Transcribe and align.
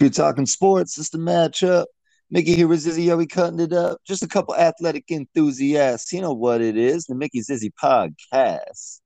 You're 0.00 0.08
talking 0.08 0.46
sports, 0.46 0.96
it's 0.96 1.10
the 1.10 1.18
matchup. 1.18 1.84
Mickey 2.30 2.54
here 2.54 2.68
with 2.68 2.86
Zizzy. 2.86 3.12
Are 3.12 3.18
we 3.18 3.26
cutting 3.26 3.60
it 3.60 3.74
up? 3.74 3.98
Just 4.06 4.22
a 4.22 4.26
couple 4.26 4.56
athletic 4.56 5.04
enthusiasts. 5.10 6.10
You 6.10 6.22
know 6.22 6.32
what 6.32 6.62
it 6.62 6.78
is 6.78 7.04
the 7.04 7.14
Mickey 7.14 7.42
Zizzy 7.42 7.70
podcast. 7.70 9.00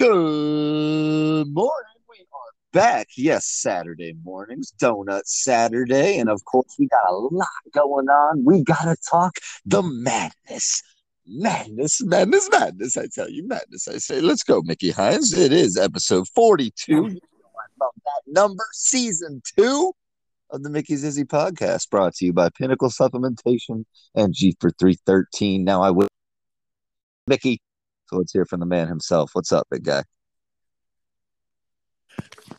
Good 0.00 1.46
morning. 1.46 2.00
We 2.08 2.16
are 2.16 2.52
back. 2.72 3.06
Yes, 3.16 3.46
Saturday 3.46 4.14
mornings, 4.24 4.72
Donut 4.82 5.22
Saturday. 5.26 6.18
And 6.18 6.28
of 6.28 6.44
course, 6.44 6.74
we 6.76 6.88
got 6.88 7.08
a 7.08 7.14
lot 7.14 7.46
going 7.72 8.08
on. 8.08 8.44
We 8.44 8.64
got 8.64 8.82
to 8.82 8.96
talk 9.08 9.36
the 9.64 9.84
madness. 9.84 10.82
Madness, 11.24 12.02
madness, 12.02 12.48
madness. 12.50 12.96
I 12.96 13.06
tell 13.14 13.30
you, 13.30 13.46
madness. 13.46 13.86
I 13.86 13.98
say, 13.98 14.20
let's 14.20 14.42
go, 14.42 14.60
Mickey 14.62 14.90
Hines. 14.90 15.32
It 15.38 15.52
is 15.52 15.76
episode 15.76 16.26
42. 16.34 16.92
You 16.92 17.00
know 17.00 17.06
I 17.08 17.84
love 17.84 17.92
that 17.94 18.22
number, 18.26 18.64
season 18.72 19.40
two 19.56 19.92
of 20.50 20.62
the 20.62 20.70
Mickey 20.70 20.94
Zizzy 20.94 21.24
podcast, 21.24 21.90
brought 21.90 22.14
to 22.14 22.26
you 22.26 22.32
by 22.32 22.48
Pinnacle 22.50 22.90
Supplementation 22.90 23.84
and 24.14 24.34
G 24.34 24.56
for 24.60 24.70
313. 24.70 25.64
Now 25.64 25.82
I 25.82 25.90
will, 25.90 26.08
Mickey. 27.26 27.60
So 28.08 28.16
let's 28.16 28.32
hear 28.32 28.44
from 28.44 28.60
the 28.60 28.66
man 28.66 28.88
himself. 28.88 29.30
What's 29.32 29.52
up, 29.52 29.66
big 29.70 29.84
guy? 29.84 30.04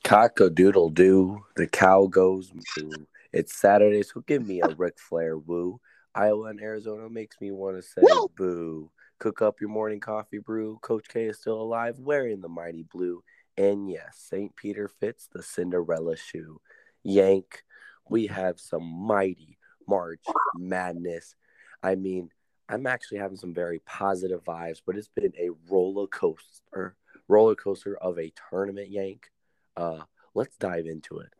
Cock 0.04 0.40
a 0.40 0.50
doodle 0.50 0.90
doo. 0.90 1.45
The 1.55 1.68
cow 1.68 2.08
goes 2.08 2.52
moo. 2.54 2.92
It's 3.31 3.58
Saturday, 3.58 4.04
so 4.04 4.22
give 4.22 4.45
me 4.45 4.62
a 4.62 4.70
Ric 4.70 5.00
Flair 5.00 5.38
woo. 5.38 5.80
Iowa 6.14 6.48
and 6.48 6.59
Arizona 6.59 7.09
makes 7.09 7.38
me 7.40 7.52
want 7.52 7.78
to 7.78 7.81
say 7.81 8.02
boo. 8.36 8.92
Cook 9.20 9.42
up 9.42 9.62
your 9.62 9.70
morning 9.70 10.00
coffee 10.00 10.40
brew. 10.40 10.78
Coach 10.81 11.08
K 11.08 11.26
is 11.26 11.40
still 11.40 11.59
alive, 11.62 11.98
wearing 12.00 12.42
the 12.42 12.50
mighty 12.50 12.84
blue. 12.84 13.23
And 13.58 13.90
yes, 13.90 14.28
St. 14.30 14.56
Peter 14.56 14.88
fits 14.88 15.28
the 15.31 15.42
Cinderella 15.42 16.16
shoe. 16.16 16.62
Yank, 17.04 17.64
we 18.09 18.27
have 18.27 18.59
some 18.59 18.84
mighty 18.84 19.57
March 19.88 20.23
madness. 20.55 21.36
I 21.81 21.95
mean, 21.95 22.30
I'm 22.69 22.88
actually 22.88 23.19
having 23.19 23.38
some 23.38 23.53
very 23.53 23.80
positive 23.80 24.44
vibes, 24.44 24.81
but 24.86 24.97
it's 24.97 25.08
been 25.08 25.33
a 25.38 25.49
roller 25.69 26.08
coaster, 26.08 26.95
roller 27.27 27.55
coaster 27.55 27.97
of 27.97 28.19
a 28.19 28.33
tournament 28.49 28.89
yank. 28.89 29.30
Uh, 29.75 30.02
let's 30.33 30.58
dive 30.58 30.86
into 30.86 31.19
it. 31.19 31.33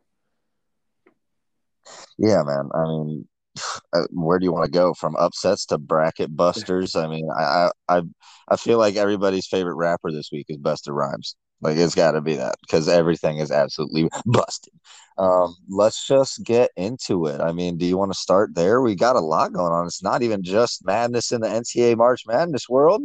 Yeah, 2.18 2.42
man. 2.44 2.70
I 2.74 2.84
mean, 2.84 3.28
where 4.10 4.38
do 4.38 4.44
you 4.44 4.52
want 4.52 4.64
to 4.64 4.70
go 4.70 4.94
from 4.94 5.16
upsets 5.16 5.66
to 5.66 5.78
bracket 5.78 6.34
busters? 6.36 6.96
I 6.96 7.06
mean, 7.08 7.28
I 7.36 7.70
I 7.88 8.02
I 8.48 8.56
feel 8.56 8.78
like 8.78 8.96
everybody's 8.96 9.46
favorite 9.46 9.76
rapper 9.76 10.10
this 10.12 10.30
week 10.32 10.46
is 10.48 10.58
Busta 10.58 10.92
Rhymes. 10.92 11.36
Like 11.60 11.76
it's 11.76 11.94
got 11.94 12.12
to 12.12 12.20
be 12.20 12.36
that 12.36 12.54
because 12.60 12.88
everything 12.88 13.38
is 13.38 13.50
absolutely 13.50 14.08
busted. 14.26 14.72
Um, 15.16 15.56
let's 15.68 16.06
just 16.06 16.44
get 16.44 16.70
into 16.76 17.26
it. 17.26 17.40
I 17.40 17.52
mean, 17.52 17.76
do 17.76 17.86
you 17.86 17.98
want 17.98 18.12
to 18.12 18.18
start 18.18 18.54
there? 18.54 18.80
We 18.80 18.94
got 18.94 19.16
a 19.16 19.20
lot 19.20 19.52
going 19.52 19.72
on. 19.72 19.86
It's 19.86 20.02
not 20.02 20.22
even 20.22 20.42
just 20.42 20.84
madness 20.84 21.32
in 21.32 21.40
the 21.40 21.48
NCAA 21.48 21.96
March 21.96 22.22
Madness 22.26 22.68
world. 22.68 23.02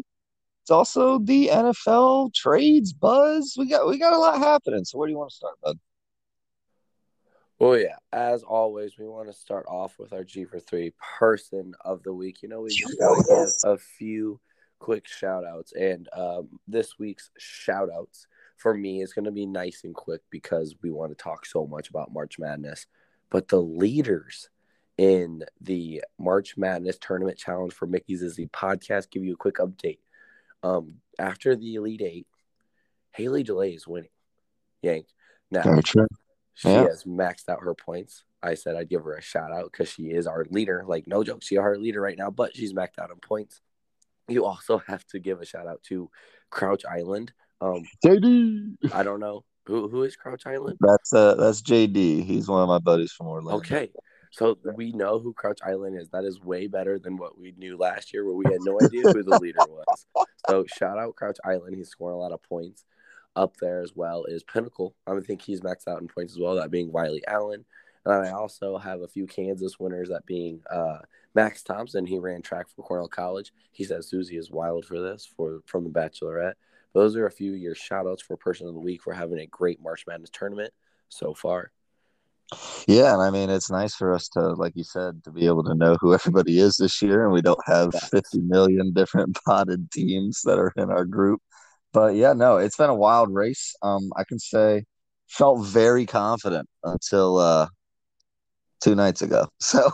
It's 0.64 0.72
also 0.72 1.20
the 1.20 1.48
NFL 1.48 2.34
trades 2.34 2.94
buzz. 2.94 3.56
We 3.58 3.70
got 3.70 3.88
we 3.88 3.98
got 3.98 4.14
a 4.14 4.20
lot 4.20 4.38
happening. 4.38 4.86
So 4.86 4.98
where 4.98 5.08
do 5.08 5.12
you 5.12 5.18
want 5.18 5.32
to 5.32 5.36
start, 5.36 5.56
bud? 5.64 5.78
Well, 7.64 7.78
yeah, 7.78 7.96
as 8.12 8.44
always, 8.44 8.98
we 8.98 9.08
want 9.08 9.28
to 9.28 9.34
start 9.34 9.66
off 9.70 9.98
with 9.98 10.12
our 10.12 10.26
G 10.26 10.44
for 10.44 10.60
three 10.60 10.92
person 11.18 11.74
of 11.86 12.04
the 12.04 12.14
week. 12.14 12.44
You 12.44 12.50
know, 12.50 12.60
we 12.60 12.72
just 12.72 13.00
got 13.00 13.24
to 13.26 13.70
a 13.72 13.78
few 13.78 14.42
quick 14.80 15.08
shout 15.08 15.46
outs. 15.46 15.72
And 15.72 16.10
um, 16.12 16.60
this 16.68 17.00
week's 17.00 17.32
shout 17.38 17.88
outs 17.90 18.28
for 18.58 18.74
me 18.74 19.02
is 19.02 19.14
going 19.14 19.24
to 19.24 19.32
be 19.32 19.46
nice 19.46 19.86
and 19.86 19.96
quick 19.96 20.20
because 20.30 20.76
we 20.82 20.92
want 20.92 21.18
to 21.18 21.24
talk 21.24 21.46
so 21.46 21.66
much 21.66 21.90
about 21.90 22.12
March 22.12 22.38
Madness. 22.38 22.86
But 23.30 23.48
the 23.48 23.62
leaders 23.62 24.50
in 24.98 25.46
the 25.62 26.04
March 26.20 26.58
Madness 26.58 26.98
Tournament 27.00 27.38
Challenge 27.38 27.72
for 27.72 27.88
Mickey's 27.88 28.24
Zizzy 28.24 28.52
podcast 28.52 29.10
give 29.10 29.24
you 29.24 29.36
a 29.36 29.38
quick 29.38 29.56
update. 29.56 30.00
Um, 30.64 30.96
after 31.18 31.56
the 31.56 31.76
Elite 31.76 32.02
Eight, 32.02 32.28
Haley 33.12 33.44
Delay 33.44 33.72
is 33.72 33.88
winning. 33.88 34.10
Yank. 34.82 35.06
Now, 35.50 35.64
she 36.54 36.70
yeah. 36.70 36.84
has 36.84 37.04
maxed 37.04 37.50
out 37.50 37.62
her 37.62 37.74
points. 37.74 38.24
I 38.42 38.56
said 38.56 38.76
I'd 38.76 38.90
give 38.90 39.04
her 39.04 39.14
a 39.14 39.22
shout 39.22 39.52
out 39.52 39.72
because 39.72 39.90
she 39.90 40.04
is 40.04 40.28
our 40.28 40.46
leader. 40.50 40.84
Like, 40.86 41.08
no 41.08 41.24
joke, 41.24 41.44
she's 41.44 41.58
our 41.58 41.78
leader 41.78 42.02
right 42.02 42.18
now, 42.18 42.30
but 42.30 42.56
she's 42.56 42.74
maxed 42.74 43.00
out 43.00 43.12
on 43.12 43.18
points. 43.18 43.62
You 44.28 44.46
also 44.46 44.78
have 44.88 45.06
to 45.08 45.20
give 45.20 45.42
a 45.42 45.46
shout 45.46 45.68
out 45.68 45.82
to 45.84 46.10
Crouch 46.50 46.84
Island 46.86 47.34
um, 47.64 47.84
JD. 48.06 48.94
I 48.94 49.04
don't 49.04 49.20
know 49.20 49.46
who 49.66 49.88
who 49.88 50.04
is 50.04 50.16
Crouch 50.16 50.46
Island. 50.46 50.78
That's 50.82 51.14
uh 51.14 51.36
that's 51.36 51.62
JD. 51.62 52.26
He's 52.26 52.48
one 52.48 52.62
of 52.62 52.68
my 52.68 52.80
buddies 52.80 53.14
from 53.14 53.28
Orlando. 53.28 53.58
Okay, 53.60 53.90
so 54.32 54.58
we 54.76 54.92
know 54.92 55.20
who 55.20 55.34
Crouch 55.34 55.60
Island 55.66 55.98
is. 55.98 56.10
That 56.10 56.26
is 56.26 56.42
way 56.42 56.68
better 56.68 57.00
than 57.00 57.16
what 57.16 57.40
we 57.40 57.54
knew 57.58 57.78
last 57.78 58.14
year, 58.14 58.26
where 58.26 58.36
we 58.36 58.46
had 58.46 58.60
no 58.62 58.80
idea 58.82 59.04
who 59.04 59.24
the 59.24 59.40
leader 59.40 59.60
was. 59.70 60.06
So 60.50 60.66
shout 60.78 60.98
out 60.98 61.16
Crouch 61.16 61.38
Island. 61.46 61.76
He's 61.76 61.90
scoring 61.90 62.16
a 62.16 62.20
lot 62.20 62.34
of 62.34 62.44
points. 62.44 62.84
Up 63.36 63.58
there 63.58 63.82
as 63.82 63.96
well 63.96 64.26
is 64.26 64.44
Pinnacle. 64.44 64.96
I 65.08 65.20
think 65.22 65.42
he's 65.42 65.62
maxed 65.62 65.88
out 65.88 66.02
in 66.02 66.08
points 66.08 66.34
as 66.34 66.40
well. 66.40 66.56
That 66.56 66.72
being 66.72 66.92
Wiley 66.92 67.24
Allen. 67.28 67.66
And 68.06 68.14
I 68.14 68.32
also 68.32 68.78
have 68.78 69.02
a 69.02 69.08
few 69.08 69.26
Kansas 69.26 69.80
winners, 69.80 70.10
that 70.10 70.26
being 70.26 70.62
uh, 70.70 71.00
Max 71.34 71.64
Thompson. 71.64 72.06
He 72.06 72.20
ran 72.20 72.42
track 72.42 72.68
for 72.70 72.84
Cornell 72.84 73.08
College. 73.08 73.54
He 73.72 73.84
says 73.84 74.08
Susie 74.08 74.38
is 74.38 74.52
wild 74.52 74.86
for 74.86 75.00
this 75.00 75.26
for 75.26 75.62
from 75.66 75.84
the 75.84 75.90
Bachelorette. 75.90 76.54
Those 76.94 77.16
are 77.16 77.26
a 77.26 77.32
few 77.32 77.54
of 77.54 77.60
your 77.60 77.76
shout 77.76 78.06
outs 78.06 78.22
for 78.22 78.38
person 78.38 78.68
of 78.68 78.74
the 78.74 78.80
week 78.80 79.02
for 79.02 79.14
having 79.14 79.40
a 79.40 79.48
great 79.48 79.82
March 79.82 80.06
Madness 80.08 80.30
tournament 80.32 80.74
so 81.10 81.34
far. 81.34 81.72
Yeah, 82.88 83.14
and 83.14 83.22
I 83.22 83.32
mean 83.32 83.50
it's 83.50 83.72
nice 83.72 83.96
for 83.96 84.14
us 84.14 84.28
to, 84.30 84.50
like 84.54 84.74
you 84.76 84.84
said, 84.84 85.24
to 85.24 85.32
be 85.32 85.46
able 85.48 85.64
to 85.64 85.74
know 85.74 85.98
who 86.00 86.14
everybody 86.14 86.60
is 86.60 86.76
this 86.78 87.02
year, 87.02 87.24
and 87.24 87.34
we 87.34 87.42
don't 87.42 87.66
have 87.66 87.94
fifty 88.12 88.42
million 88.42 88.94
different 88.94 89.38
potted 89.46 89.90
teams 89.92 90.42
that 90.44 90.60
are 90.60 90.74
in 90.76 90.92
our 90.92 91.06
group. 91.06 91.42
But 91.94 92.16
yeah, 92.16 92.34
no, 92.34 92.58
it's 92.58 92.78
been 92.78 92.90
a 92.90 92.96
wild 92.96 93.34
race. 93.34 93.76
Um, 93.82 94.12
I 94.18 94.24
can 94.24 94.40
say 94.40 94.86
felt 95.28 95.66
very 95.66 96.06
confident 96.06 96.68
until 96.84 97.38
uh 97.38 97.68
two 98.82 98.96
nights 98.96 99.22
ago. 99.22 99.48
So 99.60 99.92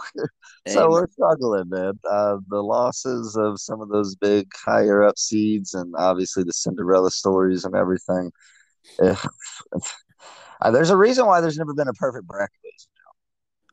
so 0.68 0.90
we're 0.90 1.08
struggling, 1.10 1.70
man. 1.70 1.94
Uh, 2.10 2.38
the 2.50 2.62
losses 2.62 3.36
of 3.36 3.60
some 3.60 3.82
of 3.82 3.90
those 3.90 4.16
big 4.16 4.48
higher 4.54 5.04
up 5.04 5.18
seeds, 5.18 5.74
and 5.74 5.94
obviously 5.98 6.44
the 6.44 6.54
Cinderella 6.54 7.10
stories 7.12 7.66
and 7.66 7.76
everything. 7.76 8.32
uh, 9.02 9.16
there's 10.72 10.90
a 10.90 10.98
reason 10.98 11.26
why 11.26 11.42
there's 11.42 11.58
never 11.58 11.74
been 11.74 11.88
a 11.88 11.94
perfect 11.94 12.28
bracket 12.28 12.60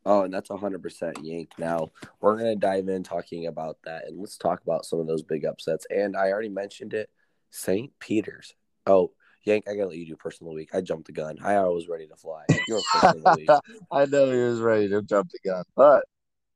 Oh, 0.06 0.22
and 0.22 0.32
that's 0.32 0.50
100% 0.50 1.14
Yank. 1.24 1.50
Now, 1.58 1.90
we're 2.20 2.36
going 2.36 2.52
to 2.52 2.54
dive 2.54 2.88
in 2.88 3.02
talking 3.02 3.48
about 3.48 3.78
that, 3.84 4.04
and 4.06 4.16
let's 4.20 4.36
talk 4.36 4.62
about 4.62 4.84
some 4.84 5.00
of 5.00 5.08
those 5.08 5.24
big 5.24 5.44
upsets. 5.44 5.84
And 5.90 6.16
I 6.16 6.30
already 6.30 6.48
mentioned 6.48 6.94
it 6.94 7.10
St. 7.50 7.92
Peter's. 7.98 8.54
Oh, 8.86 9.12
Yank, 9.44 9.64
I 9.68 9.74
gotta 9.74 9.88
let 9.88 9.98
you 9.98 10.06
do 10.06 10.16
person 10.16 10.46
of 10.46 10.50
the 10.50 10.56
week. 10.56 10.74
I 10.74 10.80
jumped 10.80 11.06
the 11.06 11.12
gun. 11.12 11.38
I 11.42 11.60
was 11.62 11.88
ready 11.88 12.06
to 12.08 12.16
fly. 12.16 12.44
I 13.92 14.04
know 14.06 14.30
he 14.30 14.38
was 14.38 14.60
ready 14.60 14.88
to 14.88 15.02
jump 15.02 15.30
the 15.30 15.38
gun, 15.48 15.64
but 15.76 16.04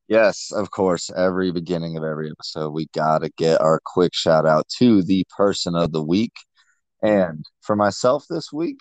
yes, 0.08 0.50
of 0.52 0.70
course, 0.72 1.10
every 1.16 1.52
beginning 1.52 1.96
of 1.96 2.02
every 2.02 2.30
episode, 2.30 2.70
we 2.70 2.88
gotta 2.92 3.30
get 3.36 3.60
our 3.60 3.80
quick 3.84 4.12
shout 4.12 4.46
out 4.46 4.66
to 4.78 5.02
the 5.02 5.24
person 5.36 5.76
of 5.76 5.92
the 5.92 6.02
week. 6.02 6.34
And 7.02 7.44
for 7.62 7.76
myself 7.76 8.24
this 8.28 8.52
week, 8.52 8.80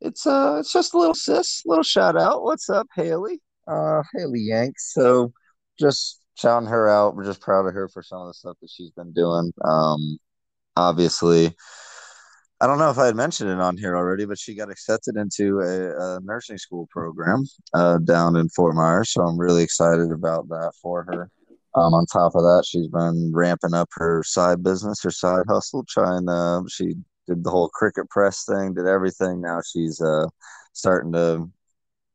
it's 0.00 0.26
uh, 0.26 0.56
it's 0.60 0.72
just 0.72 0.94
a 0.94 0.98
little 0.98 1.14
sis, 1.14 1.62
little 1.66 1.84
shout 1.84 2.16
out. 2.16 2.42
What's 2.42 2.68
up, 2.70 2.86
Haley? 2.94 3.40
Uh, 3.66 4.02
Haley 4.14 4.40
Yank. 4.40 4.74
So 4.78 5.32
just 5.78 6.20
shouting 6.36 6.68
her 6.68 6.88
out. 6.88 7.14
We're 7.14 7.24
just 7.24 7.40
proud 7.40 7.66
of 7.66 7.74
her 7.74 7.88
for 7.88 8.02
some 8.02 8.22
of 8.22 8.28
the 8.28 8.34
stuff 8.34 8.56
that 8.60 8.70
she's 8.70 8.90
been 8.90 9.12
doing. 9.12 9.52
Um, 9.64 10.18
obviously 10.76 11.54
I 12.60 12.66
don't 12.66 12.78
know 12.78 12.88
if 12.88 12.98
I 12.98 13.06
had 13.06 13.16
mentioned 13.16 13.50
it 13.50 13.60
on 13.60 13.76
here 13.76 13.96
already, 13.96 14.24
but 14.24 14.38
she 14.38 14.54
got 14.54 14.70
accepted 14.70 15.16
into 15.16 15.60
a, 15.60 16.16
a 16.16 16.20
nursing 16.20 16.56
school 16.56 16.88
program 16.90 17.44
uh, 17.74 17.98
down 17.98 18.36
in 18.36 18.48
Fort 18.48 18.74
Myers. 18.74 19.10
So 19.10 19.22
I'm 19.22 19.38
really 19.38 19.62
excited 19.62 20.12
about 20.12 20.48
that 20.48 20.72
for 20.80 21.04
her. 21.04 21.30
Um, 21.74 21.92
on 21.92 22.06
top 22.06 22.34
of 22.36 22.42
that, 22.42 22.64
she's 22.66 22.86
been 22.88 23.32
ramping 23.34 23.74
up 23.74 23.88
her 23.94 24.22
side 24.24 24.62
business, 24.62 25.02
her 25.02 25.10
side 25.10 25.44
hustle, 25.48 25.84
trying 25.88 26.26
to, 26.26 26.64
she 26.70 26.94
did 27.26 27.42
the 27.42 27.50
whole 27.50 27.70
Cricut 27.70 28.08
press 28.08 28.44
thing, 28.44 28.74
did 28.74 28.86
everything. 28.86 29.40
Now 29.40 29.60
she's 29.60 30.00
uh, 30.00 30.26
starting 30.72 31.12
to 31.12 31.50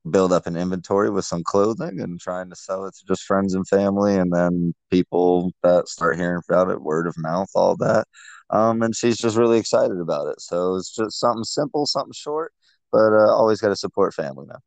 build 0.10 0.32
up 0.32 0.48
an 0.48 0.56
inventory 0.56 1.10
with 1.10 1.26
some 1.26 1.44
clothing 1.44 2.00
and 2.00 2.20
trying 2.20 2.50
to 2.50 2.56
sell 2.56 2.86
it 2.86 2.96
to 2.96 3.06
just 3.06 3.24
friends 3.24 3.54
and 3.54 3.68
family. 3.68 4.16
And 4.16 4.32
then 4.32 4.74
people 4.90 5.52
that 5.62 5.90
start 5.90 6.16
hearing 6.16 6.42
about 6.50 6.70
it, 6.70 6.82
word 6.82 7.06
of 7.06 7.16
mouth, 7.18 7.50
all 7.54 7.76
that. 7.78 8.08
Um, 8.50 8.82
and 8.82 8.96
she's 8.96 9.18
just 9.18 9.38
really 9.38 9.60
excited 9.60 10.00
about 10.00 10.28
it. 10.28 10.42
So 10.42 10.76
it's 10.76 10.94
just 10.94 11.20
something 11.20 11.44
simple, 11.44 11.86
something 11.86 12.14
short, 12.14 12.54
but 12.92 13.14
uh, 13.14 13.34
always 13.34 13.62
got 13.62 13.70
to 13.70 13.76
support 13.76 14.14
family 14.14 14.48
now. 14.48 14.60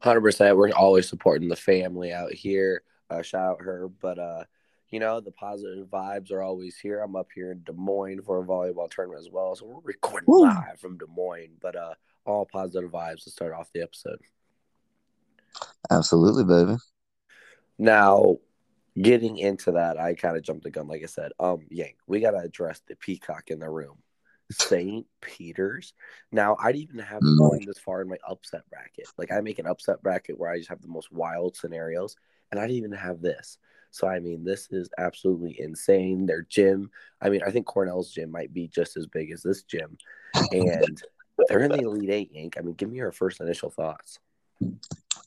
Hundred 0.00 0.22
percent. 0.22 0.56
We're 0.56 0.72
always 0.72 1.08
supporting 1.08 1.48
the 1.48 1.56
family 1.56 2.12
out 2.12 2.32
here. 2.32 2.82
Uh, 3.08 3.22
shout 3.22 3.52
out 3.52 3.62
her, 3.62 3.88
but 3.88 4.18
uh, 4.18 4.44
you 4.90 5.00
know 5.00 5.20
the 5.20 5.30
positive 5.30 5.86
vibes 5.86 6.30
are 6.32 6.42
always 6.42 6.76
here. 6.76 7.00
I'm 7.00 7.16
up 7.16 7.28
here 7.34 7.52
in 7.52 7.62
Des 7.64 7.72
Moines 7.72 8.20
for 8.24 8.42
a 8.42 8.44
volleyball 8.44 8.90
tournament 8.90 9.20
as 9.20 9.30
well, 9.30 9.54
so 9.54 9.66
we're 9.66 9.80
recording 9.82 10.26
Woo. 10.26 10.44
live 10.44 10.78
from 10.78 10.98
Des 10.98 11.06
Moines. 11.08 11.56
But 11.60 11.76
uh, 11.76 11.94
all 12.26 12.44
positive 12.44 12.90
vibes 12.90 13.24
to 13.24 13.30
start 13.30 13.54
off 13.54 13.70
the 13.72 13.82
episode. 13.82 14.18
Absolutely, 15.90 16.44
baby. 16.44 16.78
Now, 17.78 18.36
getting 19.00 19.38
into 19.38 19.72
that, 19.72 19.98
I 19.98 20.14
kind 20.14 20.36
of 20.36 20.42
jumped 20.42 20.64
the 20.64 20.70
gun, 20.70 20.88
like 20.88 21.02
I 21.02 21.06
said. 21.06 21.32
Um, 21.38 21.60
Yank, 21.70 21.96
we 22.06 22.20
gotta 22.20 22.38
address 22.38 22.80
the 22.86 22.96
peacock 22.96 23.50
in 23.50 23.58
the 23.58 23.68
room. 23.68 23.98
St. 24.50 25.04
Peter's. 25.20 25.92
Now, 26.30 26.56
I'd 26.62 26.76
even 26.76 27.00
have 27.00 27.20
No. 27.22 27.36
going 27.36 27.66
this 27.66 27.78
far 27.78 28.00
in 28.02 28.08
my 28.08 28.18
upset 28.28 28.62
bracket. 28.70 29.08
Like, 29.18 29.32
I 29.32 29.40
make 29.40 29.58
an 29.58 29.66
upset 29.66 30.02
bracket 30.02 30.38
where 30.38 30.50
I 30.50 30.58
just 30.58 30.68
have 30.68 30.80
the 30.80 30.88
most 30.88 31.10
wild 31.10 31.56
scenarios, 31.56 32.16
and 32.50 32.60
I 32.60 32.64
didn't 32.66 32.78
even 32.78 32.92
have 32.92 33.20
this. 33.20 33.58
So, 33.90 34.06
I 34.06 34.20
mean, 34.20 34.44
this 34.44 34.68
is 34.70 34.88
absolutely 34.98 35.60
insane. 35.60 36.26
Their 36.26 36.42
gym, 36.42 36.90
I 37.20 37.28
mean, 37.28 37.42
I 37.44 37.50
think 37.50 37.66
Cornell's 37.66 38.12
gym 38.12 38.30
might 38.30 38.52
be 38.52 38.68
just 38.68 38.96
as 38.96 39.06
big 39.06 39.32
as 39.32 39.42
this 39.42 39.62
gym, 39.62 39.98
and 40.52 41.02
they're 41.48 41.62
in 41.62 41.72
the 41.72 41.80
Elite 41.80 42.10
Eight, 42.10 42.30
Yank. 42.32 42.56
I 42.56 42.60
mean, 42.60 42.74
give 42.74 42.90
me 42.90 42.98
your 42.98 43.12
first 43.12 43.40
initial 43.40 43.70
thoughts. 43.70 44.20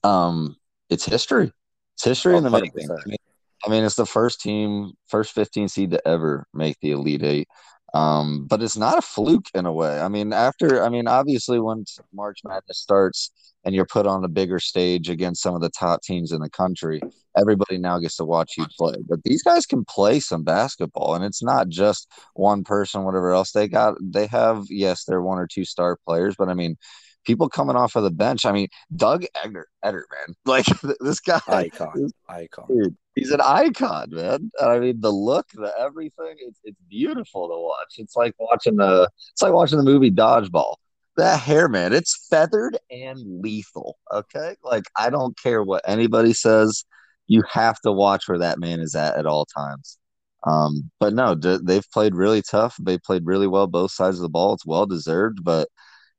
Um, 0.04 0.56
it's 0.90 1.06
history. 1.06 1.52
It's 1.96 2.06
history 2.06 2.38
in 2.38 2.44
the 2.44 2.50
making. 2.50 2.90
I 2.90 2.96
mean, 3.06 3.18
I 3.66 3.70
mean, 3.70 3.84
it's 3.84 3.96
the 3.96 4.06
first 4.06 4.42
team, 4.42 4.94
first 5.08 5.34
15 5.34 5.68
seed 5.68 5.92
to 5.92 6.08
ever 6.08 6.46
make 6.54 6.78
the 6.82 6.92
Elite 6.92 7.24
Eight. 7.24 7.48
Um, 7.94 8.46
but 8.48 8.62
it's 8.62 8.78
not 8.78 8.98
a 8.98 9.02
fluke 9.02 9.48
in 9.56 9.66
a 9.66 9.74
way. 9.74 10.00
I 10.00 10.10
mean, 10.10 10.32
after, 10.32 10.84
I 10.84 10.90
mean, 10.90 11.08
obviously, 11.08 11.60
once 11.60 11.98
March 12.14 12.40
Madness 12.46 12.78
starts 12.78 13.32
and 13.66 13.74
you're 13.74 13.86
put 13.86 14.06
on 14.06 14.24
a 14.24 14.28
bigger 14.28 14.60
stage 14.60 15.10
against 15.10 15.42
some 15.42 15.56
of 15.56 15.62
the 15.62 15.72
top 15.72 16.02
teams 16.04 16.32
in 16.32 16.40
the 16.40 16.50
country, 16.50 17.02
everybody 17.36 17.78
now 17.78 17.98
gets 18.00 18.18
to 18.18 18.26
watch 18.26 18.54
you 18.58 18.66
play. 18.78 18.96
But 19.08 19.24
these 19.24 19.44
guys 19.44 19.66
can 19.66 19.86
play 19.86 20.20
some 20.20 20.44
basketball, 20.44 21.16
and 21.16 21.26
it's 21.26 21.44
not 21.44 21.70
just 21.70 22.08
one 22.36 22.64
person, 22.64 23.04
whatever 23.04 23.32
else 23.32 23.52
they 23.52 23.68
got. 23.68 23.96
They 24.02 24.28
have, 24.28 24.66
yes, 24.70 25.04
they're 25.04 25.22
one 25.22 25.40
or 25.40 25.48
two 25.48 25.66
star 25.66 25.98
players, 26.06 26.36
but 26.38 26.48
I 26.48 26.54
mean, 26.54 26.78
people 27.26 27.50
coming 27.50 27.76
off 27.76 27.96
of 27.96 28.04
the 28.04 28.12
bench. 28.12 28.46
I 28.46 28.52
mean, 28.52 28.68
Doug 28.96 29.26
Egger, 29.44 29.68
Edert, 29.84 30.04
man, 30.12 30.36
like 30.46 30.66
this 31.00 31.20
guy, 31.20 31.40
Icon, 31.48 32.12
icon. 32.28 32.66
dude, 32.68 32.96
he's 33.16 33.32
an 33.32 33.42
icon, 33.42 34.10
man. 34.12 34.52
I 34.62 34.80
mean, 34.80 35.02
the 35.02 35.12
look, 35.12 35.48
the 35.54 35.74
everything, 35.78 36.36
it's 36.40 36.60
it's 36.64 36.80
beautiful 36.90 37.48
to 37.48 37.56
watch. 37.58 37.96
It's 37.98 38.16
like 38.16 38.34
watching 38.40 38.78
the 38.78 39.10
it's 39.32 39.42
like 39.42 39.54
watching 39.54 39.78
the 39.78 39.84
movie 39.84 40.12
Dodgeball. 40.12 40.76
That 41.18 41.40
hair, 41.42 41.68
man, 41.68 41.92
it's 41.92 42.28
feathered 42.30 42.78
and 42.90 43.20
lethal. 43.42 43.98
Okay, 44.14 44.56
like 44.64 44.86
I 44.96 45.10
don't 45.10 45.38
care 45.38 45.64
what 45.64 45.84
anybody 45.86 46.34
says, 46.34 46.86
you 47.28 47.44
have 47.50 47.80
to 47.82 47.92
watch 47.92 48.28
where 48.28 48.40
that 48.40 48.60
man 48.60 48.80
is 48.80 48.96
at 48.96 49.16
at 49.16 49.26
all 49.26 49.46
times. 49.46 49.98
Um, 50.46 50.90
but 51.00 51.14
no, 51.14 51.36
d- 51.36 51.60
they've 51.62 51.90
played 51.92 52.16
really 52.16 52.42
tough. 52.42 52.76
They 52.82 52.98
played 52.98 53.26
really 53.26 53.48
well 53.48 53.68
both 53.68 53.92
sides 53.92 54.18
of 54.18 54.24
the 54.24 54.30
ball. 54.30 54.54
It's 54.54 54.66
well 54.66 54.86
deserved, 54.86 55.44
but 55.44 55.68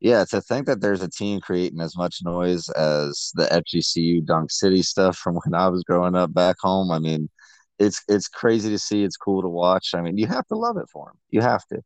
yeah, 0.00 0.24
to 0.30 0.40
think 0.40 0.66
that 0.66 0.80
there's 0.80 1.02
a 1.02 1.10
team 1.10 1.40
creating 1.40 1.80
as 1.80 1.96
much 1.96 2.20
noise 2.24 2.68
as 2.70 3.32
the 3.34 3.44
FGCU 3.46 4.24
Dunk 4.24 4.50
City 4.50 4.82
stuff 4.82 5.16
from 5.16 5.36
when 5.36 5.54
I 5.54 5.68
was 5.68 5.84
growing 5.84 6.14
up 6.14 6.32
back 6.32 6.56
home, 6.60 6.90
I 6.90 6.98
mean, 6.98 7.28
it's 7.78 8.02
it's 8.08 8.28
crazy 8.28 8.70
to 8.70 8.78
see. 8.78 9.04
It's 9.04 9.16
cool 9.16 9.42
to 9.42 9.48
watch. 9.48 9.94
I 9.94 10.00
mean, 10.00 10.18
you 10.18 10.26
have 10.26 10.46
to 10.48 10.56
love 10.56 10.78
it 10.78 10.88
for 10.90 11.06
them. 11.06 11.18
You 11.30 11.42
have 11.42 11.66
to. 11.66 11.82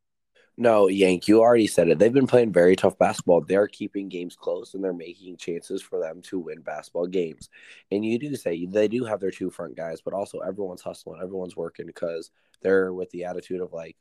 No, 0.57 0.87
Yank, 0.87 1.27
you 1.27 1.41
already 1.41 1.67
said 1.67 1.89
it. 1.89 1.99
They've 1.99 2.13
been 2.13 2.29
playing 2.29 2.53
very 2.53 2.77
tough 2.77 2.97
basketball. 2.97 3.41
They're 3.41 3.67
keeping 3.67 4.09
games 4.09 4.37
close 4.37 4.75
and 4.75 4.85
they're 4.85 4.93
making 4.93 5.37
chances 5.37 5.83
for 5.83 5.99
them 5.99 6.23
to 6.23 6.39
win 6.39 6.61
basketball 6.61 7.09
games. 7.09 7.49
And 7.91 8.05
you 8.05 8.21
do 8.21 8.37
say 8.37 8.65
they 8.67 8.87
do 8.87 9.05
have 9.05 9.19
their 9.19 9.33
two 9.33 9.51
front 9.51 9.77
guys, 9.77 10.01
but 10.01 10.15
also 10.15 10.39
everyone's 10.39 10.83
hustling, 10.83 11.21
everyone's 11.21 11.57
working 11.57 11.87
because 11.87 12.31
they're 12.63 12.93
with 12.95 13.11
the 13.11 13.25
attitude 13.25 13.61
of 13.61 13.73
like, 13.73 13.97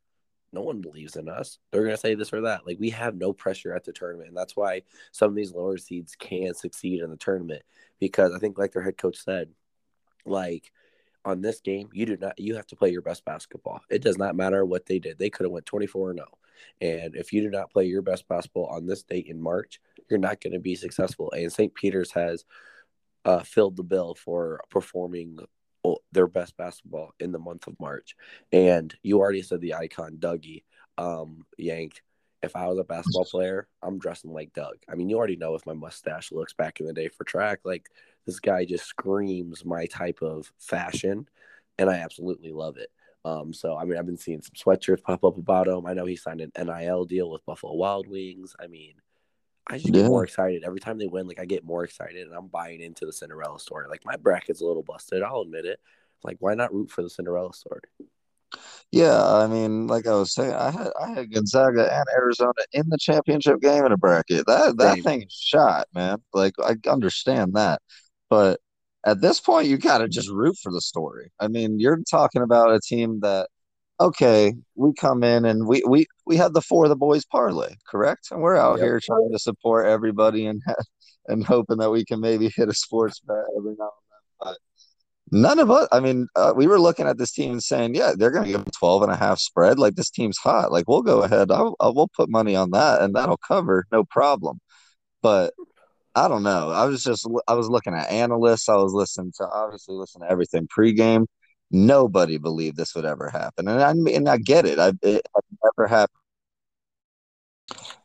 no 0.54 0.62
one 0.62 0.82
believes 0.82 1.16
in 1.16 1.28
us. 1.28 1.60
They're 1.72 1.84
going 1.84 1.96
to 1.96 2.00
say 2.00 2.16
this 2.16 2.34
or 2.34 2.42
that. 2.42 2.66
Like, 2.66 2.80
we 2.80 2.92
have 2.92 3.16
no 3.16 3.34
pressure 3.34 3.74
at 3.74 3.84
the 3.84 3.94
tournament. 3.94 4.30
And 4.30 4.38
that's 4.38 4.56
why 4.56 4.84
some 5.12 5.30
of 5.30 5.36
these 5.36 5.54
lower 5.54 5.78
seeds 5.78 6.16
can 6.16 6.54
succeed 6.54 7.02
in 7.02 7.10
the 7.10 7.18
tournament 7.18 7.64
because 8.00 8.34
I 8.34 8.40
think, 8.40 8.58
like 8.58 8.72
their 8.72 8.84
head 8.84 8.98
coach 8.98 9.18
said, 9.18 9.50
like, 10.26 10.72
on 11.26 11.42
this 11.42 11.62
game, 11.62 11.90
you 11.94 12.06
do 12.06 12.18
not 12.18 12.38
you 12.38 12.56
have 12.56 12.68
to 12.68 12.76
play 12.76 12.92
your 12.92 13.02
best 13.02 13.24
basketball. 13.26 13.82
It 13.90 14.02
does 14.02 14.18
not 14.18 14.36
matter 14.36 14.66
what 14.66 14.86
they 14.86 15.00
did. 15.00 15.18
They 15.18 15.30
could 15.30 15.46
have 15.46 15.52
went 15.52 15.66
24 15.66 16.12
and 16.12 16.20
0. 16.20 16.28
And 16.82 17.16
if 17.16 17.34
you 17.34 17.42
do 17.42 17.50
not 17.50 17.72
play 17.72 17.86
your 17.86 18.02
best 18.02 18.28
basketball 18.28 18.68
on 18.68 18.86
this 18.86 19.04
date 19.04 19.28
in 19.28 19.42
March, 19.42 19.80
you're 20.10 20.20
not 20.20 20.42
going 20.42 20.54
to 20.54 20.60
be 20.60 20.76
successful. 20.76 21.32
And 21.32 21.52
St. 21.52 21.74
Peter's 21.74 22.12
has 22.12 22.46
uh, 23.26 23.40
filled 23.40 23.78
the 23.78 23.84
bill 23.84 24.16
for 24.16 24.62
performing 24.70 25.40
their 26.12 26.28
best 26.28 26.56
basketball 26.58 27.14
in 27.20 27.32
the 27.32 27.40
month 27.40 27.68
of 27.68 27.80
March. 27.80 28.16
And 28.52 28.94
you 29.04 29.20
already 29.20 29.42
said 29.42 29.62
the 29.62 29.76
icon 29.76 30.18
Dougie 30.18 30.64
um, 30.98 31.46
Yank. 31.58 32.02
If 32.42 32.58
I 32.58 32.68
was 32.68 32.78
a 32.78 32.84
basketball 32.84 33.26
player, 33.26 33.68
I'm 33.82 34.00
dressing 34.00 34.34
like 34.34 34.54
Doug. 34.54 34.76
I 34.90 34.96
mean, 34.96 35.10
you 35.10 35.18
already 35.18 35.38
know 35.38 35.56
if 35.56 35.66
my 35.66 35.74
mustache 35.74 36.32
looks 36.32 36.54
back 36.54 36.80
in 36.80 36.86
the 36.86 36.94
day 36.94 37.08
for 37.08 37.24
track, 37.24 37.60
like 37.64 37.90
this 38.26 38.40
guy 38.42 38.66
just 38.66 38.86
screams 38.86 39.64
my 39.64 39.86
type 39.86 40.22
of 40.22 40.52
fashion, 40.60 41.30
and 41.78 41.90
I 41.90 41.96
absolutely 42.00 42.52
love 42.52 42.76
it. 42.78 42.90
Um, 43.26 43.54
so 43.54 43.78
I 43.78 43.86
mean, 43.86 43.98
I've 43.98 44.06
been 44.06 44.18
seeing 44.18 44.42
some 44.42 44.56
sweatshirts 44.56 45.04
pop 45.04 45.24
up 45.24 45.38
about 45.38 45.70
him. 45.70 45.86
I 45.86 45.94
know 45.94 46.06
he 46.06 46.18
signed 46.18 46.42
an 46.42 46.52
NIL 46.58 47.06
deal 47.06 47.30
with 47.30 47.46
Buffalo 47.46 47.76
Wild 47.76 48.08
Wings. 48.10 48.56
I 48.60 48.68
mean, 48.68 48.96
I 49.68 49.78
just 49.78 49.94
get 49.94 50.06
more 50.06 50.24
excited 50.24 50.64
every 50.64 50.80
time 50.80 50.98
they 50.98 51.08
win. 51.08 51.28
Like 51.28 51.40
I 51.40 51.46
get 51.46 51.64
more 51.64 51.84
excited, 51.84 52.28
and 52.28 52.36
I'm 52.36 52.48
buying 52.48 52.82
into 52.82 53.06
the 53.06 53.14
Cinderella 53.14 53.60
story. 53.60 53.88
Like 53.90 54.06
my 54.06 54.18
bracket's 54.18 54.62
a 54.62 54.66
little 54.66 54.84
busted. 54.84 55.24
I'll 55.24 55.42
admit 55.42 55.66
it. 55.66 55.80
Like 56.24 56.38
why 56.40 56.54
not 56.56 56.74
root 56.74 56.92
for 56.92 57.02
the 57.02 57.10
Cinderella 57.10 57.54
story? 57.54 57.82
Yeah, 58.92 59.26
I 59.26 59.48
mean, 59.48 59.88
like 59.88 60.06
I 60.06 60.14
was 60.14 60.34
saying, 60.34 60.54
I 60.54 60.70
had 60.72 60.92
I 61.02 61.10
had 61.12 61.34
Gonzaga 61.34 61.92
and 61.92 62.06
Arizona 62.16 62.54
in 62.74 62.88
the 62.90 62.98
championship 63.00 63.60
game 63.62 63.86
in 63.86 63.92
a 63.92 63.98
bracket. 63.98 64.46
That 64.46 64.78
that 64.78 64.96
Same. 64.96 65.04
thing 65.04 65.22
is 65.24 65.34
shot, 65.34 65.88
man. 65.94 66.20
Like 66.34 66.54
I 66.64 66.76
understand 66.88 67.54
that, 67.56 67.82
but 68.30 68.60
at 69.06 69.22
this 69.22 69.40
point, 69.40 69.68
you 69.68 69.78
gotta 69.78 70.08
just 70.08 70.30
root 70.30 70.56
for 70.62 70.72
the 70.72 70.82
story. 70.82 71.32
I 71.40 71.48
mean, 71.48 71.80
you're 71.80 72.00
talking 72.10 72.42
about 72.44 72.72
a 72.72 72.80
team 72.80 73.20
that, 73.22 73.50
okay, 74.04 74.54
we 74.76 74.94
come 74.94 75.24
in 75.24 75.46
and 75.46 75.68
we 75.68 75.84
we 75.88 76.06
we 76.26 76.38
had 76.38 76.54
the 76.54 76.62
four 76.62 76.86
of 76.86 76.90
the 76.90 76.96
boys 76.96 77.26
parlay, 77.26 77.76
correct? 77.88 78.30
And 78.32 78.42
we're 78.42 78.58
out 78.58 78.78
Yep. 78.78 78.86
here 78.86 79.00
trying 79.04 79.32
to 79.32 79.40
support 79.40 79.88
everybody 79.88 80.46
and 80.48 80.62
and 81.28 81.46
hoping 81.46 81.78
that 81.78 81.92
we 81.92 82.06
can 82.06 82.20
maybe 82.20 82.50
hit 82.56 82.70
a 82.70 82.74
sports 82.74 83.20
bet 83.22 83.38
every 83.58 83.76
now 83.78 83.92
and 83.92 84.10
then. 84.12 84.20
But 84.40 84.58
None 85.32 85.58
of 85.58 85.72
us, 85.72 85.88
I 85.92 86.00
mean, 86.00 86.28
uh, 86.36 86.54
we 86.56 86.68
were 86.68 86.80
looking 86.80 87.08
at 87.08 87.18
this 87.18 87.32
team 87.32 87.54
and 87.54 87.64
saying, 87.64 87.96
yeah, 87.96 88.12
they're 88.16 88.30
going 88.30 88.46
to 88.46 88.52
give 88.52 88.62
a 88.62 88.72
12 88.72 89.04
and 89.04 89.12
a 89.12 89.16
half 89.16 89.40
spread. 89.40 89.80
Like, 89.80 89.96
this 89.96 90.12
team's 90.12 90.38
hot. 90.38 90.72
Like, 90.72 90.88
we'll 90.88 91.02
go 91.02 91.24
ahead. 91.24 91.50
I'll, 91.50 91.76
I'll, 91.80 91.96
we'll 91.96 92.10
put 92.16 92.30
money 92.30 92.56
on 92.56 92.70
that 92.72 93.02
and 93.02 93.16
that'll 93.16 93.38
cover. 93.38 93.86
No 93.92 94.04
problem. 94.04 94.60
But 95.24 95.54
I 96.14 96.28
don't 96.28 96.44
know. 96.44 96.70
I 96.70 96.86
was 96.86 97.04
just, 97.04 97.28
I 97.48 97.56
was 97.56 97.68
looking 97.68 97.96
at 97.96 98.12
analysts. 98.12 98.70
I 98.70 98.76
was 98.76 98.94
listening 98.94 99.32
to, 99.38 99.48
obviously, 99.48 99.96
listen 99.96 100.22
to 100.22 100.30
everything 100.30 100.68
pregame. 100.68 101.26
Nobody 101.74 102.38
believed 102.38 102.78
this 102.78 102.94
would 102.96 103.04
ever 103.04 103.30
happen. 103.30 103.68
And 103.68 103.82
I, 103.82 103.92
and 104.12 104.30
I 104.30 104.38
get 104.38 104.66
it. 104.66 104.78
I, 104.80 104.90
it, 104.90 105.26
it 105.26 105.26
never 105.64 105.88
happened. 105.88 106.20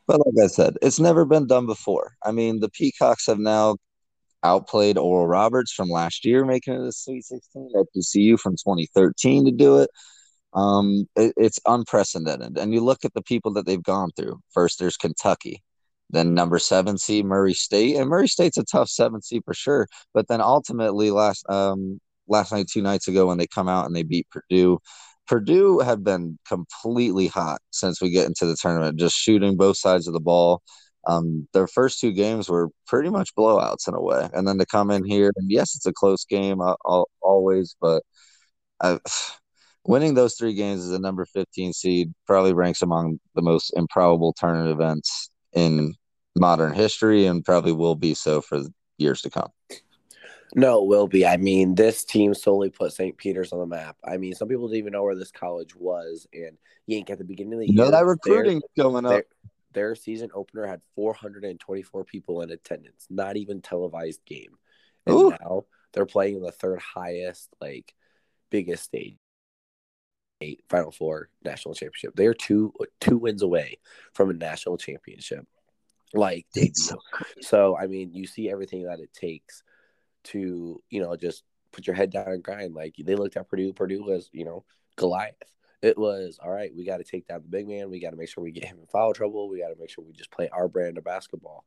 But 0.07 0.21
like 0.25 0.43
I 0.43 0.47
said, 0.47 0.77
it's 0.81 0.99
never 0.99 1.23
been 1.23 1.45
done 1.45 1.67
before. 1.67 2.15
I 2.25 2.31
mean, 2.31 2.59
the 2.59 2.69
Peacocks 2.69 3.27
have 3.27 3.37
now 3.37 3.77
outplayed 4.43 4.97
Oral 4.97 5.27
Roberts 5.27 5.71
from 5.71 5.89
last 5.89 6.25
year, 6.25 6.45
making 6.45 6.73
it 6.73 6.87
a 6.87 6.91
Sweet 6.91 7.23
16. 7.25 7.71
At 7.77 7.85
FGCU 7.95 8.39
from 8.39 8.53
2013 8.53 9.45
to 9.45 9.51
do 9.51 9.77
it. 9.77 9.91
Um, 10.53 11.07
it, 11.15 11.33
it's 11.37 11.59
unprecedented. 11.67 12.57
And 12.57 12.73
you 12.73 12.81
look 12.81 13.05
at 13.05 13.13
the 13.13 13.21
people 13.21 13.53
that 13.53 13.67
they've 13.67 13.83
gone 13.83 14.09
through. 14.15 14.39
First, 14.51 14.79
there's 14.79 14.97
Kentucky, 14.97 15.61
then 16.09 16.33
number 16.33 16.57
seven 16.57 16.97
seed 16.97 17.25
Murray 17.25 17.53
State, 17.53 17.97
and 17.97 18.09
Murray 18.09 18.27
State's 18.27 18.57
a 18.57 18.63
tough 18.63 18.89
seven 18.89 19.21
seed 19.21 19.43
for 19.45 19.53
sure. 19.53 19.87
But 20.13 20.27
then 20.27 20.41
ultimately, 20.41 21.11
last 21.11 21.47
um 21.49 21.99
last 22.29 22.51
night, 22.51 22.67
two 22.71 22.81
nights 22.81 23.07
ago, 23.07 23.27
when 23.27 23.37
they 23.37 23.47
come 23.47 23.67
out 23.67 23.85
and 23.85 23.95
they 23.95 24.03
beat 24.03 24.27
Purdue. 24.29 24.79
Purdue 25.27 25.79
have 25.79 26.03
been 26.03 26.39
completely 26.47 27.27
hot 27.27 27.61
since 27.71 28.01
we 28.01 28.09
get 28.09 28.27
into 28.27 28.45
the 28.45 28.57
tournament, 28.59 28.99
just 28.99 29.15
shooting 29.15 29.57
both 29.57 29.77
sides 29.77 30.07
of 30.07 30.13
the 30.13 30.19
ball. 30.19 30.61
Um, 31.07 31.47
their 31.53 31.67
first 31.67 31.99
two 31.99 32.11
games 32.11 32.49
were 32.49 32.69
pretty 32.87 33.09
much 33.09 33.35
blowouts 33.35 33.87
in 33.87 33.93
a 33.93 34.01
way, 34.01 34.29
and 34.33 34.47
then 34.47 34.57
to 34.57 34.65
come 34.65 34.91
in 34.91 35.05
here 35.05 35.31
and 35.35 35.49
yes, 35.49 35.75
it's 35.75 35.85
a 35.85 35.93
close 35.93 36.25
game 36.25 36.61
uh, 36.61 36.75
always, 37.21 37.75
but 37.79 38.03
I, 38.81 38.99
winning 39.85 40.13
those 40.13 40.35
three 40.35 40.53
games 40.53 40.83
as 40.83 40.91
a 40.91 40.99
number 40.99 41.25
15 41.25 41.73
seed 41.73 42.13
probably 42.27 42.53
ranks 42.53 42.81
among 42.81 43.19
the 43.35 43.41
most 43.41 43.71
improbable 43.75 44.33
tournament 44.33 44.71
events 44.71 45.31
in 45.53 45.93
modern 46.35 46.73
history, 46.73 47.25
and 47.25 47.45
probably 47.45 47.71
will 47.71 47.95
be 47.95 48.13
so 48.13 48.41
for 48.41 48.63
years 48.97 49.21
to 49.21 49.29
come. 49.29 49.49
No, 50.55 50.81
it 50.83 50.87
will 50.87 51.07
be. 51.07 51.25
I 51.25 51.37
mean, 51.37 51.75
this 51.75 52.03
team 52.03 52.33
solely 52.33 52.69
put 52.69 52.93
St. 52.93 53.15
Peter's 53.17 53.53
on 53.53 53.59
the 53.59 53.67
map. 53.67 53.97
I 54.03 54.17
mean, 54.17 54.33
some 54.33 54.47
people 54.47 54.67
didn't 54.67 54.79
even 54.79 54.93
know 54.93 55.03
where 55.03 55.15
this 55.15 55.31
college 55.31 55.75
was. 55.75 56.27
And 56.33 56.57
Yank 56.87 57.09
at 57.09 57.17
the 57.17 57.23
beginning 57.23 57.53
of 57.53 57.59
the 57.59 57.67
you 57.67 57.73
year, 57.73 57.85
know 57.85 57.91
that 57.91 58.05
recruiting 58.05 58.61
their, 58.75 58.85
going 58.85 59.05
up. 59.05 59.11
Their, 59.11 59.23
their, 59.73 59.95
season 59.95 60.31
opener 60.33 60.65
had 60.65 60.81
424 60.95 62.03
people 62.03 62.41
in 62.41 62.49
attendance, 62.49 63.05
not 63.09 63.37
even 63.37 63.61
televised 63.61 64.25
game. 64.25 64.57
And 65.05 65.15
Ooh. 65.15 65.29
now 65.29 65.65
they're 65.93 66.05
playing 66.05 66.37
in 66.37 66.41
the 66.41 66.51
third 66.51 66.79
highest, 66.79 67.49
like, 67.61 67.93
biggest 68.49 68.83
stage. 68.83 69.17
Eight 70.41 70.63
Final 70.69 70.91
Four 70.91 71.29
national 71.43 71.75
championship. 71.75 72.15
They 72.15 72.25
are 72.25 72.33
two 72.33 72.73
two 73.01 73.17
wins 73.17 73.41
away 73.41 73.77
from 74.13 74.29
a 74.29 74.33
national 74.33 74.77
championship, 74.77 75.45
like. 76.13 76.45
So, 76.75 76.95
so 77.41 77.77
I 77.77 77.87
mean, 77.87 78.13
you 78.13 78.25
see 78.25 78.49
everything 78.49 78.85
that 78.85 79.01
it 79.01 79.13
takes 79.13 79.63
to 80.25 80.81
you 80.89 81.01
know 81.01 81.15
just 81.15 81.43
put 81.71 81.87
your 81.87 81.95
head 81.95 82.11
down 82.11 82.27
and 82.27 82.43
grind. 82.43 82.73
Like 82.73 82.95
they 82.97 83.15
looked 83.15 83.37
at 83.37 83.49
Purdue. 83.49 83.73
Purdue 83.73 84.03
was 84.03 84.29
you 84.31 84.45
know 84.45 84.65
Goliath. 84.95 85.35
It 85.81 85.97
was 85.97 86.39
all 86.43 86.51
right. 86.51 86.71
We 86.75 86.85
got 86.85 86.97
to 86.97 87.05
take 87.05 87.27
down 87.27 87.41
the 87.41 87.47
big 87.49 87.67
man. 87.67 87.89
We 87.89 88.01
got 88.01 88.09
to 88.09 88.17
make 88.17 88.27
sure 88.27 88.43
we 88.43 88.51
get 88.51 88.65
him 88.65 88.79
in 88.79 88.87
foul 88.87 89.13
trouble. 89.13 89.49
We 89.49 89.61
got 89.61 89.69
to 89.69 89.79
make 89.79 89.89
sure 89.89 90.03
we 90.03 90.11
just 90.11 90.31
play 90.31 90.49
our 90.49 90.67
brand 90.67 90.97
of 90.97 91.05
basketball. 91.05 91.65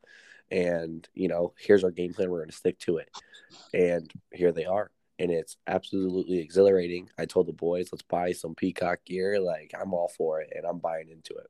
And 0.50 1.09
you 1.14 1.28
know, 1.28 1.54
here's 1.59 1.85
our 1.85 1.90
game 1.90 2.12
plan. 2.12 2.30
We're 2.30 2.40
going 2.40 2.50
to 2.50 2.56
stick 2.56 2.78
to 2.80 2.99
it. 2.99 3.09
And 3.73 4.11
here 4.32 4.52
they 4.52 4.66
are 4.66 4.90
and 5.23 5.30
it's 5.30 5.56
absolutely 5.68 6.40
exhilarating. 6.40 7.09
I 7.16 7.26
told 7.26 7.47
the 7.47 7.52
boys, 7.52 7.90
let's 7.92 8.02
buy 8.02 8.32
some 8.32 8.56
Peacock 8.56 9.04
gear. 9.04 9.40
Like 9.40 9.73
I'm 9.80 9.94
all 9.94 10.11
for 10.16 10.40
it, 10.40 10.52
and 10.54 10.66
I'm 10.66 10.78
buying 10.78 11.09
into 11.11 11.35
it. 11.35 11.47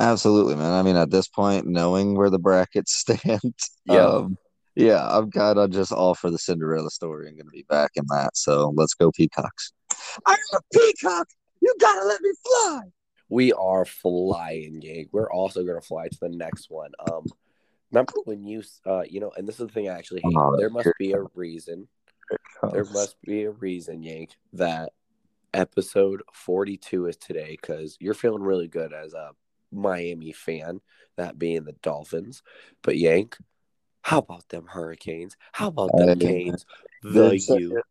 Absolutely, 0.00 0.56
man. 0.56 0.72
I 0.72 0.82
mean, 0.82 0.96
at 0.96 1.10
this 1.10 1.28
point, 1.28 1.66
knowing 1.66 2.16
where 2.16 2.28
the 2.28 2.38
brackets 2.38 2.94
stand, 2.96 3.54
yeah, 3.84 4.04
um, 4.04 4.36
yeah, 4.80 5.06
I'm 5.08 5.30
kind 5.30 5.58
of 5.58 5.70
just 5.70 5.92
all 5.92 6.14
for 6.14 6.30
the 6.30 6.38
Cinderella 6.38 6.90
story 6.90 7.28
I'm 7.28 7.34
going 7.34 7.46
to 7.46 7.50
be 7.50 7.64
back 7.68 7.92
in 7.96 8.04
that. 8.08 8.36
So 8.36 8.72
let's 8.74 8.94
go 8.94 9.10
Peacocks. 9.12 9.72
I'm 10.26 10.38
a 10.54 10.60
peacock. 10.72 11.28
You 11.60 11.74
gotta 11.78 12.06
let 12.06 12.22
me 12.22 12.32
fly. 12.46 12.80
We 13.28 13.52
are 13.52 13.84
flying, 13.84 14.80
gang. 14.80 15.08
We're 15.12 15.30
also 15.30 15.62
gonna 15.64 15.82
fly 15.82 16.08
to 16.08 16.18
the 16.20 16.30
next 16.30 16.70
one. 16.70 16.90
Um, 17.10 17.26
remember 17.90 18.14
when 18.24 18.46
you, 18.46 18.62
uh, 18.86 19.02
you 19.02 19.20
know, 19.20 19.30
and 19.36 19.46
this 19.46 19.60
is 19.60 19.66
the 19.66 19.72
thing 19.72 19.88
I 19.90 19.98
actually 19.98 20.22
hate. 20.24 20.34
Oh, 20.34 20.56
there 20.56 20.70
must 20.70 20.88
be 20.98 21.12
a 21.12 21.22
reason 21.34 21.86
there 22.72 22.84
must 22.84 23.20
be 23.22 23.44
a 23.44 23.50
reason, 23.50 24.02
Yank, 24.02 24.36
that 24.52 24.92
episode 25.52 26.22
42 26.32 27.06
is 27.06 27.16
today 27.16 27.58
because 27.60 27.96
you're 28.00 28.14
feeling 28.14 28.42
really 28.42 28.68
good 28.68 28.92
as 28.92 29.14
a 29.14 29.32
Miami 29.72 30.32
fan, 30.32 30.80
that 31.16 31.38
being 31.38 31.64
the 31.64 31.74
Dolphins. 31.82 32.42
But 32.82 32.96
Yank, 32.96 33.36
how 34.02 34.18
about 34.18 34.48
them 34.48 34.66
Hurricanes? 34.66 35.36
How 35.52 35.68
about 35.68 35.90
them 35.94 36.18
Canes? 36.18 36.64
The 37.02 37.36
you. 37.58 37.82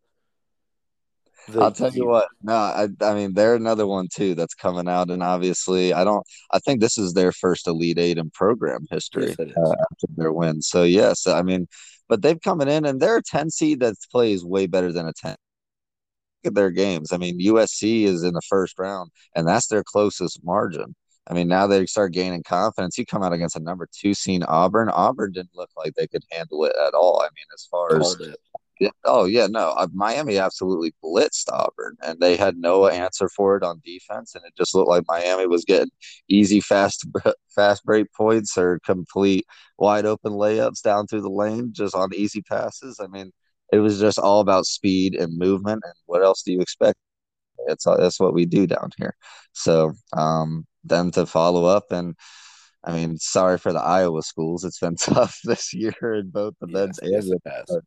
The 1.48 1.62
I'll 1.62 1.72
tell 1.72 1.92
you 1.92 2.06
what. 2.06 2.28
No, 2.44 2.54
I, 2.54 2.88
I 3.01 3.13
mean 3.16 3.34
they're 3.34 3.56
another 3.56 3.88
one 3.88 4.08
too 4.13 4.36
that's 4.36 4.54
coming 4.54 4.88
out, 4.88 5.10
and 5.10 5.24
obviously 5.24 5.94
I 5.94 6.04
don't. 6.04 6.25
I 6.51 6.60
think 6.60 6.80
this 6.80 6.98
is 6.98 7.13
their 7.13 7.32
first 7.32 7.68
Elite 7.68 7.98
Eight 7.98 8.18
in 8.18 8.30
program 8.30 8.86
history 8.92 9.36
yes, 9.38 9.39
uh, 9.39 9.72
after 9.72 10.08
their 10.16 10.32
win. 10.32 10.62
So 10.62 10.84
yes, 10.84 11.25
I 11.25 11.42
mean 11.42 11.68
but 12.10 12.24
they've 12.24 12.42
coming 12.42 12.68
in 12.68 12.86
and 12.86 13.00
they're 13.00 13.18
a 13.18 13.24
10 13.24 13.51
seed 13.51 13.80
that 13.80 13.94
plays 14.12 14.44
way 14.44 14.66
better 14.66 14.92
than 14.92 15.08
a 15.08 15.13
10 15.13 15.36
Look 16.44 16.51
at 16.51 16.56
their 16.56 16.72
games. 16.72 17.12
I 17.12 17.18
mean, 17.18 17.39
USC 17.39 18.06
is 18.06 18.24
in 18.24 18.34
the 18.34 18.42
first 18.48 18.80
round, 18.80 19.12
and 19.36 19.46
that's 19.46 19.68
their 19.68 19.84
closest 19.84 20.39
margin. 20.42 20.96
I 21.29 21.33
mean, 21.33 21.48
now 21.48 21.67
they 21.67 21.86
start 21.86 22.13
gaining 22.13 22.43
confidence. 22.43 22.98
You 22.98 23.05
come 23.05 23.24
out 23.24 23.33
against 23.33 23.55
a 23.55 23.59
number 23.59 23.88
two 23.91 24.13
seed 24.13 24.43
Auburn. 24.48 24.89
Auburn 24.89 25.31
didn't 25.31 25.55
look 25.55 25.69
like 25.77 25.93
they 25.93 26.07
could 26.07 26.24
handle 26.31 26.65
it 26.65 26.74
at 26.88 26.93
all. 26.93 27.21
I 27.21 27.25
mean, 27.36 27.45
as 27.53 27.67
far 27.69 27.98
as. 27.98 28.17
Yeah, 28.79 28.91
oh 29.03 29.25
yeah, 29.25 29.48
no. 29.48 29.71
Uh, 29.71 29.88
Miami 29.93 30.38
absolutely 30.38 30.93
blitzed 31.03 31.51
Auburn, 31.51 31.98
and 32.01 32.17
they 32.21 32.38
had 32.38 32.55
no 32.55 32.88
answer 32.88 33.27
for 33.27 33.57
it 33.57 33.63
on 33.63 33.81
defense, 33.83 34.36
and 34.36 34.43
it 34.45 34.53
just 34.57 34.74
looked 34.74 34.88
like 34.88 35.03
Miami 35.05 35.48
was 35.48 35.65
getting 35.65 35.91
easy, 36.29 36.62
fast, 36.62 37.05
fast 37.53 37.83
break 37.83 38.07
points 38.13 38.57
or 38.57 38.79
complete 38.86 39.45
wide 39.77 40.05
open 40.05 40.31
layups 40.31 40.81
down 40.81 41.07
through 41.07 41.21
the 41.21 41.29
lane, 41.29 41.74
just 41.74 41.93
on 41.93 42.13
easy 42.13 42.41
passes. 42.41 43.01
I 43.01 43.07
mean, 43.07 43.33
it 43.74 43.79
was 43.79 44.00
just 44.00 44.17
all 44.17 44.39
about 44.39 44.65
speed 44.65 45.13
and 45.13 45.38
movement. 45.38 45.81
And 45.83 45.93
what 46.05 46.24
else 46.24 46.41
do 46.43 46.53
you 46.53 46.62
expect? 46.62 46.98
It's 47.67 47.83
that's 47.83 48.19
what 48.19 48.33
we 48.33 48.45
do 48.45 48.65
down 48.65 48.91
here. 48.98 49.15
So 49.53 49.93
um, 50.13 50.65
them 50.83 51.12
to 51.12 51.25
follow 51.25 51.65
up 51.65 51.91
and. 51.91 52.15
I 52.81 52.93
mean, 52.93 53.17
sorry 53.17 53.57
for 53.57 53.74
the 53.74 53.81
Iowa 53.81 54.24
schools. 54.24 54.63
It's 54.63 54.79
been 54.79 54.95
tough 55.00 55.38
this 55.43 55.74
year 55.74 55.93
in 56.01 56.29
both 56.29 56.53
the 56.62 56.67
men's 56.67 56.98
and 57.00 57.12
the 57.12 57.39
past, 57.45 57.77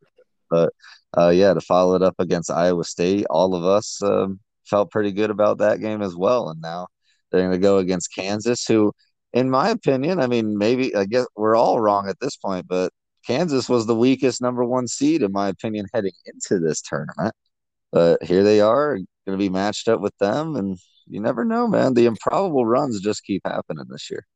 but 0.50 0.74
uh, 1.16 1.30
yeah, 1.30 1.54
to 1.54 1.60
follow 1.62 1.94
it 1.96 2.02
up 2.02 2.16
against 2.18 2.50
Iowa 2.50 2.84
State, 2.84 3.26
all 3.30 3.54
of 3.54 3.64
us 3.64 4.02
um, 4.02 4.38
felt 4.66 4.90
pretty 4.90 5.12
good 5.12 5.30
about 5.30 5.58
that 5.58 5.80
game 5.80 6.02
as 6.02 6.14
well. 6.14 6.50
And 6.50 6.60
now 6.60 6.88
they're 7.30 7.40
going 7.40 7.52
to 7.52 7.58
go 7.58 7.78
against 7.78 8.14
Kansas, 8.14 8.66
who, 8.66 8.92
in 9.32 9.50
my 9.50 9.70
opinion, 9.70 10.20
I 10.20 10.26
mean, 10.26 10.56
maybe 10.56 10.94
I 10.94 11.06
guess 11.06 11.26
we're 11.36 11.56
all 11.56 11.80
wrong 11.80 12.08
at 12.08 12.20
this 12.20 12.36
point, 12.36 12.66
but 12.68 12.92
Kansas 13.26 13.68
was 13.68 13.86
the 13.86 13.96
weakest 13.96 14.42
number 14.42 14.64
one 14.64 14.86
seed, 14.88 15.22
in 15.22 15.32
my 15.32 15.48
opinion, 15.48 15.86
heading 15.94 16.12
into 16.26 16.58
this 16.60 16.82
tournament. 16.82 17.34
But 17.92 18.22
here 18.22 18.42
they 18.42 18.60
are, 18.60 18.98
going 19.26 19.38
to 19.38 19.42
be 19.42 19.48
matched 19.48 19.88
up 19.88 20.00
with 20.00 20.16
them. 20.18 20.56
And 20.56 20.78
you 21.06 21.20
never 21.20 21.44
know, 21.44 21.66
man. 21.66 21.94
The 21.94 22.06
improbable 22.06 22.66
runs 22.66 23.00
just 23.00 23.24
keep 23.24 23.42
happening 23.44 23.84
this 23.88 24.10
year. 24.10 24.26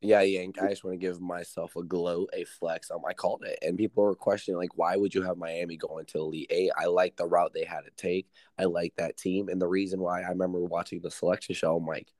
Yeah, 0.00 0.20
Yank. 0.20 0.62
I 0.62 0.68
just 0.68 0.84
want 0.84 0.94
to 0.94 1.04
give 1.04 1.20
myself 1.20 1.74
a 1.74 1.82
glow, 1.82 2.28
a 2.32 2.44
flex. 2.44 2.88
Um, 2.90 3.00
I 3.08 3.14
called 3.14 3.42
it, 3.44 3.58
and 3.62 3.76
people 3.76 4.04
were 4.04 4.14
questioning 4.14 4.56
like, 4.56 4.76
why 4.78 4.94
would 4.94 5.12
you 5.12 5.22
have 5.22 5.36
Miami 5.36 5.76
go 5.76 5.98
into 5.98 6.18
Elite 6.18 6.46
Eight? 6.50 6.70
I 6.78 6.86
like 6.86 7.16
the 7.16 7.26
route 7.26 7.50
they 7.52 7.64
had 7.64 7.80
to 7.80 7.90
take. 7.96 8.28
I 8.56 8.66
like 8.66 8.94
that 8.96 9.16
team, 9.16 9.48
and 9.48 9.60
the 9.60 9.66
reason 9.66 9.98
why 9.98 10.22
I 10.22 10.28
remember 10.28 10.60
watching 10.60 11.00
the 11.00 11.10
selection 11.10 11.56
show, 11.56 11.76
I'm 11.76 11.84
like, 11.84 12.12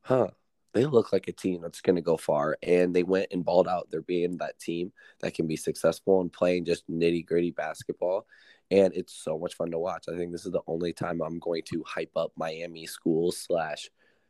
huh, 0.00 0.28
they 0.72 0.86
look 0.86 1.12
like 1.12 1.28
a 1.28 1.32
team 1.32 1.60
that's 1.60 1.82
going 1.82 1.96
to 1.96 2.02
go 2.02 2.16
far, 2.16 2.56
and 2.62 2.96
they 2.96 3.02
went 3.02 3.28
and 3.32 3.44
balled 3.44 3.68
out. 3.68 3.88
They're 3.90 4.00
being 4.00 4.38
that 4.38 4.58
team 4.58 4.92
that 5.20 5.34
can 5.34 5.46
be 5.46 5.56
successful 5.56 6.22
and 6.22 6.32
playing 6.32 6.64
just 6.64 6.88
nitty 6.90 7.26
gritty 7.26 7.50
basketball, 7.50 8.26
and 8.70 8.92
it's 8.94 9.14
so 9.14 9.38
much 9.38 9.54
fun 9.54 9.70
to 9.70 9.78
watch. 9.78 10.06
I 10.12 10.16
think 10.16 10.32
this 10.32 10.46
is 10.46 10.52
the 10.52 10.62
only 10.66 10.92
time 10.92 11.20
I'm 11.20 11.38
going 11.38 11.62
to 11.66 11.84
hype 11.86 12.16
up 12.16 12.32
Miami 12.36 12.86
schools 12.86 13.38
slash 13.38 13.88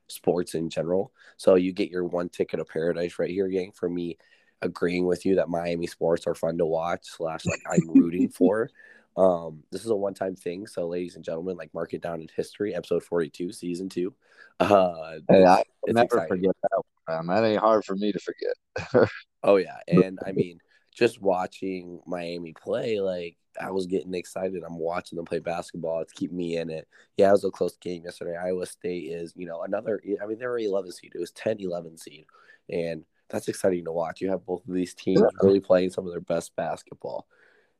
sports 0.09 0.55
in 0.55 0.71
general. 0.71 1.13
So 1.37 1.57
you 1.57 1.73
get 1.73 1.91
your 1.91 2.05
one 2.05 2.29
ticket 2.29 2.61
of 2.61 2.69
paradise 2.69 3.19
right 3.19 3.31
here, 3.31 3.49
gang. 3.49 3.73
For 3.73 3.89
me, 3.89 4.17
agreeing 4.63 5.07
with 5.07 5.25
you 5.27 5.37
that 5.37 5.49
Miami 5.49 5.87
sports 5.87 6.27
are 6.27 6.35
fun 6.35 6.59
to 6.59 6.67
watch 6.67 7.03
slash 7.05 7.47
like 7.47 7.63
I'm 7.71 7.89
rooting 7.89 8.29
for. 8.35 8.71
Um, 9.17 9.65
this 9.73 9.85
is 9.85 9.91
a 9.91 9.97
one 9.97 10.15
time 10.15 10.37
thing. 10.37 10.67
So, 10.69 10.87
ladies 10.87 11.17
and 11.17 11.25
gentlemen, 11.25 11.57
like 11.57 11.75
mark 11.75 11.93
it 11.93 12.03
down 12.03 12.21
in 12.21 12.29
history, 12.35 12.75
episode 12.75 13.03
42, 13.03 13.53
season 13.53 13.89
two. 13.89 14.15
Uh, 14.61 15.17
hey, 15.29 15.45
I 15.45 15.65
never 15.89 16.05
exciting. 16.05 16.29
forget 16.29 16.57
that 16.63 16.83
one. 17.07 17.27
That 17.27 17.45
ain't 17.45 17.61
hard 17.61 17.85
for 17.85 17.97
me 17.97 18.13
to 18.13 18.21
forget. 18.21 19.09
oh, 19.43 19.57
yeah. 19.57 19.79
And 19.89 20.19
I 20.25 20.33
mean, 20.33 20.61
just 20.99 21.23
watching 21.23 22.01
Miami 22.07 22.53
play, 22.53 22.99
like 23.01 23.37
I 23.61 23.71
was 23.71 23.87
getting 23.87 24.15
excited. 24.15 24.63
I'm 24.67 24.79
watching 24.79 25.17
them 25.17 25.27
play 25.27 25.39
basketball. 25.39 26.01
It's 26.01 26.13
keeping 26.13 26.37
me 26.37 26.57
in 26.57 26.71
it. 26.71 26.89
Yeah, 27.17 27.29
it 27.29 27.33
was 27.33 27.45
a 27.45 27.51
close 27.51 27.77
game 27.77 28.03
yesterday. 28.05 28.37
Iowa 28.37 28.67
State 28.67 29.13
is, 29.13 29.33
you 29.37 29.47
know, 29.47 29.63
another, 29.63 30.03
I 30.21 30.27
mean, 30.27 30.39
they 30.39 30.47
were 30.47 30.59
11 30.59 30.91
seed. 30.91 31.13
It 31.15 31.21
was 31.21 31.31
10 31.33 31.59
11 31.61 31.99
seed. 31.99 32.27
And 32.69 33.05
that's 33.31 33.47
exciting 33.47 33.85
to 33.85 33.93
watch. 33.93 34.21
You 34.21 34.31
have 34.31 34.45
both 34.45 34.67
of 34.67 34.75
these 34.75 34.93
teams 34.95 35.23
really 35.41 35.61
playing 35.61 35.91
some 35.91 36.05
of 36.05 36.11
their 36.11 36.21
best 36.21 36.57
basketball. 36.57 37.29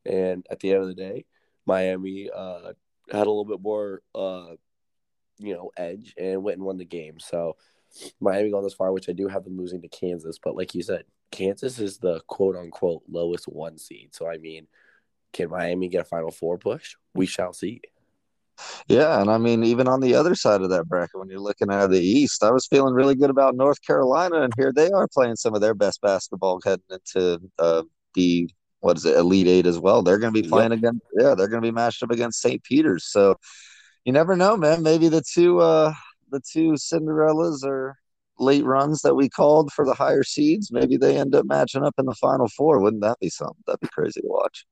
And 0.07 0.47
at 0.49 0.61
the 0.61 0.73
end 0.73 0.83
of 0.83 0.89
the 0.89 0.95
day, 0.95 1.25
Miami 1.67 2.31
uh, 2.35 2.73
had 3.11 3.27
a 3.27 3.31
little 3.31 3.45
bit 3.45 3.61
more, 3.61 4.01
uh, 4.15 4.53
you 5.39 5.55
know, 5.55 5.73
edge 5.77 6.15
and 6.17 6.45
went 6.45 6.59
and 6.59 6.67
won 6.67 6.79
the 6.79 6.85
game. 6.85 7.19
So 7.19 7.57
Miami 8.21 8.51
going 8.51 8.63
this 8.63 8.75
far, 8.75 8.93
which 8.93 9.09
I 9.09 9.13
do 9.13 9.27
have 9.27 9.43
them 9.43 9.59
losing 9.59 9.83
to 9.83 9.89
Kansas. 9.89 10.39
But 10.39 10.57
like 10.57 10.75
you 10.75 10.83
said, 10.83 11.05
Kansas 11.31 11.79
is 11.79 11.99
the 11.99 12.21
quote 12.27 12.57
unquote 12.57 13.03
lowest 13.09 13.47
one 13.47 13.79
seed. 13.79 14.15
So, 14.15 14.29
I 14.29 14.39
mean, 14.39 14.67
can 15.33 15.51
Miami 15.51 15.89
get 15.89 16.03
a 16.03 16.05
Final 16.05 16.31
Four 16.31 16.59
push? 16.59 16.95
We 17.15 17.27
shall 17.27 17.53
see. 17.53 17.81
Yeah, 18.89 19.21
and 19.21 19.31
I 19.31 19.39
mean, 19.39 19.63
even 19.63 19.87
on 19.87 20.01
the 20.01 20.15
other 20.15 20.35
side 20.35 20.63
of 20.63 20.71
that 20.71 20.89
bracket, 20.89 21.19
when 21.19 21.29
you're 21.29 21.39
looking 21.39 21.71
at 21.71 21.91
the 21.91 22.01
East, 22.01 22.43
I 22.43 22.51
was 22.51 22.67
feeling 22.67 22.95
really 22.95 23.15
good 23.15 23.31
about 23.31 23.55
North 23.55 23.81
Carolina, 23.83 24.43
and 24.43 24.53
here 24.57 24.73
they 24.75 24.91
are 24.91 25.07
playing 25.07 25.37
some 25.37 25.55
of 25.55 25.61
their 25.61 25.75
best 25.75 26.01
basketball 26.01 26.61
heading 26.65 26.85
into 26.91 27.41
uh, 27.59 27.83
the 28.15 28.51
what 28.81 28.97
is 28.97 29.05
it, 29.05 29.17
Elite 29.17 29.49
Eight 29.49 29.67
as 29.67 29.79
well. 29.79 30.03
They're 30.03 30.19
going 30.19 30.33
to 30.33 30.43
be 30.43 30.49
playing 30.49 30.71
yep. 30.71 30.79
against, 30.79 31.03
yeah, 31.19 31.35
they're 31.35 31.49
going 31.49 31.63
to 31.63 31.69
be 31.69 31.73
matched 31.73 32.03
up 32.03 32.11
against 32.11 32.41
St. 32.41 32.63
Peter's. 32.63 33.07
So 33.07 33.37
you 34.05 34.13
never 34.13 34.37
know, 34.37 34.57
man. 34.57 34.83
Maybe 34.83 35.09
the 35.09 35.23
two, 35.23 35.61
uh, 35.61 35.93
the 36.31 36.41
two 36.41 36.73
Cinderellas 36.73 37.65
are 37.65 37.97
late 38.39 38.65
runs 38.65 39.03
that 39.03 39.15
we 39.15 39.29
called 39.29 39.73
for 39.73 39.85
the 39.85 39.95
higher 39.95 40.23
seeds, 40.23 40.73
maybe 40.73 40.97
they 40.97 41.17
end 41.17 41.35
up 41.35 41.47
matching 41.47 41.85
up 41.85 41.95
in 41.99 42.07
the 42.07 42.15
final 42.15 42.49
four. 42.49 42.81
Wouldn't 42.81 43.03
that 43.03 43.19
be 43.21 43.29
something? 43.29 43.63
That'd 43.67 43.81
be 43.81 43.89
crazy 43.89 44.21
to 44.21 44.27
watch. 44.27 44.67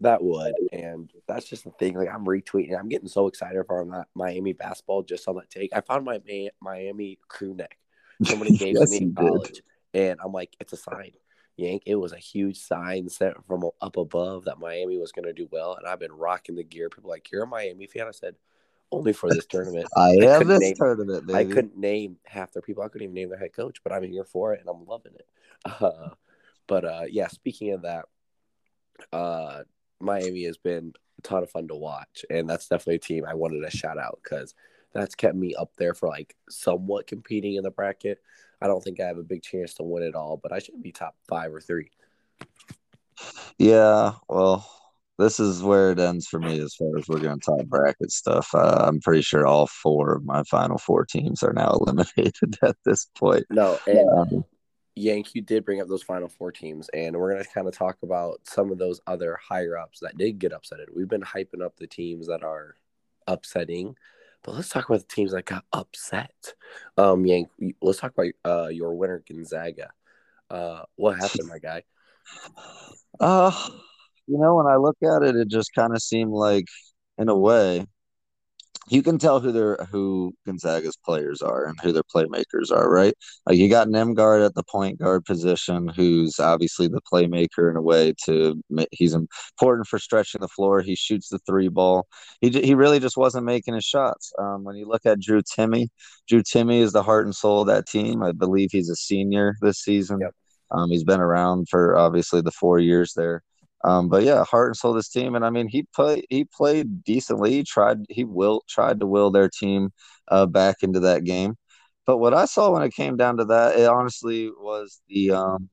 That 0.00 0.22
would, 0.22 0.54
and 0.72 1.10
that's 1.28 1.48
just 1.48 1.64
the 1.64 1.70
thing. 1.70 1.94
Like 1.94 2.08
I'm 2.12 2.24
retweeting, 2.24 2.78
I'm 2.78 2.88
getting 2.88 3.08
so 3.08 3.26
excited 3.28 3.62
for 3.66 4.06
Miami 4.14 4.52
basketball 4.52 5.02
just 5.02 5.28
on 5.28 5.36
that 5.36 5.50
take. 5.50 5.74
I 5.74 5.80
found 5.80 6.04
my 6.04 6.20
Miami 6.60 7.18
crew 7.28 7.54
neck. 7.54 7.78
Somebody 8.24 8.56
gave 8.56 8.74
yes, 8.74 8.90
me 8.90 8.98
in 8.98 9.14
college, 9.14 9.62
and 9.94 10.18
I'm 10.22 10.32
like, 10.32 10.56
it's 10.60 10.72
a 10.72 10.76
sign. 10.76 11.12
Yank, 11.56 11.84
it 11.86 11.94
was 11.94 12.12
a 12.12 12.18
huge 12.18 12.58
sign 12.58 13.08
set 13.08 13.34
from 13.46 13.62
up 13.80 13.96
above 13.96 14.46
that 14.46 14.58
Miami 14.58 14.98
was 14.98 15.12
going 15.12 15.26
to 15.26 15.32
do 15.32 15.48
well, 15.52 15.76
and 15.76 15.86
I've 15.86 16.00
been 16.00 16.12
rocking 16.12 16.56
the 16.56 16.64
gear. 16.64 16.90
People 16.90 17.10
like, 17.10 17.30
you're 17.30 17.44
a 17.44 17.46
Miami 17.46 17.86
fan. 17.86 18.08
I 18.08 18.10
said, 18.10 18.34
only 18.92 19.12
for 19.12 19.28
this 19.28 19.46
tournament. 19.46 19.86
I 19.96 20.10
am 20.10 20.46
this 20.46 20.60
name, 20.60 20.74
tournament, 20.76 21.26
baby. 21.26 21.38
I 21.38 21.44
couldn't 21.44 21.76
name 21.76 22.16
half 22.24 22.52
their 22.52 22.62
people. 22.62 22.82
I 22.82 22.88
couldn't 22.88 23.04
even 23.04 23.14
name 23.14 23.28
their 23.30 23.38
head 23.38 23.52
coach, 23.52 23.82
but 23.82 23.92
I'm 23.92 24.04
here 24.04 24.24
for 24.24 24.54
it 24.54 24.60
and 24.60 24.68
I'm 24.68 24.86
loving 24.86 25.14
it. 25.14 25.26
Uh, 25.80 26.10
but 26.66 26.84
uh, 26.84 27.04
yeah, 27.08 27.28
speaking 27.28 27.72
of 27.72 27.82
that, 27.82 28.04
uh, 29.12 29.62
Miami 30.00 30.44
has 30.44 30.58
been 30.58 30.92
a 31.18 31.22
ton 31.22 31.42
of 31.42 31.50
fun 31.50 31.68
to 31.68 31.74
watch, 31.74 32.24
and 32.28 32.48
that's 32.48 32.68
definitely 32.68 32.96
a 32.96 32.98
team 32.98 33.24
I 33.26 33.34
wanted 33.34 33.60
to 33.60 33.76
shout 33.76 33.98
out 33.98 34.20
because 34.22 34.54
that's 34.92 35.14
kept 35.14 35.36
me 35.36 35.54
up 35.54 35.72
there 35.76 35.94
for 35.94 36.08
like 36.08 36.36
somewhat 36.48 37.06
competing 37.06 37.54
in 37.54 37.62
the 37.62 37.70
bracket. 37.70 38.22
I 38.60 38.66
don't 38.66 38.82
think 38.82 39.00
I 39.00 39.06
have 39.06 39.18
a 39.18 39.22
big 39.22 39.42
chance 39.42 39.74
to 39.74 39.82
win 39.82 40.02
it 40.02 40.14
all, 40.14 40.36
but 40.36 40.52
I 40.52 40.58
should 40.58 40.82
be 40.82 40.92
top 40.92 41.16
five 41.28 41.52
or 41.52 41.60
three. 41.60 41.90
Yeah, 43.58 44.12
well, 44.28 44.66
this 45.18 45.38
is 45.38 45.62
where 45.62 45.92
it 45.92 45.98
ends 45.98 46.26
for 46.26 46.40
me 46.40 46.60
as 46.60 46.74
far 46.74 46.96
as 46.98 47.06
we're 47.08 47.20
going 47.20 47.38
to 47.38 47.44
talk 47.44 47.64
bracket 47.66 48.10
stuff. 48.10 48.48
Uh, 48.52 48.84
I'm 48.88 49.00
pretty 49.00 49.22
sure 49.22 49.46
all 49.46 49.66
four 49.66 50.16
of 50.16 50.24
my 50.24 50.42
final 50.44 50.78
four 50.78 51.04
teams 51.04 51.42
are 51.42 51.52
now 51.52 51.70
eliminated 51.80 52.58
at 52.62 52.76
this 52.84 53.06
point. 53.16 53.44
No, 53.50 53.78
and 53.86 54.10
um, 54.10 54.44
Yank, 54.96 55.34
you 55.34 55.42
did 55.42 55.64
bring 55.64 55.80
up 55.80 55.88
those 55.88 56.02
final 56.02 56.28
four 56.28 56.50
teams, 56.50 56.88
and 56.90 57.16
we're 57.16 57.32
going 57.32 57.44
to 57.44 57.50
kind 57.50 57.68
of 57.68 57.76
talk 57.76 57.98
about 58.02 58.40
some 58.44 58.72
of 58.72 58.78
those 58.78 59.00
other 59.06 59.38
higher 59.42 59.78
ups 59.78 60.00
that 60.00 60.18
did 60.18 60.38
get 60.38 60.52
upsetted. 60.52 60.86
We've 60.94 61.08
been 61.08 61.22
hyping 61.22 61.64
up 61.64 61.76
the 61.76 61.86
teams 61.86 62.26
that 62.26 62.42
are 62.42 62.76
upsetting, 63.26 63.96
but 64.42 64.54
let's 64.54 64.68
talk 64.68 64.88
about 64.88 65.00
the 65.00 65.14
teams 65.14 65.32
that 65.32 65.44
got 65.46 65.64
upset. 65.72 66.54
Um, 66.96 67.24
Yank, 67.24 67.50
let's 67.80 68.00
talk 68.00 68.12
about 68.12 68.32
uh, 68.44 68.68
your 68.68 68.94
winner 68.94 69.22
Gonzaga. 69.28 69.90
Uh, 70.50 70.82
what 70.96 71.18
happened, 71.18 71.48
my 71.48 71.58
guy? 71.58 71.82
Uh, 73.20 73.52
you 74.26 74.38
know, 74.38 74.56
when 74.56 74.66
I 74.66 74.76
look 74.76 74.96
at 75.02 75.22
it, 75.22 75.36
it 75.36 75.48
just 75.48 75.72
kind 75.74 75.94
of 75.94 76.02
seemed 76.02 76.32
like, 76.32 76.66
in 77.18 77.28
a 77.28 77.36
way, 77.36 77.86
you 78.88 79.02
can 79.02 79.18
tell 79.18 79.40
who 79.40 79.50
their 79.52 79.76
who 79.90 80.34
Gonzaga's 80.46 80.96
players 80.96 81.40
are 81.40 81.64
and 81.64 81.78
who 81.80 81.92
their 81.92 82.02
playmakers 82.02 82.70
are, 82.70 82.90
right? 82.90 83.14
Like 83.46 83.56
you 83.56 83.68
got 83.68 83.88
Nembhard 83.88 84.44
at 84.44 84.54
the 84.54 84.62
point 84.64 84.98
guard 84.98 85.24
position, 85.24 85.88
who's 85.88 86.38
obviously 86.38 86.88
the 86.88 87.00
playmaker 87.10 87.70
in 87.70 87.76
a 87.76 87.82
way. 87.82 88.14
To 88.26 88.60
he's 88.90 89.14
important 89.14 89.86
for 89.88 89.98
stretching 89.98 90.40
the 90.40 90.48
floor. 90.48 90.82
He 90.82 90.96
shoots 90.96 91.28
the 91.28 91.38
three 91.40 91.68
ball. 91.68 92.06
He 92.40 92.50
he 92.50 92.74
really 92.74 93.00
just 93.00 93.16
wasn't 93.16 93.46
making 93.46 93.74
his 93.74 93.84
shots. 93.84 94.32
Um, 94.38 94.64
when 94.64 94.76
you 94.76 94.86
look 94.86 95.06
at 95.06 95.20
Drew 95.20 95.40
Timme, 95.42 95.88
Drew 96.28 96.42
Timme 96.42 96.80
is 96.80 96.92
the 96.92 97.02
heart 97.02 97.24
and 97.24 97.34
soul 97.34 97.62
of 97.62 97.68
that 97.68 97.86
team. 97.86 98.22
I 98.22 98.32
believe 98.32 98.68
he's 98.70 98.90
a 98.90 98.96
senior 98.96 99.54
this 99.62 99.78
season. 99.78 100.20
Yep. 100.20 100.32
Um, 100.70 100.90
he's 100.90 101.04
been 101.04 101.20
around 101.20 101.68
for 101.70 101.96
obviously 101.96 102.42
the 102.42 102.50
four 102.50 102.78
years 102.78 103.14
there. 103.14 103.42
Um, 103.84 104.08
but 104.08 104.22
yeah, 104.24 104.44
heart 104.44 104.68
and 104.68 104.76
soul 104.76 104.94
this 104.94 105.10
team, 105.10 105.34
and 105.34 105.44
I 105.44 105.50
mean, 105.50 105.68
he 105.68 105.84
played 105.94 106.26
he 106.30 106.44
played 106.46 107.04
decently. 107.04 107.52
He 107.52 107.64
tried 107.64 107.98
he 108.08 108.24
will 108.24 108.62
tried 108.68 109.00
to 109.00 109.06
will 109.06 109.30
their 109.30 109.48
team 109.50 109.90
uh, 110.28 110.46
back 110.46 110.76
into 110.82 111.00
that 111.00 111.24
game. 111.24 111.56
But 112.06 112.18
what 112.18 112.34
I 112.34 112.46
saw 112.46 112.72
when 112.72 112.82
it 112.82 112.94
came 112.94 113.16
down 113.16 113.36
to 113.38 113.44
that, 113.46 113.78
it 113.78 113.88
honestly 113.88 114.50
was 114.50 115.00
the 115.08 115.32
um, 115.32 115.70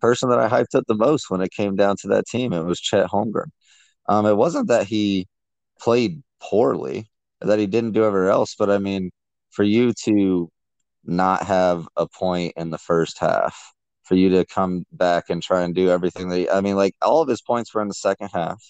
person 0.00 0.30
that 0.30 0.40
I 0.40 0.48
hyped 0.48 0.74
up 0.76 0.84
the 0.88 0.94
most 0.96 1.30
when 1.30 1.40
it 1.42 1.52
came 1.52 1.76
down 1.76 1.96
to 2.02 2.08
that 2.08 2.26
team. 2.26 2.52
It 2.52 2.64
was 2.64 2.80
Chet 2.80 3.08
Holmgren. 3.08 3.50
Um, 4.08 4.26
it 4.26 4.36
wasn't 4.36 4.68
that 4.68 4.86
he 4.86 5.28
played 5.80 6.22
poorly, 6.40 7.10
that 7.40 7.58
he 7.58 7.66
didn't 7.66 7.92
do 7.92 8.04
everywhere 8.04 8.30
else, 8.30 8.54
but 8.58 8.70
I 8.70 8.78
mean, 8.78 9.10
for 9.50 9.64
you 9.64 9.92
to 10.04 10.50
not 11.04 11.44
have 11.44 11.88
a 11.96 12.06
point 12.08 12.54
in 12.56 12.70
the 12.70 12.78
first 12.78 13.18
half 13.18 13.72
for 14.08 14.14
you 14.14 14.30
to 14.30 14.46
come 14.46 14.84
back 14.92 15.26
and 15.28 15.42
try 15.42 15.62
and 15.62 15.74
do 15.74 15.90
everything 15.90 16.30
that 16.30 16.38
he, 16.38 16.50
I 16.50 16.62
mean, 16.62 16.76
like 16.76 16.94
all 17.02 17.20
of 17.20 17.28
his 17.28 17.42
points 17.42 17.74
were 17.74 17.82
in 17.82 17.88
the 17.88 17.94
second 17.94 18.30
half. 18.32 18.62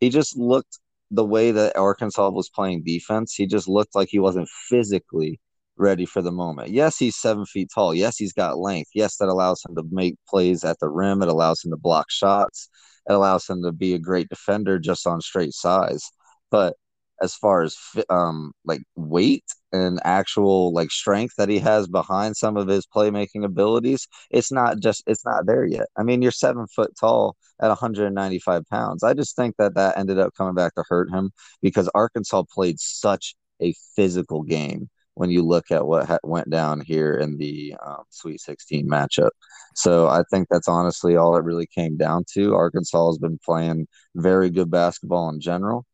He 0.00 0.08
just 0.08 0.38
looked 0.38 0.78
the 1.10 1.24
way 1.24 1.50
that 1.50 1.76
Arkansas 1.76 2.30
was 2.30 2.48
playing 2.48 2.84
defense. 2.84 3.34
He 3.34 3.46
just 3.46 3.68
looked 3.68 3.94
like 3.94 4.08
he 4.10 4.20
wasn't 4.20 4.48
physically 4.68 5.40
ready 5.76 6.06
for 6.06 6.22
the 6.22 6.32
moment. 6.32 6.70
Yes, 6.70 6.96
he's 6.98 7.16
seven 7.16 7.44
feet 7.46 7.70
tall. 7.74 7.94
Yes, 7.94 8.16
he's 8.16 8.32
got 8.32 8.58
length. 8.58 8.90
Yes, 8.94 9.16
that 9.16 9.28
allows 9.28 9.62
him 9.68 9.74
to 9.76 9.84
make 9.90 10.16
plays 10.28 10.64
at 10.64 10.78
the 10.80 10.88
rim. 10.88 11.22
It 11.22 11.28
allows 11.28 11.64
him 11.64 11.70
to 11.72 11.76
block 11.76 12.10
shots. 12.10 12.68
It 13.08 13.12
allows 13.12 13.48
him 13.48 13.62
to 13.62 13.72
be 13.72 13.94
a 13.94 13.98
great 13.98 14.28
defender 14.28 14.78
just 14.78 15.06
on 15.06 15.20
straight 15.20 15.54
size. 15.54 16.02
But 16.50 16.76
as 17.20 17.34
far 17.34 17.62
as 17.62 17.76
um 18.10 18.52
like 18.64 18.82
weight 18.94 19.44
and 19.72 20.00
actual 20.04 20.72
like 20.72 20.90
strength 20.90 21.34
that 21.36 21.48
he 21.48 21.58
has 21.58 21.86
behind 21.88 22.36
some 22.36 22.56
of 22.56 22.68
his 22.68 22.86
playmaking 22.86 23.44
abilities 23.44 24.06
it's 24.30 24.52
not 24.52 24.78
just 24.80 25.02
it's 25.06 25.24
not 25.24 25.46
there 25.46 25.64
yet 25.64 25.86
i 25.96 26.02
mean 26.02 26.22
you're 26.22 26.30
seven 26.30 26.66
foot 26.68 26.92
tall 26.98 27.36
at 27.60 27.68
195 27.68 28.62
pounds 28.70 29.02
i 29.02 29.12
just 29.14 29.36
think 29.36 29.54
that 29.58 29.74
that 29.74 29.98
ended 29.98 30.18
up 30.18 30.32
coming 30.36 30.54
back 30.54 30.74
to 30.74 30.84
hurt 30.88 31.10
him 31.10 31.30
because 31.62 31.88
arkansas 31.94 32.42
played 32.52 32.78
such 32.80 33.34
a 33.60 33.74
physical 33.96 34.42
game 34.42 34.88
when 35.18 35.30
you 35.30 35.42
look 35.42 35.70
at 35.72 35.84
what 35.84 36.06
ha- 36.06 36.18
went 36.22 36.48
down 36.48 36.80
here 36.80 37.14
in 37.14 37.36
the 37.38 37.74
um, 37.84 38.04
Sweet 38.08 38.40
16 38.40 38.88
matchup. 38.88 39.30
So 39.74 40.06
I 40.06 40.22
think 40.30 40.46
that's 40.48 40.68
honestly 40.68 41.16
all 41.16 41.36
it 41.36 41.44
really 41.44 41.66
came 41.66 41.96
down 41.96 42.24
to. 42.34 42.54
Arkansas 42.54 43.08
has 43.08 43.18
been 43.18 43.38
playing 43.44 43.88
very 44.14 44.48
good 44.48 44.70
basketball 44.70 45.28
in 45.30 45.40
general. 45.40 45.84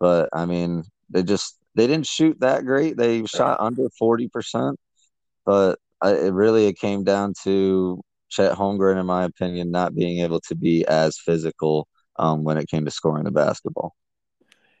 But 0.00 0.28
I 0.34 0.44
mean, 0.44 0.84
they 1.08 1.22
just 1.22 1.56
they 1.74 1.86
didn't 1.86 2.06
shoot 2.06 2.38
that 2.40 2.64
great. 2.64 2.96
They 2.96 3.24
shot 3.26 3.60
under 3.60 3.88
forty 3.98 4.28
percent, 4.28 4.78
but 5.44 5.78
I, 6.00 6.12
it 6.12 6.32
really 6.32 6.66
it 6.66 6.78
came 6.78 7.04
down 7.04 7.34
to 7.44 8.02
Chet 8.28 8.52
Holmgren, 8.52 8.98
in 8.98 9.06
my 9.06 9.24
opinion, 9.24 9.70
not 9.70 9.94
being 9.94 10.20
able 10.20 10.40
to 10.48 10.54
be 10.54 10.86
as 10.86 11.18
physical 11.18 11.86
um, 12.16 12.44
when 12.44 12.58
it 12.58 12.68
came 12.68 12.84
to 12.84 12.90
scoring 12.90 13.24
the 13.24 13.30
basketball. 13.30 13.94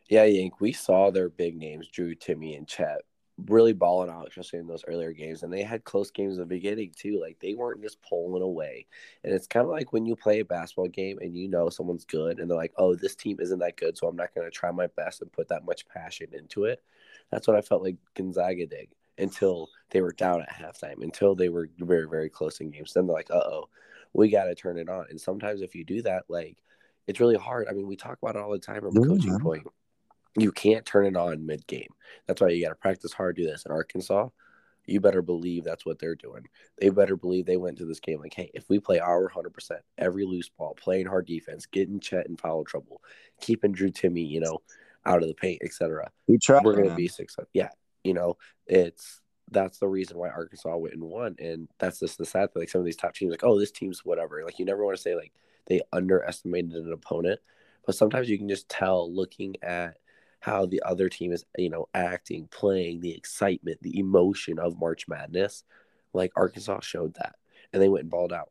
Yeah, 0.08 0.24
Yank, 0.24 0.60
we 0.60 0.72
saw 0.72 1.10
their 1.10 1.28
big 1.30 1.56
names, 1.56 1.88
Drew, 1.88 2.14
Timme, 2.14 2.56
and 2.56 2.68
Chet, 2.68 3.00
really 3.48 3.72
balling 3.72 4.10
out, 4.10 4.28
especially 4.28 4.60
in 4.60 4.66
those 4.66 4.84
earlier 4.86 5.12
games. 5.12 5.42
And 5.42 5.52
they 5.52 5.62
had 5.62 5.84
close 5.84 6.10
games 6.10 6.34
in 6.34 6.40
the 6.40 6.46
beginning 6.46 6.92
too. 6.96 7.20
Like 7.20 7.38
they 7.40 7.54
weren't 7.54 7.82
just 7.82 8.00
pulling 8.02 8.42
away. 8.42 8.86
And 9.24 9.32
it's 9.32 9.46
kind 9.46 9.64
of 9.64 9.70
like 9.70 9.92
when 9.92 10.06
you 10.06 10.14
play 10.14 10.40
a 10.40 10.44
basketball 10.44 10.88
game 10.88 11.18
and 11.20 11.36
you 11.36 11.48
know 11.48 11.68
someone's 11.68 12.04
good 12.04 12.38
and 12.38 12.48
they're 12.48 12.56
like, 12.56 12.72
oh, 12.76 12.94
this 12.94 13.16
team 13.16 13.38
isn't 13.40 13.58
that 13.58 13.76
good. 13.76 13.98
So 13.98 14.06
I'm 14.06 14.16
not 14.16 14.34
going 14.34 14.46
to 14.46 14.50
try 14.50 14.70
my 14.70 14.86
best 14.88 15.20
and 15.20 15.32
put 15.32 15.48
that 15.48 15.64
much 15.64 15.88
passion 15.88 16.28
into 16.32 16.64
it. 16.64 16.82
That's 17.30 17.48
what 17.48 17.56
I 17.56 17.60
felt 17.60 17.82
like 17.82 17.96
Gonzaga 18.14 18.66
did 18.66 18.88
until 19.18 19.68
they 19.90 20.00
were 20.00 20.12
down 20.12 20.42
at 20.42 20.52
halftime, 20.52 21.02
until 21.02 21.34
they 21.34 21.48
were 21.48 21.68
very, 21.78 22.08
very 22.08 22.28
close 22.28 22.60
in 22.60 22.70
games. 22.70 22.92
Then 22.92 23.06
they're 23.06 23.14
like, 23.14 23.30
uh 23.30 23.42
oh, 23.44 23.68
we 24.12 24.30
got 24.30 24.44
to 24.44 24.54
turn 24.54 24.78
it 24.78 24.88
on. 24.88 25.06
And 25.10 25.20
sometimes 25.20 25.60
if 25.60 25.74
you 25.74 25.84
do 25.84 26.02
that, 26.02 26.24
like, 26.28 26.56
it's 27.06 27.20
really 27.20 27.36
hard. 27.36 27.66
I 27.68 27.72
mean, 27.72 27.86
we 27.86 27.96
talk 27.96 28.18
about 28.22 28.36
it 28.36 28.42
all 28.42 28.52
the 28.52 28.58
time 28.58 28.80
from 28.80 28.96
a 28.96 29.06
coaching 29.06 29.38
point 29.40 29.66
you 30.36 30.52
can't 30.52 30.84
turn 30.84 31.06
it 31.06 31.16
on 31.16 31.46
mid 31.46 31.66
game. 31.66 31.92
That's 32.26 32.40
why 32.40 32.48
you 32.48 32.64
got 32.64 32.70
to 32.70 32.76
practice 32.76 33.12
hard. 33.12 33.36
Do 33.36 33.44
this 33.44 33.64
in 33.64 33.72
Arkansas. 33.72 34.28
You 34.86 35.00
better 35.00 35.22
believe 35.22 35.64
that's 35.64 35.86
what 35.86 35.98
they're 35.98 36.14
doing. 36.14 36.46
They 36.78 36.90
better 36.90 37.16
believe 37.16 37.46
they 37.46 37.56
went 37.56 37.78
to 37.78 37.86
this 37.86 38.00
game 38.00 38.20
like, 38.20 38.34
hey, 38.34 38.50
if 38.52 38.68
we 38.68 38.78
play 38.78 38.98
our 38.98 39.30
100%, 39.30 39.78
every 39.96 40.26
loose 40.26 40.50
ball, 40.50 40.74
playing 40.74 41.06
hard 41.06 41.26
defense, 41.26 41.64
getting 41.64 42.00
Chet 42.00 42.26
in 42.26 42.36
foul 42.36 42.64
trouble, 42.64 43.00
keeping 43.40 43.72
Drew 43.72 43.90
Timme, 43.90 44.28
you 44.28 44.40
know, 44.40 44.60
out 45.06 45.22
of 45.22 45.28
the 45.28 45.34
paint, 45.34 45.62
etc. 45.64 46.10
We 46.26 46.38
We're 46.48 46.74
going 46.74 46.88
to 46.90 46.94
be 46.94 47.08
successful. 47.08 47.48
Yeah, 47.54 47.70
you 48.02 48.12
know, 48.12 48.36
it's 48.66 49.20
that's 49.50 49.78
the 49.78 49.88
reason 49.88 50.18
why 50.18 50.28
Arkansas 50.28 50.76
went 50.76 50.94
and 50.94 51.04
won, 51.04 51.36
and 51.38 51.68
that's 51.78 52.00
just 52.00 52.18
the 52.18 52.26
sad 52.26 52.52
thing. 52.52 52.62
Like 52.62 52.68
some 52.68 52.80
of 52.80 52.84
these 52.84 52.96
top 52.96 53.14
teams, 53.14 53.30
like, 53.30 53.44
oh, 53.44 53.58
this 53.58 53.70
team's 53.70 54.04
whatever. 54.04 54.44
Like 54.44 54.58
you 54.58 54.64
never 54.64 54.84
want 54.84 54.96
to 54.96 55.02
say 55.02 55.14
like 55.14 55.32
they 55.66 55.80
underestimated 55.92 56.72
an 56.72 56.92
opponent, 56.92 57.40
but 57.86 57.94
sometimes 57.94 58.28
you 58.28 58.38
can 58.38 58.48
just 58.48 58.68
tell 58.68 59.12
looking 59.12 59.56
at 59.62 59.96
how 60.44 60.66
the 60.66 60.82
other 60.84 61.08
team 61.08 61.32
is, 61.32 61.42
you 61.56 61.70
know, 61.70 61.88
acting, 61.94 62.46
playing, 62.50 63.00
the 63.00 63.16
excitement, 63.16 63.78
the 63.80 63.98
emotion 63.98 64.58
of 64.58 64.78
March 64.78 65.08
Madness. 65.08 65.64
Like 66.12 66.32
Arkansas 66.36 66.80
showed 66.80 67.14
that, 67.14 67.36
and 67.72 67.80
they 67.80 67.88
went 67.88 68.02
and 68.02 68.10
balled 68.10 68.32
out. 68.32 68.50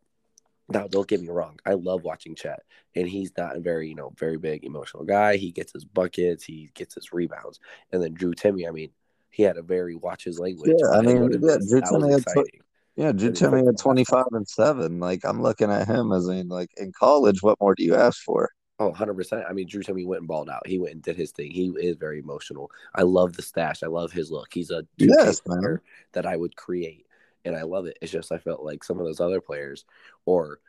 Now, 0.70 0.88
don't 0.88 1.08
get 1.08 1.22
me 1.22 1.28
wrong. 1.28 1.60
I 1.68 1.74
love 1.74 2.04
watching 2.04 2.34
Chet, 2.34 2.64
and 2.96 3.08
he's 3.08 3.32
not 3.38 3.56
a 3.56 3.60
very, 3.60 3.90
you 3.90 3.96
know, 3.96 4.12
very 4.18 4.38
big 4.38 4.64
emotional 4.64 5.04
guy. 5.04 5.38
He 5.38 5.52
gets 5.52 5.72
his 5.72 5.86
buckets, 5.86 6.44
he 6.44 6.72
gets 6.74 6.96
his 6.96 7.14
rebounds, 7.14 7.60
and 7.92 8.02
then 8.02 8.16
Drew 8.16 8.34
Timme. 8.34 8.68
I 8.68 8.72
mean, 8.72 8.90
he 9.30 9.44
had 9.44 9.58
a 9.58 9.62
very 9.62 9.94
watch 9.94 10.24
his 10.24 10.40
language. 10.40 10.74
Yeah, 10.76 10.98
I 10.98 11.02
mean, 11.02 11.30
yeah, 11.44 11.58
Drew 11.70 11.82
Timme 11.82 12.12
had 12.12 12.26
tw- 12.26 12.50
yeah, 12.96 13.12
Drew 13.12 13.32
Timme 13.34 13.68
had 13.68 13.78
twenty 13.78 14.04
five 14.04 14.26
and 14.32 14.48
seven. 14.48 15.00
Like 15.00 15.24
I'm 15.24 15.44
looking 15.44 15.70
at 15.70 15.88
him 15.88 16.12
as 16.12 16.28
in 16.28 16.50
like 16.50 16.72
in 16.76 16.92
college. 16.92 17.44
What 17.44 17.62
more 17.62 17.76
do 17.76 17.84
you 17.84 17.94
ask 17.94 18.20
for? 18.24 18.50
Oh, 18.80 18.92
100%. 18.92 19.48
I 19.48 19.54
mean, 19.54 19.68
Drew 19.68 19.84
Timme 19.84 20.06
went 20.06 20.22
and 20.22 20.28
balled 20.28 20.50
out. 20.50 20.66
He 20.66 20.80
went 20.80 20.94
and 20.94 21.02
did 21.02 21.16
his 21.16 21.32
thing. 21.32 21.52
He 21.52 21.72
is 21.78 21.96
very 21.96 22.20
emotional. 22.20 22.72
I 22.96 23.04
love 23.04 23.34
the 23.34 23.44
stash. 23.44 23.84
I 23.84 23.88
love 23.88 24.12
his 24.12 24.32
look. 24.32 24.52
He's 24.52 24.72
a 24.72 24.86
yes, 24.98 25.40
player 25.40 25.82
that 26.14 26.26
I 26.26 26.36
would 26.36 26.56
create, 26.56 27.06
and 27.46 27.56
I 27.56 27.64
love 27.64 27.86
it. 27.86 27.98
It's 28.02 28.12
just 28.12 28.32
I 28.32 28.40
felt 28.40 28.64
like 28.64 28.84
some 28.84 29.00
of 29.00 29.06
those 29.06 29.20
other 29.20 29.42
players, 29.42 29.86
or 30.26 30.60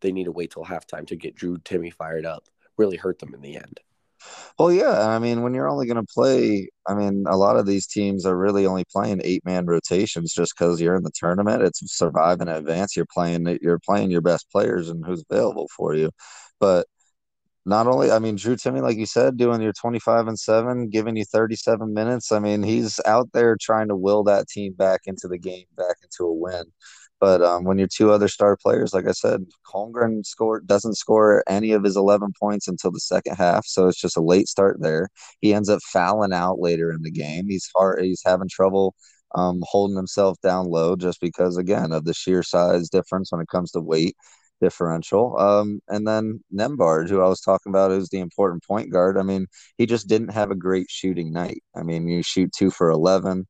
they 0.00 0.10
need 0.10 0.24
to 0.24 0.32
wait 0.32 0.50
till 0.50 0.64
halftime 0.64 1.06
to 1.06 1.16
get 1.16 1.36
Drew 1.36 1.56
Timme 1.58 1.94
fired 1.94 2.26
up, 2.26 2.48
really 2.76 2.96
hurt 2.96 3.20
them 3.20 3.32
in 3.32 3.40
the 3.40 3.56
end. 3.56 3.80
Well, 4.58 4.72
yeah. 4.72 5.08
I 5.08 5.18
mean, 5.18 5.42
when 5.42 5.54
you're 5.54 5.68
only 5.68 5.86
going 5.86 6.04
to 6.04 6.12
play, 6.12 6.68
I 6.86 6.94
mean, 6.94 7.24
a 7.26 7.36
lot 7.36 7.56
of 7.56 7.66
these 7.66 7.86
teams 7.86 8.26
are 8.26 8.36
really 8.36 8.66
only 8.66 8.84
playing 8.84 9.20
eight 9.24 9.44
man 9.44 9.66
rotations 9.66 10.32
just 10.32 10.54
because 10.56 10.80
you're 10.80 10.94
in 10.94 11.02
the 11.02 11.10
tournament. 11.14 11.62
It's 11.62 11.80
survive 11.96 12.40
and 12.40 12.50
advance. 12.50 12.96
You're 12.96 13.06
playing, 13.12 13.58
you're 13.62 13.80
playing 13.80 14.10
your 14.10 14.20
best 14.20 14.50
players 14.50 14.88
and 14.90 15.04
who's 15.04 15.24
available 15.28 15.68
for 15.76 15.94
you. 15.94 16.10
But 16.60 16.86
not 17.64 17.86
only, 17.86 18.10
I 18.10 18.18
mean, 18.18 18.36
Drew 18.36 18.56
Timme, 18.56 18.82
like 18.82 18.96
you 18.96 19.06
said, 19.06 19.36
doing 19.36 19.60
your 19.62 19.72
25 19.72 20.26
and 20.28 20.38
7, 20.38 20.88
giving 20.90 21.16
you 21.16 21.24
37 21.24 21.94
minutes. 21.94 22.32
I 22.32 22.38
mean, 22.40 22.62
he's 22.62 23.00
out 23.06 23.30
there 23.32 23.56
trying 23.60 23.88
to 23.88 23.96
will 23.96 24.24
that 24.24 24.48
team 24.48 24.72
back 24.74 25.02
into 25.06 25.28
the 25.28 25.38
game, 25.38 25.66
back 25.76 25.96
into 26.02 26.24
a 26.24 26.32
win. 26.32 26.64
But 27.20 27.40
um, 27.40 27.62
when 27.64 27.78
your 27.78 27.86
two 27.86 28.10
other 28.10 28.26
star 28.26 28.56
players, 28.56 28.92
like 28.92 29.06
I 29.06 29.12
said, 29.12 29.46
Holmgren 29.72 30.26
scored 30.26 30.66
doesn't 30.66 30.96
score 30.96 31.44
any 31.48 31.70
of 31.70 31.84
his 31.84 31.96
11 31.96 32.32
points 32.38 32.66
until 32.66 32.90
the 32.90 32.98
second 32.98 33.36
half, 33.36 33.64
so 33.64 33.86
it's 33.86 34.00
just 34.00 34.16
a 34.16 34.20
late 34.22 34.48
start 34.48 34.78
there. 34.80 35.08
He 35.40 35.54
ends 35.54 35.68
up 35.68 35.80
fouling 35.82 36.32
out 36.32 36.58
later 36.58 36.90
in 36.90 37.02
the 37.02 37.12
game. 37.12 37.48
He's 37.48 37.70
hard, 37.76 38.02
he's 38.04 38.22
having 38.26 38.48
trouble 38.48 38.96
um, 39.36 39.60
holding 39.62 39.96
himself 39.96 40.36
down 40.42 40.66
low 40.66 40.96
just 40.96 41.20
because, 41.20 41.56
again, 41.56 41.92
of 41.92 42.04
the 42.04 42.12
sheer 42.14 42.42
size 42.42 42.88
difference 42.88 43.30
when 43.30 43.40
it 43.40 43.48
comes 43.48 43.70
to 43.72 43.80
weight 43.80 44.16
differential. 44.62 45.38
Um, 45.38 45.80
and 45.88 46.06
then 46.06 46.40
Nembhard, 46.54 47.08
who 47.08 47.20
I 47.20 47.28
was 47.28 47.40
talking 47.40 47.70
about, 47.70 47.90
is 47.90 48.08
the 48.08 48.20
important 48.20 48.64
point 48.64 48.90
guard. 48.90 49.18
I 49.18 49.22
mean, 49.22 49.46
he 49.76 49.86
just 49.86 50.08
didn't 50.08 50.30
have 50.30 50.50
a 50.50 50.56
great 50.56 50.86
shooting 50.88 51.32
night. 51.32 51.62
I 51.76 51.82
mean, 51.82 52.08
you 52.08 52.22
shoot 52.22 52.52
two 52.56 52.70
for 52.70 52.90
11, 52.90 53.46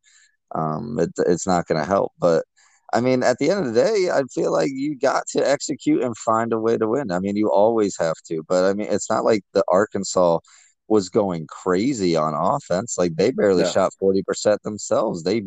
um, 0.55 0.99
it, 0.99 1.11
it's 1.27 1.47
not 1.47 1.67
going 1.67 1.81
to 1.81 1.87
help. 1.87 2.13
But 2.19 2.45
I 2.93 3.01
mean, 3.01 3.23
at 3.23 3.39
the 3.39 3.51
end 3.51 3.67
of 3.67 3.75
the 3.75 3.81
day, 3.81 4.11
I 4.11 4.23
feel 4.35 4.53
like 4.53 4.71
you 4.73 4.99
got 4.99 5.27
to 5.29 5.49
execute 5.49 6.03
and 6.03 6.17
find 6.17 6.53
a 6.53 6.59
way 6.61 6.77
to 6.79 6.89
win. 6.89 7.11
I 7.13 7.21
mean, 7.21 7.37
you 7.37 7.51
always 7.51 7.97
have 7.99 8.17
to. 8.29 8.43
But 8.49 8.65
I 8.65 8.75
mean, 8.75 8.89
it's 8.91 9.11
not 9.11 9.25
like 9.25 9.43
the 9.55 9.65
Arkansas 9.69 10.41
was 10.89 11.09
going 11.09 11.47
crazy 11.47 12.17
on 12.17 12.35
offense. 12.35 12.97
Like 12.99 13.17
they 13.17 13.31
barely 13.31 13.63
yeah. 13.65 13.71
shot 13.71 13.93
40% 14.03 14.59
themselves. 14.63 15.23
They 15.23 15.43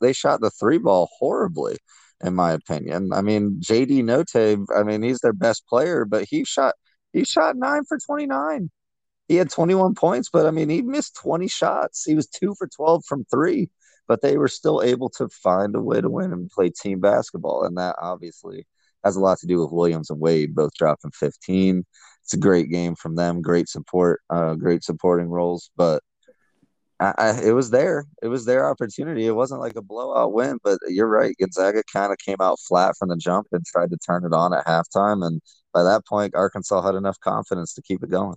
they 0.00 0.12
shot 0.12 0.40
the 0.40 0.50
three 0.50 0.78
ball 0.78 1.08
horribly 1.18 1.76
in 2.22 2.34
my 2.34 2.52
opinion. 2.52 3.12
I 3.12 3.22
mean, 3.22 3.60
JD 3.60 4.02
Notae, 4.02 4.64
I 4.76 4.82
mean, 4.82 5.02
he's 5.02 5.20
their 5.20 5.32
best 5.32 5.66
player, 5.66 6.04
but 6.04 6.24
he 6.28 6.44
shot 6.44 6.74
he 7.12 7.24
shot 7.24 7.56
9 7.56 7.84
for 7.88 7.98
29. 7.98 8.70
He 9.28 9.36
had 9.36 9.50
21 9.50 9.94
points, 9.94 10.28
but 10.32 10.46
I 10.46 10.50
mean, 10.50 10.68
he 10.68 10.82
missed 10.82 11.16
20 11.16 11.48
shots. 11.48 12.04
He 12.04 12.14
was 12.14 12.26
2 12.28 12.54
for 12.58 12.68
12 12.68 13.04
from 13.06 13.24
3, 13.30 13.70
but 14.08 14.22
they 14.22 14.36
were 14.36 14.48
still 14.48 14.82
able 14.82 15.08
to 15.10 15.28
find 15.28 15.74
a 15.74 15.80
way 15.80 16.00
to 16.00 16.10
win 16.10 16.32
and 16.32 16.50
play 16.50 16.70
team 16.70 17.00
basketball, 17.00 17.64
and 17.64 17.76
that 17.78 17.96
obviously 18.00 18.66
has 19.04 19.16
a 19.16 19.20
lot 19.20 19.38
to 19.38 19.46
do 19.46 19.60
with 19.60 19.72
Williams 19.72 20.10
and 20.10 20.20
Wade 20.20 20.54
both 20.54 20.72
dropping 20.74 21.12
15. 21.12 21.84
It's 22.24 22.34
a 22.34 22.38
great 22.38 22.70
game 22.70 22.94
from 22.96 23.16
them, 23.16 23.40
great 23.40 23.68
support, 23.68 24.20
uh, 24.30 24.54
great 24.54 24.84
supporting 24.84 25.28
roles, 25.28 25.70
but 25.76 26.02
I, 27.00 27.40
it 27.42 27.52
was 27.52 27.70
there. 27.70 28.04
It 28.22 28.28
was 28.28 28.44
their 28.44 28.68
opportunity. 28.68 29.26
It 29.26 29.34
wasn't 29.34 29.60
like 29.60 29.76
a 29.76 29.82
blowout 29.82 30.34
win, 30.34 30.58
but 30.62 30.78
you're 30.86 31.08
right. 31.08 31.34
Gonzaga 31.40 31.82
kind 31.90 32.12
of 32.12 32.18
came 32.18 32.36
out 32.40 32.60
flat 32.60 32.94
from 32.98 33.08
the 33.08 33.16
jump 33.16 33.48
and 33.52 33.64
tried 33.64 33.90
to 33.90 33.96
turn 33.96 34.24
it 34.24 34.34
on 34.34 34.52
at 34.52 34.66
halftime. 34.66 35.26
And 35.26 35.40
by 35.72 35.82
that 35.82 36.06
point, 36.06 36.34
Arkansas 36.34 36.82
had 36.82 36.94
enough 36.94 37.18
confidence 37.20 37.72
to 37.74 37.82
keep 37.82 38.02
it 38.02 38.10
going. 38.10 38.36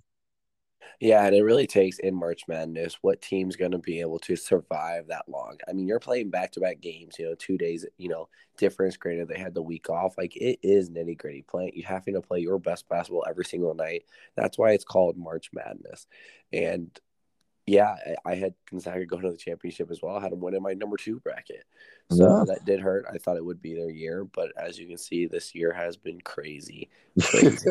Yeah, 0.99 1.25
and 1.25 1.35
it 1.35 1.43
really 1.43 1.67
takes 1.67 1.99
in 1.99 2.15
March 2.15 2.43
Madness 2.47 2.97
what 3.01 3.21
team's 3.21 3.57
going 3.57 3.71
to 3.71 3.77
be 3.79 3.99
able 3.99 4.19
to 4.19 4.37
survive 4.37 5.07
that 5.07 5.27
long. 5.27 5.57
I 5.67 5.73
mean, 5.73 5.87
you're 5.87 5.99
playing 5.99 6.29
back 6.29 6.53
to 6.53 6.61
back 6.61 6.79
games, 6.79 7.19
you 7.19 7.25
know, 7.25 7.35
two 7.35 7.57
days, 7.57 7.85
you 7.97 8.07
know, 8.07 8.29
difference. 8.57 8.95
Granted, 8.95 9.27
they 9.27 9.37
had 9.37 9.53
the 9.53 9.61
week 9.61 9.89
off. 9.89 10.17
Like 10.17 10.37
it 10.37 10.59
is 10.63 10.89
nitty 10.89 11.17
gritty 11.17 11.41
playing. 11.41 11.73
You 11.75 11.83
having 11.83 12.13
to 12.13 12.21
play 12.21 12.39
your 12.39 12.59
best 12.59 12.87
basketball 12.87 13.25
every 13.27 13.43
single 13.43 13.73
night. 13.73 14.03
That's 14.37 14.57
why 14.57 14.71
it's 14.71 14.85
called 14.85 15.17
March 15.17 15.49
Madness. 15.51 16.07
And 16.53 16.97
yeah, 17.65 17.95
I 18.25 18.35
had 18.35 18.53
Gonzaga 18.69 19.05
go 19.05 19.19
to 19.19 19.31
the 19.31 19.37
championship 19.37 19.89
as 19.89 20.01
well. 20.01 20.17
I 20.17 20.21
had 20.21 20.31
them 20.31 20.41
win 20.41 20.55
in 20.55 20.61
my 20.61 20.73
number 20.73 20.97
two 20.97 21.19
bracket. 21.21 21.63
So 22.11 22.39
yeah. 22.39 22.43
that 22.47 22.65
did 22.65 22.81
hurt. 22.81 23.05
I 23.11 23.17
thought 23.17 23.37
it 23.37 23.45
would 23.45 23.61
be 23.61 23.73
their 23.73 23.89
year, 23.89 24.25
but 24.25 24.51
as 24.61 24.77
you 24.77 24.87
can 24.87 24.97
see, 24.97 25.25
this 25.25 25.55
year 25.55 25.71
has 25.71 25.95
been 25.95 26.19
crazy. 26.21 26.89
crazy. 27.21 27.69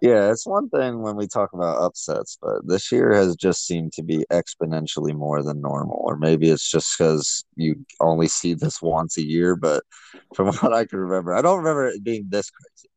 yeah, 0.00 0.30
it's 0.30 0.46
one 0.46 0.70
thing 0.70 1.02
when 1.02 1.16
we 1.16 1.26
talk 1.26 1.52
about 1.52 1.82
upsets, 1.82 2.38
but 2.40 2.66
this 2.66 2.90
year 2.90 3.12
has 3.12 3.36
just 3.36 3.66
seemed 3.66 3.92
to 3.92 4.02
be 4.02 4.24
exponentially 4.32 5.14
more 5.14 5.42
than 5.42 5.60
normal. 5.60 6.00
Or 6.02 6.16
maybe 6.16 6.48
it's 6.48 6.70
just 6.70 6.96
because 6.96 7.44
you 7.56 7.84
only 8.00 8.28
see 8.28 8.54
this 8.54 8.80
once 8.80 9.18
a 9.18 9.22
year, 9.22 9.56
but 9.56 9.84
from 10.34 10.46
what 10.56 10.72
I 10.72 10.86
can 10.86 11.00
remember, 11.00 11.34
I 11.34 11.42
don't 11.42 11.58
remember 11.58 11.88
it 11.88 12.02
being 12.02 12.26
this 12.30 12.50
crazy. 12.50 12.89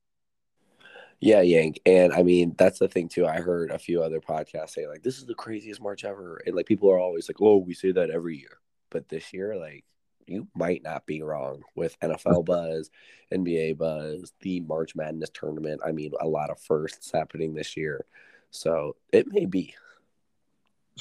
Yeah, 1.24 1.40
Yank. 1.40 1.80
And 1.86 2.12
I 2.12 2.22
mean, 2.22 2.54
that's 2.58 2.80
the 2.80 2.90
thing 2.90 3.08
too. 3.08 3.26
I 3.26 3.40
heard 3.40 3.72
a 3.72 3.80
few 3.80 4.04
other 4.04 4.20
podcasts 4.20 4.72
say 4.72 4.88
like 4.88 5.04
this 5.04 5.20
is 5.20 5.26
the 5.26 5.34
craziest 5.34 5.82
March 5.82 6.04
ever. 6.04 6.42
And 6.46 6.54
like 6.54 6.66
people 6.66 6.92
are 6.92 7.00
always 7.00 7.30
like, 7.30 7.42
Oh, 7.42 7.58
we 7.58 7.74
say 7.74 7.94
that 7.94 8.10
every 8.10 8.38
year. 8.38 8.58
But 8.90 9.08
this 9.08 9.32
year, 9.32 9.56
like 9.56 9.86
you 10.28 10.50
might 10.54 10.84
not 10.84 11.06
be 11.06 11.22
wrong 11.22 11.64
with 11.76 11.98
NFL 12.02 12.44
buzz, 12.46 12.90
NBA 13.34 13.78
buzz, 13.78 14.34
the 14.42 14.60
March 14.62 14.98
Madness 14.98 15.30
tournament. 15.34 15.80
I 15.86 15.94
mean, 15.94 16.12
a 16.20 16.28
lot 16.28 16.50
of 16.50 16.60
firsts 16.60 17.12
happening 17.14 17.54
this 17.54 17.78
year. 17.78 18.06
So 18.52 18.98
it 19.14 19.32
may 19.32 19.46
be. 19.46 19.76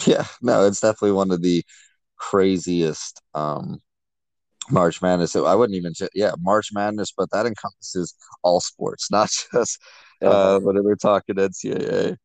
Yeah, 0.06 0.26
no, 0.40 0.66
it's 0.66 0.80
definitely 0.80 1.12
one 1.12 1.32
of 1.32 1.42
the 1.42 1.64
craziest 2.16 3.20
um 3.35 3.80
March 4.70 5.02
Madness. 5.02 5.35
I 5.35 5.56
wouldn't 5.56 5.76
even 5.76 5.94
say, 5.94 6.08
yeah, 6.14 6.32
March 6.38 6.68
Madness, 6.72 7.12
but 7.16 7.28
that 7.32 7.46
encompasses 7.46 8.14
all 8.44 8.61
sports, 8.61 9.11
not 9.11 9.28
just 9.52 9.80
uh, 10.22 10.58
whatever 10.61 10.85
we're 10.85 10.96
talking 10.96 11.37
NCAA 11.37 12.16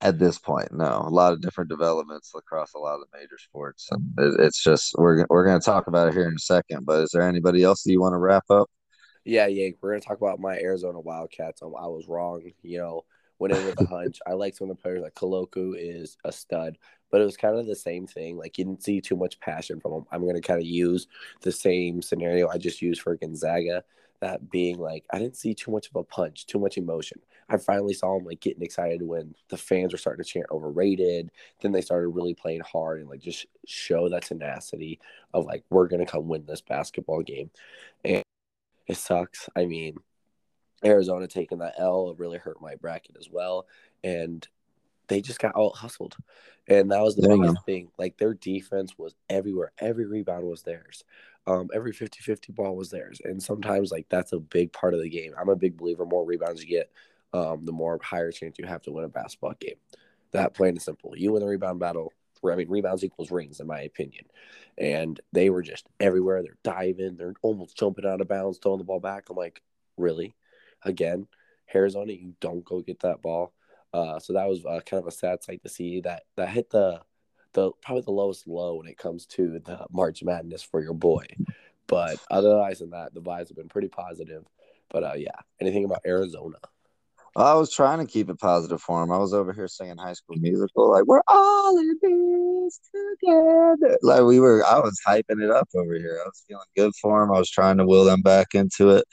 at 0.00 0.18
this 0.18 0.38
point. 0.38 0.72
No, 0.72 1.04
a 1.06 1.10
lot 1.10 1.32
of 1.32 1.40
different 1.40 1.70
developments 1.70 2.32
across 2.34 2.74
a 2.74 2.78
lot 2.78 2.94
of 2.94 3.00
the 3.00 3.18
major 3.18 3.38
sports, 3.38 3.88
and 3.90 4.12
it, 4.18 4.40
it's 4.40 4.62
just 4.62 4.94
we're 4.98 5.24
we're 5.28 5.46
going 5.46 5.58
to 5.58 5.64
talk 5.64 5.86
about 5.86 6.08
it 6.08 6.14
here 6.14 6.28
in 6.28 6.34
a 6.34 6.38
second. 6.38 6.84
But 6.84 7.02
is 7.02 7.10
there 7.12 7.22
anybody 7.22 7.62
else 7.62 7.82
that 7.82 7.92
you 7.92 8.00
want 8.00 8.14
to 8.14 8.18
wrap 8.18 8.44
up? 8.50 8.70
Yeah, 9.24 9.46
yeah, 9.46 9.70
we're 9.80 9.90
going 9.90 10.00
to 10.00 10.06
talk 10.06 10.18
about 10.18 10.38
my 10.38 10.56
Arizona 10.56 11.00
Wildcats. 11.00 11.62
Um, 11.62 11.74
I 11.76 11.88
was 11.88 12.06
wrong, 12.06 12.48
you 12.62 12.78
know, 12.78 13.04
went 13.38 13.54
in 13.54 13.66
with 13.66 13.80
a 13.80 13.86
hunch. 13.86 14.18
I 14.26 14.34
like 14.34 14.54
some 14.54 14.70
of 14.70 14.76
the 14.76 14.82
players. 14.82 15.02
Like 15.02 15.14
Koloko 15.14 15.74
is 15.76 16.16
a 16.24 16.30
stud, 16.30 16.78
but 17.10 17.20
it 17.20 17.24
was 17.24 17.36
kind 17.36 17.58
of 17.58 17.66
the 17.66 17.74
same 17.74 18.06
thing. 18.06 18.36
Like 18.36 18.56
you 18.58 18.64
didn't 18.64 18.84
see 18.84 19.00
too 19.00 19.16
much 19.16 19.40
passion 19.40 19.80
from 19.80 19.92
him. 19.92 20.04
I'm 20.12 20.22
going 20.22 20.36
to 20.36 20.40
kind 20.40 20.60
of 20.60 20.66
use 20.66 21.08
the 21.40 21.52
same 21.52 22.02
scenario 22.02 22.48
I 22.48 22.58
just 22.58 22.82
used 22.82 23.02
for 23.02 23.16
Gonzaga 23.16 23.82
that 24.26 24.50
being 24.50 24.78
like 24.78 25.04
I 25.10 25.18
didn't 25.18 25.36
see 25.36 25.54
too 25.54 25.70
much 25.70 25.88
of 25.88 25.96
a 25.96 26.02
punch, 26.02 26.46
too 26.46 26.58
much 26.58 26.76
emotion. 26.76 27.20
I 27.48 27.58
finally 27.58 27.94
saw 27.94 28.18
him 28.18 28.24
like 28.24 28.40
getting 28.40 28.62
excited 28.62 29.02
when 29.02 29.34
the 29.48 29.56
fans 29.56 29.92
were 29.92 29.98
starting 29.98 30.24
to 30.24 30.28
chant 30.28 30.46
overrated. 30.50 31.30
Then 31.60 31.70
they 31.70 31.80
started 31.80 32.08
really 32.08 32.34
playing 32.34 32.62
hard 32.62 33.00
and 33.00 33.08
like 33.08 33.20
just 33.20 33.46
show 33.66 34.08
that 34.08 34.24
tenacity 34.24 34.98
of 35.32 35.46
like 35.46 35.64
we're 35.70 35.86
gonna 35.86 36.06
come 36.06 36.26
win 36.28 36.44
this 36.44 36.60
basketball 36.60 37.22
game. 37.22 37.50
And 38.04 38.24
it 38.88 38.96
sucks. 38.96 39.48
I 39.54 39.66
mean, 39.66 39.96
Arizona 40.84 41.28
taking 41.28 41.58
that 41.58 41.74
L 41.78 42.14
really 42.18 42.38
hurt 42.38 42.60
my 42.60 42.74
bracket 42.74 43.16
as 43.18 43.30
well. 43.30 43.66
And 44.02 44.46
they 45.08 45.20
just 45.20 45.38
got 45.38 45.56
out 45.56 45.76
hustled. 45.76 46.16
And 46.66 46.90
that 46.90 47.00
was 47.00 47.14
the 47.14 47.28
biggest 47.28 47.64
thing. 47.64 47.88
Like 47.96 48.18
their 48.18 48.34
defense 48.34 48.98
was 48.98 49.14
everywhere. 49.30 49.70
Every 49.78 50.04
rebound 50.04 50.44
was 50.44 50.62
theirs 50.62 51.04
um, 51.46 51.68
every 51.74 51.92
50 51.92 52.20
50 52.20 52.52
ball 52.52 52.76
was 52.76 52.90
theirs. 52.90 53.20
And 53.24 53.42
sometimes, 53.42 53.92
like, 53.92 54.06
that's 54.08 54.32
a 54.32 54.40
big 54.40 54.72
part 54.72 54.94
of 54.94 55.02
the 55.02 55.08
game. 55.08 55.32
I'm 55.38 55.48
a 55.48 55.56
big 55.56 55.76
believer 55.76 56.04
more 56.04 56.24
rebounds 56.24 56.62
you 56.62 56.68
get, 56.68 56.90
um, 57.32 57.64
the 57.64 57.72
more 57.72 57.98
higher 58.02 58.32
chance 58.32 58.58
you 58.58 58.66
have 58.66 58.82
to 58.82 58.92
win 58.92 59.04
a 59.04 59.08
basketball 59.08 59.54
game. 59.60 59.76
That 60.32 60.54
plain 60.54 60.70
and 60.70 60.82
simple. 60.82 61.16
You 61.16 61.32
win 61.32 61.40
the 61.40 61.48
rebound 61.48 61.78
battle. 61.78 62.12
I 62.44 62.54
mean, 62.54 62.68
rebounds 62.68 63.02
equals 63.02 63.30
rings, 63.30 63.60
in 63.60 63.66
my 63.66 63.80
opinion. 63.80 64.24
And 64.78 65.18
they 65.32 65.50
were 65.50 65.62
just 65.62 65.86
everywhere. 65.98 66.42
They're 66.42 66.58
diving. 66.62 67.16
They're 67.16 67.34
almost 67.42 67.76
jumping 67.76 68.06
out 68.06 68.20
of 68.20 68.28
bounds, 68.28 68.58
throwing 68.58 68.78
the 68.78 68.84
ball 68.84 69.00
back. 69.00 69.30
I'm 69.30 69.36
like, 69.36 69.62
really? 69.96 70.36
Again, 70.82 71.26
hairs 71.64 71.96
on 71.96 72.10
it. 72.10 72.20
You 72.20 72.34
don't 72.40 72.64
go 72.64 72.80
get 72.80 73.00
that 73.00 73.22
ball. 73.22 73.52
Uh, 73.92 74.18
so 74.18 74.34
that 74.34 74.48
was 74.48 74.64
uh, 74.64 74.80
kind 74.84 75.00
of 75.00 75.06
a 75.06 75.12
sad 75.12 75.42
sight 75.42 75.62
to 75.62 75.68
see 75.68 76.00
that 76.02 76.24
that 76.36 76.50
hit 76.50 76.70
the 76.70 77.00
the 77.56 77.72
probably 77.82 78.02
the 78.02 78.12
lowest 78.12 78.46
low 78.46 78.76
when 78.76 78.86
it 78.86 78.98
comes 78.98 79.26
to 79.26 79.58
the 79.64 79.86
March 79.90 80.22
Madness 80.22 80.62
for 80.62 80.80
your 80.80 80.94
boy. 80.94 81.24
But 81.88 82.18
otherwise 82.30 82.78
than 82.78 82.90
that, 82.90 83.14
the 83.14 83.22
vibes 83.22 83.48
have 83.48 83.56
been 83.56 83.68
pretty 83.68 83.88
positive. 83.88 84.44
But 84.90 85.02
uh, 85.02 85.14
yeah, 85.16 85.40
anything 85.60 85.84
about 85.84 86.02
Arizona? 86.06 86.58
I 87.34 87.54
was 87.54 87.74
trying 87.74 87.98
to 87.98 88.10
keep 88.10 88.30
it 88.30 88.38
positive 88.38 88.80
for 88.80 89.02
him. 89.02 89.10
I 89.10 89.18
was 89.18 89.34
over 89.34 89.52
here 89.52 89.68
singing 89.68 89.98
High 89.98 90.14
School 90.14 90.36
Musical, 90.38 90.90
like 90.90 91.04
we're 91.04 91.20
all 91.28 91.76
in 91.76 91.98
this 92.00 92.80
together. 92.94 93.98
Like 94.00 94.22
we 94.22 94.40
were, 94.40 94.64
I 94.64 94.78
was 94.78 94.98
hyping 95.06 95.42
it 95.42 95.50
up 95.50 95.68
over 95.74 95.94
here. 95.94 96.18
I 96.22 96.26
was 96.26 96.44
feeling 96.48 96.64
good 96.76 96.92
for 97.02 97.22
him. 97.22 97.30
I 97.30 97.38
was 97.38 97.50
trying 97.50 97.76
to 97.76 97.86
will 97.86 98.04
them 98.04 98.22
back 98.22 98.54
into 98.54 98.90
it. 98.90 99.04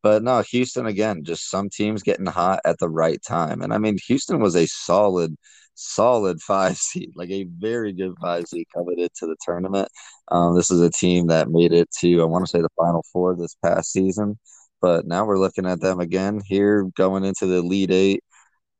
But 0.00 0.22
no, 0.22 0.42
Houston 0.42 0.86
again, 0.86 1.24
just 1.24 1.50
some 1.50 1.70
teams 1.70 2.04
getting 2.04 2.26
hot 2.26 2.60
at 2.64 2.78
the 2.78 2.88
right 2.88 3.20
time. 3.20 3.62
And 3.62 3.72
I 3.72 3.78
mean, 3.78 3.98
Houston 4.06 4.40
was 4.40 4.54
a 4.54 4.66
solid 4.66 5.36
solid 5.74 6.40
five 6.40 6.76
seed, 6.76 7.12
like 7.16 7.30
a 7.30 7.44
very 7.58 7.92
good 7.92 8.14
five 8.20 8.46
seed 8.48 8.66
coming 8.74 8.98
into 8.98 9.26
the 9.26 9.36
tournament. 9.44 9.88
Um, 10.30 10.56
this 10.56 10.70
is 10.70 10.80
a 10.80 10.90
team 10.90 11.28
that 11.28 11.50
made 11.50 11.72
it 11.72 11.88
to, 12.00 12.22
I 12.22 12.24
want 12.24 12.44
to 12.46 12.50
say, 12.50 12.60
the 12.60 12.68
final 12.76 13.04
four 13.12 13.36
this 13.36 13.56
past 13.64 13.92
season. 13.92 14.38
But 14.80 15.06
now 15.06 15.24
we're 15.24 15.38
looking 15.38 15.66
at 15.66 15.80
them 15.80 16.00
again 16.00 16.40
here 16.44 16.84
going 16.96 17.24
into 17.24 17.46
the 17.46 17.62
lead 17.62 17.90
eight, 17.92 18.24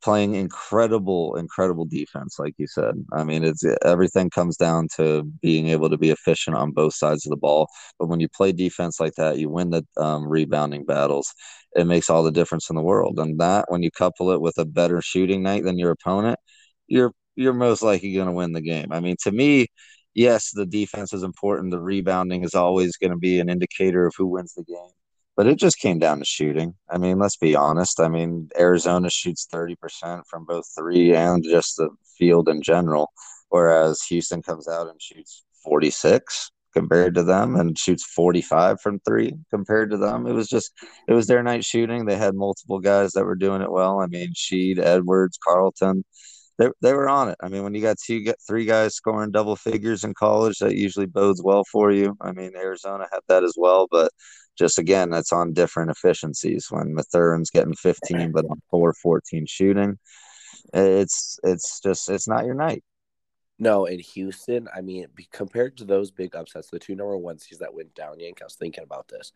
playing 0.03 0.35
incredible, 0.35 1.37
incredible 1.37 1.85
defense, 1.85 2.39
like 2.39 2.55
you 2.59 2.67
said. 2.67 2.95
I 3.13 3.25
mean, 3.25 3.45
it's 3.45 3.63
everything 3.85 4.31
comes 4.31 4.57
down 4.57 4.89
to 4.97 5.23
being 5.41 5.69
able 5.69 5.89
to 5.91 5.99
be 5.99 6.11
efficient 6.11 6.57
on 6.57 6.73
both 6.73 6.95
sides 6.95 7.25
of 7.25 7.31
the 7.31 7.37
ball. 7.37 7.69
But 7.99 8.09
when 8.09 8.21
you 8.21 8.29
play 8.29 8.53
defense 8.53 8.99
like 8.99 9.15
that, 9.15 9.39
you 9.39 9.49
win 9.49 9.71
the 9.71 9.85
um, 9.97 10.27
rebounding 10.27 10.85
battles. 10.85 11.33
It 11.77 11.87
makes 11.87 12.11
all 12.11 12.23
the 12.25 12.33
difference 12.33 12.69
in 12.69 12.77
the 12.77 12.83
world. 12.83 13.19
And 13.19 13.39
that, 13.41 13.67
when 13.69 13.83
you 13.83 13.91
couple 13.93 14.33
it 14.33 14.41
with 14.41 14.59
a 14.59 14.65
better 14.65 15.01
shooting 15.01 15.43
night 15.43 15.65
than 15.65 15.79
your 15.79 15.93
opponent, 15.93 16.39
you're 16.93 17.13
you're 17.37 17.55
most 17.55 17.83
likely 17.83 18.13
going 18.13 18.27
to 18.27 18.33
win 18.33 18.53
the 18.53 18.61
game. 18.61 18.93
I 18.93 19.01
mean, 19.01 19.17
to 19.23 19.33
me, 19.33 19.69
yes, 20.15 20.51
the 20.53 20.67
defense 20.67 21.13
is 21.15 21.23
important. 21.23 21.71
The 21.71 21.81
rebounding 21.81 22.45
is 22.45 22.55
always 22.55 22.97
going 22.99 23.13
to 23.13 23.17
be 23.19 23.41
an 23.41 23.49
indicator 23.49 24.07
of 24.07 24.15
who 24.17 24.27
wins 24.27 24.53
the 24.55 24.65
game. 24.65 24.93
But 25.35 25.47
it 25.47 25.57
just 25.59 25.79
came 25.79 25.99
down 25.99 26.19
to 26.19 26.27
shooting. 26.27 26.75
I 26.91 26.99
mean, 26.99 27.19
let's 27.19 27.39
be 27.39 27.57
honest. 27.57 27.99
I 28.01 28.09
mean, 28.09 28.51
Arizona 28.59 29.09
shoots 29.09 29.49
30% 29.51 30.25
from 30.29 30.45
both 30.45 30.67
three 30.77 31.15
and 31.15 31.43
just 31.43 31.77
the 31.79 31.89
field 32.19 32.51
in 32.51 32.61
general, 32.61 33.11
whereas 33.49 34.03
Houston 34.11 34.43
comes 34.43 34.69
out 34.69 34.91
and 34.91 35.01
shoots 35.01 35.43
46. 35.65 36.51
compared 36.75 37.15
to 37.15 37.23
them 37.23 37.57
and 37.57 37.79
shoots 37.79 38.05
45 38.05 38.81
from 38.81 38.99
three 39.01 39.35
compared 39.51 39.91
to 39.91 39.97
them. 39.97 40.27
It 40.27 40.33
was 40.33 40.49
just, 40.49 40.73
it 41.09 41.13
was 41.15 41.27
their 41.27 41.43
night 41.43 41.65
shooting. 41.65 42.05
They 42.05 42.17
had 42.17 42.35
multiple 42.35 42.81
guys 42.81 43.13
that 43.13 43.25
were 43.25 43.35
doing 43.35 43.63
it 43.63 43.71
well. 43.71 44.01
I 44.01 44.07
mean, 44.07 44.33
Shead, 44.35 44.79
Edwards, 44.79 45.39
Carlton, 45.43 46.05
they, 46.63 46.71
they 46.81 46.93
were 46.93 47.09
on 47.09 47.29
it. 47.29 47.37
I 47.43 47.49
mean, 47.49 47.65
when 47.65 47.75
you 47.75 47.83
got 47.83 47.99
two, 47.99 48.33
three 48.47 48.65
guys 48.65 48.95
scoring 48.95 49.31
double 49.31 49.57
figures 49.57 50.05
in 50.05 50.15
college, 50.15 50.59
that 50.59 50.77
usually 50.77 51.07
bodes 51.07 51.43
well 51.43 51.65
for 51.65 51.91
you. 51.91 52.17
I 52.21 52.33
mean, 52.33 52.53
Arizona 52.57 53.07
had 53.11 53.21
that 53.29 53.43
as 53.43 53.55
well, 53.57 53.89
but 53.91 54.13
just 54.57 54.79
again, 54.79 55.11
that's 55.11 55.33
on 55.33 55.55
different 55.55 55.91
efficiencies. 55.91 56.67
When 56.71 56.95
Mathurin's 56.95 57.51
getting 57.51 57.75
15, 57.75 58.33
but 58.33 58.45
on 58.45 58.61
4 58.71 58.95
14 58.95 59.47
shooting, 59.47 59.99
it's 60.73 61.39
it's 61.43 61.81
just 61.81 62.09
it's 62.09 62.29
not 62.29 62.45
your 62.45 62.55
night. 62.55 62.85
No, 63.59 63.87
in 63.87 64.01
Houston, 64.01 64.69
I 64.75 64.81
mean, 64.81 65.07
compared 65.33 65.77
to 65.79 65.85
those 65.85 66.11
big 66.11 66.35
upsets, 66.35 66.69
the 66.71 66.79
two 66.79 66.95
number 66.95 67.17
one 67.17 67.39
seeds 67.39 67.61
that 67.61 67.75
went 67.75 67.95
down, 67.95 68.19
Yank, 68.19 68.41
I 68.41 68.45
was 68.45 68.57
thinking 68.57 68.85
about 68.85 69.09
this. 69.09 69.33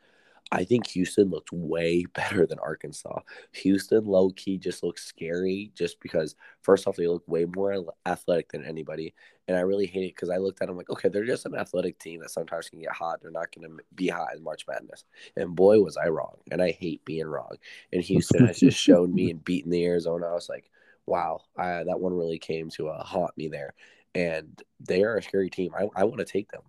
I 0.53 0.65
think 0.65 0.87
Houston 0.89 1.29
looked 1.31 1.53
way 1.53 2.05
better 2.15 2.47
than 2.47 2.59
Arkansas. 2.59 3.21
Houston 3.53 4.05
low 4.05 4.31
key 4.31 4.59
just 4.59 4.83
looks 4.83 5.05
scary 5.05 5.73
just 5.75 6.01
because 6.01 6.37
first 6.63 6.87
off 6.87 6.97
they 6.97 7.09
look 7.09 7.25
way 7.27 7.47
more 7.57 7.85
athletic 8.07 8.53
than 8.53 8.65
anybody, 8.65 9.15
and 9.49 9.57
I 9.57 9.61
really 9.61 9.87
hate 9.87 10.05
it 10.05 10.15
because 10.15 10.31
I 10.31 10.37
looked 10.37 10.63
at 10.63 10.69
them 10.69 10.77
like 10.77 10.91
okay 10.91 11.09
they're 11.09 11.25
just 11.25 11.47
an 11.47 11.57
athletic 11.57 11.99
team 11.99 12.21
that 12.21 12.31
sometimes 12.31 12.69
can 12.69 12.81
get 12.81 12.93
hot. 12.93 13.21
They're 13.21 13.31
not 13.31 13.55
going 13.55 13.69
to 13.71 13.85
be 13.95 14.09
hot 14.09 14.37
in 14.37 14.43
March 14.43 14.67
Madness, 14.69 15.05
and 15.37 15.57
boy 15.57 15.81
was 15.81 15.97
I 15.97 16.09
wrong, 16.09 16.37
and 16.51 16.63
I 16.63 16.71
hate 16.71 17.05
being 17.05 17.27
wrong. 17.27 17.57
And 17.93 18.03
Houston 18.03 18.47
has 18.47 18.61
just 18.61 18.79
shown 18.79 19.15
me 19.15 19.31
and 19.31 19.45
beaten 19.45 19.71
the 19.71 19.85
Arizona. 19.85 20.27
I 20.27 20.35
was 20.35 20.49
like, 20.49 20.71
wow, 21.07 21.41
I, 21.57 21.85
that 21.85 22.01
one 22.01 22.15
really 22.15 22.39
came 22.39 22.71
to 22.71 22.89
uh, 22.89 23.05
haunt 23.05 23.37
me 23.37 23.49
there, 23.49 23.75
and 24.15 24.63
they 24.81 25.03
are 25.03 25.17
a 25.17 25.23
scary 25.23 25.51
team. 25.51 25.73
I, 25.77 25.89
I 25.95 26.05
want 26.05 26.19
to 26.19 26.25
take 26.25 26.51
them. 26.51 26.63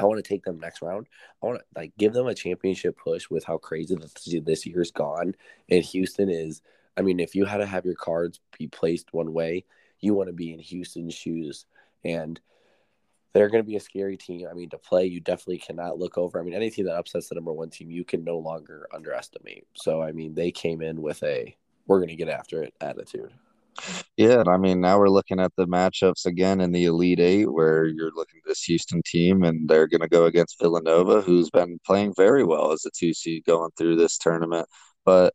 I 0.00 0.04
want 0.04 0.22
to 0.22 0.28
take 0.28 0.44
them 0.44 0.58
next 0.58 0.82
round. 0.82 1.08
I 1.42 1.46
want 1.46 1.58
to 1.58 1.64
like 1.76 1.92
give 1.98 2.12
them 2.12 2.26
a 2.26 2.34
championship 2.34 2.96
push 2.96 3.28
with 3.30 3.44
how 3.44 3.58
crazy 3.58 3.96
this, 4.44 4.66
year's 4.66 4.90
gone. 4.90 5.34
And 5.68 5.84
Houston 5.84 6.28
is, 6.28 6.62
I 6.96 7.02
mean, 7.02 7.20
if 7.20 7.34
you 7.34 7.44
had 7.44 7.58
to 7.58 7.66
have 7.66 7.84
your 7.84 7.94
cards 7.94 8.40
be 8.58 8.68
placed 8.68 9.12
one 9.12 9.32
way, 9.32 9.64
you 10.00 10.14
want 10.14 10.28
to 10.28 10.32
be 10.32 10.52
in 10.52 10.58
Houston's 10.58 11.14
shoes. 11.14 11.66
And 12.04 12.40
they're 13.32 13.48
going 13.48 13.62
to 13.62 13.68
be 13.68 13.76
a 13.76 13.80
scary 13.80 14.16
team. 14.16 14.46
I 14.50 14.54
mean, 14.54 14.70
to 14.70 14.78
play, 14.78 15.06
you 15.06 15.20
definitely 15.20 15.58
cannot 15.58 15.98
look 15.98 16.18
over. 16.18 16.38
I 16.38 16.42
mean, 16.42 16.54
any 16.54 16.70
team 16.70 16.86
that 16.86 16.96
upsets 16.96 17.28
the 17.28 17.34
number 17.34 17.52
one 17.52 17.70
team, 17.70 17.90
you 17.90 18.04
can 18.04 18.24
no 18.24 18.38
longer 18.38 18.88
underestimate. 18.92 19.66
So, 19.74 20.02
I 20.02 20.12
mean, 20.12 20.34
they 20.34 20.50
came 20.50 20.82
in 20.82 21.00
with 21.00 21.22
a 21.22 21.56
we're 21.86 21.98
going 21.98 22.08
to 22.08 22.16
get 22.16 22.28
after 22.28 22.62
it 22.62 22.74
attitude. 22.80 23.32
Yeah, 24.16 24.44
I 24.46 24.56
mean, 24.58 24.80
now 24.80 24.98
we're 24.98 25.08
looking 25.08 25.40
at 25.40 25.52
the 25.56 25.66
matchups 25.66 26.26
again 26.26 26.60
in 26.60 26.72
the 26.72 26.84
Elite 26.84 27.20
Eight, 27.20 27.50
where 27.52 27.86
you're 27.86 28.12
looking 28.14 28.40
at 28.44 28.48
this 28.48 28.62
Houston 28.64 29.02
team, 29.04 29.42
and 29.42 29.68
they're 29.68 29.88
going 29.88 30.02
to 30.02 30.08
go 30.08 30.26
against 30.26 30.60
Villanova, 30.60 31.20
who's 31.22 31.50
been 31.50 31.78
playing 31.86 32.14
very 32.16 32.44
well 32.44 32.72
as 32.72 32.84
a 32.84 32.90
two 32.90 33.14
seed 33.14 33.44
going 33.44 33.70
through 33.76 33.96
this 33.96 34.18
tournament. 34.18 34.68
But 35.04 35.34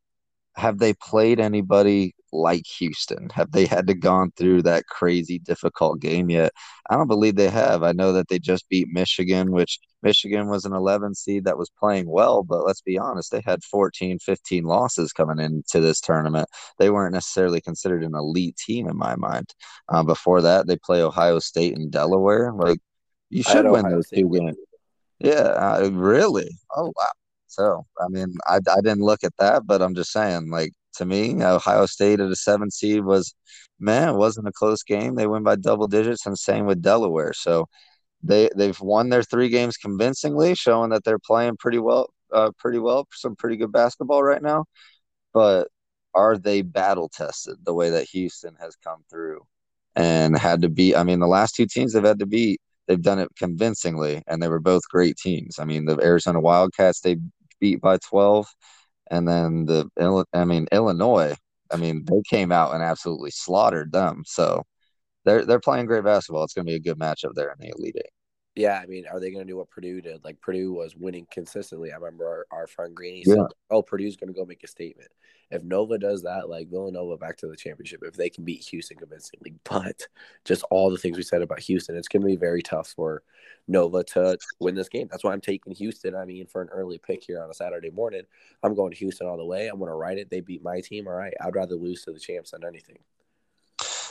have 0.56 0.80
they 0.80 0.94
played 0.94 1.40
anybody 1.40 2.14
like 2.32 2.66
Houston? 2.80 3.30
Have 3.34 3.52
they 3.52 3.66
had 3.66 3.88
to 3.88 3.94
gone 3.94 4.32
through 4.36 4.64
that 4.64 4.88
crazy 4.88 5.40
difficult 5.40 6.00
game 6.00 6.30
yet? 6.30 6.52
I 6.90 6.96
don't 6.96 7.08
believe 7.08 7.36
they 7.36 7.50
have. 7.50 7.84
I 7.84 7.92
know 7.92 8.14
that 8.14 8.28
they 8.28 8.40
just 8.40 8.70
beat 8.70 8.88
Michigan, 8.92 9.52
which 9.52 9.80
Michigan 10.04 10.48
was 10.48 10.66
an 10.66 10.74
11 10.74 11.16
seed 11.16 11.46
that 11.46 11.58
was 11.58 11.70
playing 11.80 12.10
well, 12.10 12.44
but 12.44 12.66
let's 12.66 12.82
be 12.82 12.98
honest, 12.98 13.32
they 13.32 13.42
had 13.46 13.64
14, 13.64 14.20
15 14.20 14.64
losses 14.64 15.12
coming 15.12 15.40
into 15.40 15.80
this 15.80 16.00
tournament. 16.00 16.48
They 16.78 16.90
weren't 16.90 17.14
necessarily 17.14 17.62
considered 17.62 18.04
an 18.04 18.16
elite 18.16 18.58
team 18.58 18.88
in 18.88 18.98
my 18.98 19.16
mind. 19.16 19.54
Uh, 19.90 20.04
before 20.04 20.42
that, 20.42 20.68
they 20.68 20.78
play 20.78 21.02
Ohio 21.02 21.40
State 21.40 21.76
and 21.76 21.92
Delaware. 21.92 22.54
Like 22.54 22.80
you 23.30 23.44
should 23.44 23.66
win 23.66 23.86
Ohio 23.86 23.96
those 23.96 24.08
State 24.08 24.22
two 24.22 24.30
games. 24.30 24.58
Yeah, 25.20 25.34
uh, 25.34 25.90
really? 25.92 26.50
Oh 26.76 26.94
wow. 26.96 27.12
So 27.48 27.86
I 28.00 28.08
mean, 28.10 28.36
I, 28.48 28.58
I 28.58 28.82
didn't 28.82 29.02
look 29.02 29.24
at 29.24 29.36
that, 29.40 29.66
but 29.66 29.82
I'm 29.82 29.96
just 29.96 30.12
saying, 30.12 30.50
like 30.52 30.74
to 30.98 31.06
me, 31.06 31.42
Ohio 31.44 31.86
State 31.86 32.20
at 32.20 32.32
a 32.32 32.36
seven 32.36 32.72
seed 32.72 33.04
was, 33.04 33.34
man, 33.80 34.10
it 34.10 34.18
wasn't 34.18 34.48
a 34.48 34.52
close 34.52 34.84
game. 34.84 35.16
They 35.16 35.28
win 35.28 35.44
by 35.44 35.56
double 35.56 35.88
digits, 35.88 36.26
and 36.26 36.38
same 36.38 36.66
with 36.66 36.82
Delaware. 36.82 37.34
So 37.34 37.68
they 38.24 38.50
they've 38.56 38.80
won 38.82 39.10
their 39.10 39.24
three 39.24 39.50
games 39.50 39.78
convincingly, 39.78 40.56
showing 40.56 40.90
that 40.92 41.04
they're 41.04 41.20
playing 41.20 41.58
pretty 41.58 41.80
well, 41.80 42.10
uh, 42.34 42.52
pretty 42.60 42.80
well, 42.80 43.08
some 43.14 43.36
pretty 43.36 43.58
good 43.58 43.72
basketball 43.72 44.24
right 44.24 44.42
now. 44.42 44.66
But 45.34 45.70
are 46.14 46.38
they 46.38 46.62
battle 46.64 47.10
tested 47.10 47.58
the 47.64 47.74
way 47.74 47.92
that 47.92 48.10
Houston 48.10 48.56
has 48.60 48.76
come 48.78 49.04
through 49.10 49.42
and 49.96 50.38
had 50.38 50.62
to 50.64 50.70
beat? 50.70 50.96
I 50.96 51.04
mean, 51.04 51.20
the 51.20 51.28
last 51.28 51.56
two 51.56 51.68
teams 51.68 51.94
they've 51.94 52.04
had 52.04 52.20
to 52.20 52.26
beat, 52.26 52.62
they've 52.88 53.02
done 53.02 53.20
it 53.20 53.30
convincingly, 53.38 54.24
and 54.28 54.42
they 54.42 54.48
were 54.50 54.60
both 54.60 54.90
great 54.90 55.18
teams. 55.18 55.60
I 55.60 55.66
mean, 55.66 55.86
the 55.86 56.00
Arizona 56.02 56.40
Wildcats 56.40 57.02
they 57.02 57.18
beat 57.60 57.82
by 57.82 57.98
twelve 57.98 58.48
and 59.12 59.28
then 59.28 59.66
the 59.66 59.90
I 60.34 60.46
mean 60.46 60.68
Illinois, 60.72 61.36
I 61.72 61.78
mean 61.78 62.06
they 62.06 62.22
came 62.30 62.52
out 62.52 62.74
and 62.74 62.84
absolutely 62.84 63.32
slaughtered 63.32 63.92
them. 63.92 64.24
So 64.26 64.64
they're 65.26 65.46
they're 65.46 65.60
playing 65.60 65.88
great 65.88 66.04
basketball. 66.04 66.44
It's 66.44 66.54
going 66.54 66.66
to 66.66 66.72
be 66.72 66.76
a 66.76 66.80
good 66.80 67.00
matchup 67.00 67.34
there 67.36 67.52
in 67.52 67.58
the 67.60 67.74
Elite 67.78 67.98
Eight. 67.98 68.12
Yeah, 68.58 68.80
I 68.82 68.88
mean, 68.88 69.06
are 69.06 69.20
they 69.20 69.30
going 69.30 69.46
to 69.46 69.52
do 69.52 69.58
what 69.58 69.70
Purdue 69.70 70.02
did? 70.02 70.24
Like 70.24 70.42
Purdue 70.42 70.74
was 70.74 70.96
winning 70.96 71.28
consistently. 71.30 71.92
I 71.92 71.96
remember 71.96 72.26
our, 72.52 72.60
our 72.60 72.68
friend 72.68 72.96
Greeny 72.96 73.24
yeah. 73.24 73.36
said, 73.36 73.46
"Oh, 73.70 73.84
Purdue's 73.84 74.18
going 74.18 74.34
to 74.34 74.38
go 74.38 74.46
make 74.46 74.64
a 74.64 74.68
statement." 74.68 75.12
If 75.52 75.64
Nova 75.64 76.00
does 76.00 76.24
that, 76.24 76.50
like 76.50 76.68
Villanova 76.70 77.18
back 77.18 77.38
to 77.38 77.48
the 77.48 77.56
championship, 77.56 78.02
if 78.04 78.16
they 78.16 78.32
can 78.32 78.44
beat 78.44 78.66
Houston 78.66 78.98
convincingly, 78.98 79.54
but 79.64 80.08
just 80.44 80.64
all 80.72 80.90
the 80.90 80.98
things 80.98 81.18
we 81.18 81.24
said 81.24 81.44
about 81.44 81.60
Houston, 81.60 81.96
it's 81.96 82.08
going 82.08 82.22
to 82.22 82.28
be 82.28 82.36
very 82.36 82.64
tough 82.64 82.88
for 82.96 83.22
Nova 83.68 84.04
to 84.04 84.40
win 84.60 84.74
this 84.74 84.90
game. 84.90 85.08
That's 85.12 85.24
why 85.24 85.34
I'm 85.34 85.42
taking 85.42 85.76
Houston. 85.76 86.16
I 86.16 86.26
mean, 86.26 86.48
for 86.48 86.64
an 86.64 86.70
early 86.70 86.98
pick 86.98 87.24
here 87.24 87.44
on 87.44 87.52
a 87.52 87.54
Saturday 87.54 87.92
morning, 87.92 88.24
I'm 88.64 88.74
going 88.74 88.92
to 88.92 88.98
Houston 88.98 89.28
all 89.28 89.38
the 89.38 89.46
way. 89.46 89.68
I'm 89.68 89.78
going 89.78 89.92
to 89.92 89.96
ride 89.96 90.18
it. 90.18 90.32
They 90.32 90.42
beat 90.42 90.64
my 90.64 90.82
team. 90.82 91.08
All 91.08 91.14
right. 91.14 91.34
I'd 91.42 91.56
rather 91.56 91.76
lose 91.76 92.02
to 92.04 92.12
the 92.12 92.20
champs 92.20 92.52
than 92.52 92.66
anything. 92.66 92.98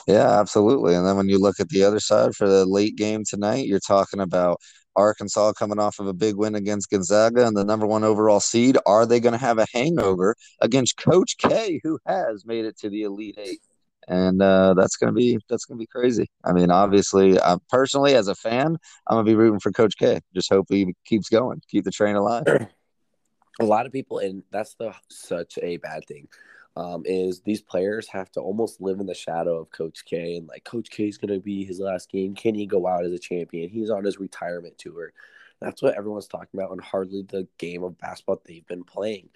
Yeah, 0.07 0.39
absolutely. 0.39 0.95
And 0.95 1.05
then 1.05 1.17
when 1.17 1.29
you 1.29 1.39
look 1.39 1.59
at 1.59 1.69
the 1.69 1.83
other 1.83 1.99
side 1.99 2.35
for 2.37 2.49
the 2.49 2.65
late 2.65 2.97
game 2.97 3.25
tonight, 3.25 3.67
you're 3.67 3.81
talking 3.81 4.21
about 4.21 4.61
Arkansas 4.95 5.53
coming 5.55 5.81
off 5.81 5.99
of 5.99 6.07
a 6.07 6.15
big 6.15 6.37
win 6.37 6.55
against 6.55 6.91
Gonzaga 6.91 7.45
and 7.45 7.57
the 7.57 7.65
number 7.65 7.87
one 7.87 8.05
overall 8.05 8.41
seed. 8.41 8.79
Are 8.87 9.05
they 9.05 9.19
going 9.19 9.33
to 9.33 9.39
have 9.39 9.59
a 9.59 9.67
hangover 9.73 10.37
against 10.61 10.97
Coach 10.97 11.37
K, 11.39 11.81
who 11.83 11.99
has 12.07 12.47
made 12.47 12.65
it 12.65 12.79
to 12.79 12.89
the 12.89 13.03
Elite 13.03 13.39
Eight? 13.39 13.61
And 14.09 14.41
uh, 14.41 14.75
that's 14.75 14.95
gonna 14.95 15.11
be 15.11 15.41
that's 15.49 15.65
gonna 15.65 15.81
be 15.81 15.87
crazy. 15.87 16.31
I 16.45 16.53
mean, 16.53 16.71
obviously, 16.71 17.41
uh, 17.41 17.59
personally 17.69 18.15
as 18.15 18.29
a 18.29 18.37
fan, 18.37 18.77
I'm 19.09 19.17
gonna 19.17 19.25
be 19.25 19.35
rooting 19.35 19.59
for 19.59 19.73
Coach 19.73 19.95
K. 19.99 20.21
Just 20.33 20.49
hope 20.49 20.67
he 20.69 20.95
keeps 21.05 21.29
going, 21.29 21.61
keep 21.69 21.83
the 21.83 21.91
train 21.91 22.15
alive. 22.15 22.45
A 23.59 23.65
lot 23.65 23.85
of 23.85 23.91
people, 23.91 24.19
and 24.19 24.45
that's 24.53 24.75
the 24.75 24.95
such 25.11 25.59
a 25.61 25.79
bad 25.79 26.05
thing 26.07 26.29
um, 26.77 27.03
is 27.07 27.41
these 27.41 27.63
players 27.63 28.07
have 28.09 28.31
to 28.33 28.41
almost 28.41 28.81
live 28.81 29.01
in 29.01 29.07
the 29.07 29.15
shadow 29.15 29.59
of 29.59 29.71
Coach 29.71 30.05
K 30.05 30.37
and 30.37 30.47
like 30.47 30.65
Coach 30.65 30.91
K 30.91 31.09
is 31.09 31.17
going 31.17 31.33
to 31.33 31.41
be 31.41 31.65
his 31.65 31.81
last 31.81 32.11
game. 32.11 32.35
Can 32.35 32.55
he 32.55 32.67
go 32.67 32.87
out 32.87 33.05
as 33.05 33.13
a 33.13 33.19
champion? 33.19 33.71
He's 33.71 33.91
on 33.91 34.05
his 34.05 34.21
retirement 34.21 34.77
tour. 34.79 35.13
That's 35.61 35.81
what 35.81 35.97
everyone's 35.97 36.29
talking 36.29 36.61
about, 36.61 36.73
and 36.73 36.81
hardly 36.83 37.23
the 37.23 37.49
game 37.57 37.83
of 37.83 37.99
basketball 37.99 38.43
they've 38.45 38.67
been 38.67 38.85
playing. 38.85 39.31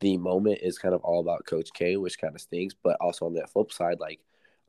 The 0.00 0.16
moment 0.16 0.60
is 0.62 0.78
kind 0.78 0.94
of 0.94 1.02
all 1.02 1.20
about 1.20 1.44
Coach 1.44 1.68
K, 1.74 1.98
which 1.98 2.18
kind 2.18 2.34
of 2.34 2.40
stinks. 2.40 2.74
But 2.82 2.96
also 2.98 3.26
on 3.26 3.34
the 3.34 3.46
flip 3.46 3.70
side, 3.70 4.00
like 4.00 4.20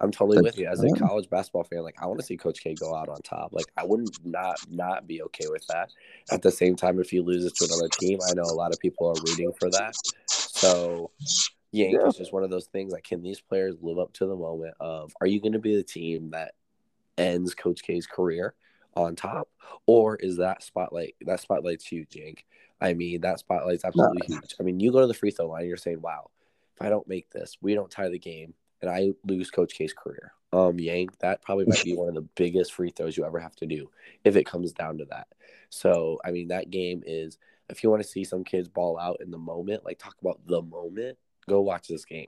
I'm 0.01 0.11
totally 0.11 0.41
with 0.41 0.57
you 0.57 0.67
as 0.67 0.83
a 0.83 0.89
college 0.91 1.29
basketball 1.29 1.63
fan. 1.63 1.81
Like 1.81 1.95
I 2.01 2.07
want 2.07 2.19
to 2.19 2.25
see 2.25 2.35
Coach 2.35 2.61
K 2.61 2.75
go 2.75 2.93
out 2.93 3.07
on 3.07 3.21
top. 3.21 3.53
Like 3.53 3.67
I 3.77 3.85
wouldn't 3.85 4.17
not 4.25 4.57
not 4.69 5.07
be 5.07 5.21
okay 5.23 5.45
with 5.49 5.65
that. 5.67 5.91
At 6.29 6.41
the 6.41 6.51
same 6.51 6.75
time, 6.75 6.99
if 6.99 7.09
he 7.09 7.21
loses 7.21 7.53
to 7.53 7.65
another 7.65 7.87
team, 7.87 8.19
I 8.29 8.33
know 8.33 8.43
a 8.43 8.53
lot 8.53 8.73
of 8.73 8.79
people 8.79 9.07
are 9.07 9.21
rooting 9.25 9.53
for 9.57 9.69
that. 9.69 9.95
So 10.27 11.11
Yank 11.71 11.97
yeah. 11.99 12.07
is 12.07 12.15
just 12.15 12.33
one 12.33 12.43
of 12.43 12.49
those 12.49 12.67
things. 12.67 12.93
Like, 12.93 13.03
can 13.03 13.21
these 13.21 13.41
players 13.41 13.75
live 13.81 13.99
up 13.99 14.13
to 14.13 14.25
the 14.25 14.35
moment 14.35 14.75
of 14.79 15.13
are 15.19 15.27
you 15.27 15.41
going 15.41 15.53
to 15.53 15.59
be 15.59 15.75
the 15.75 15.83
team 15.83 16.31
that 16.31 16.53
ends 17.17 17.53
Coach 17.53 17.83
K's 17.83 18.07
career 18.07 18.53
on 18.95 19.15
top, 19.15 19.49
or 19.85 20.15
is 20.15 20.37
that 20.37 20.63
spotlight 20.63 21.15
that 21.21 21.39
spotlight's 21.39 21.85
huge, 21.85 22.15
Yank? 22.15 22.45
I 22.79 22.93
mean, 22.93 23.21
that 23.21 23.39
spotlight's 23.39 23.85
absolutely 23.85 24.27
no. 24.29 24.35
huge. 24.35 24.55
I 24.59 24.63
mean, 24.63 24.79
you 24.79 24.91
go 24.91 25.01
to 25.01 25.07
the 25.07 25.13
free 25.13 25.31
throw 25.31 25.47
line, 25.47 25.67
you're 25.67 25.77
saying, 25.77 26.01
"Wow, 26.01 26.31
if 26.75 26.81
I 26.81 26.89
don't 26.89 27.07
make 27.07 27.29
this, 27.29 27.57
we 27.61 27.73
don't 27.73 27.91
tie 27.91 28.09
the 28.09 28.19
game, 28.19 28.53
and 28.81 28.89
I 28.89 29.11
lose 29.25 29.51
Coach 29.51 29.73
K's 29.73 29.93
career." 29.93 30.33
Um, 30.53 30.79
Yank, 30.79 31.17
that 31.19 31.41
probably 31.41 31.65
might 31.65 31.83
be 31.83 31.95
one 31.95 32.07
of 32.07 32.15
the 32.15 32.27
biggest 32.35 32.73
free 32.73 32.89
throws 32.89 33.17
you 33.17 33.25
ever 33.25 33.39
have 33.39 33.55
to 33.57 33.65
do 33.65 33.89
if 34.23 34.35
it 34.35 34.45
comes 34.45 34.71
down 34.71 34.97
to 34.99 35.05
that. 35.05 35.27
So, 35.69 36.19
I 36.23 36.31
mean, 36.31 36.47
that 36.47 36.69
game 36.69 37.03
is 37.05 37.37
if 37.69 37.83
you 37.83 37.89
want 37.89 38.01
to 38.01 38.07
see 38.07 38.23
some 38.23 38.43
kids 38.43 38.69
ball 38.69 38.97
out 38.97 39.17
in 39.19 39.29
the 39.29 39.37
moment, 39.37 39.83
like 39.83 39.99
talk 39.99 40.15
about 40.21 40.39
the 40.47 40.61
moment, 40.61 41.17
go 41.47 41.61
watch 41.61 41.87
this 41.87 42.05
game. 42.05 42.27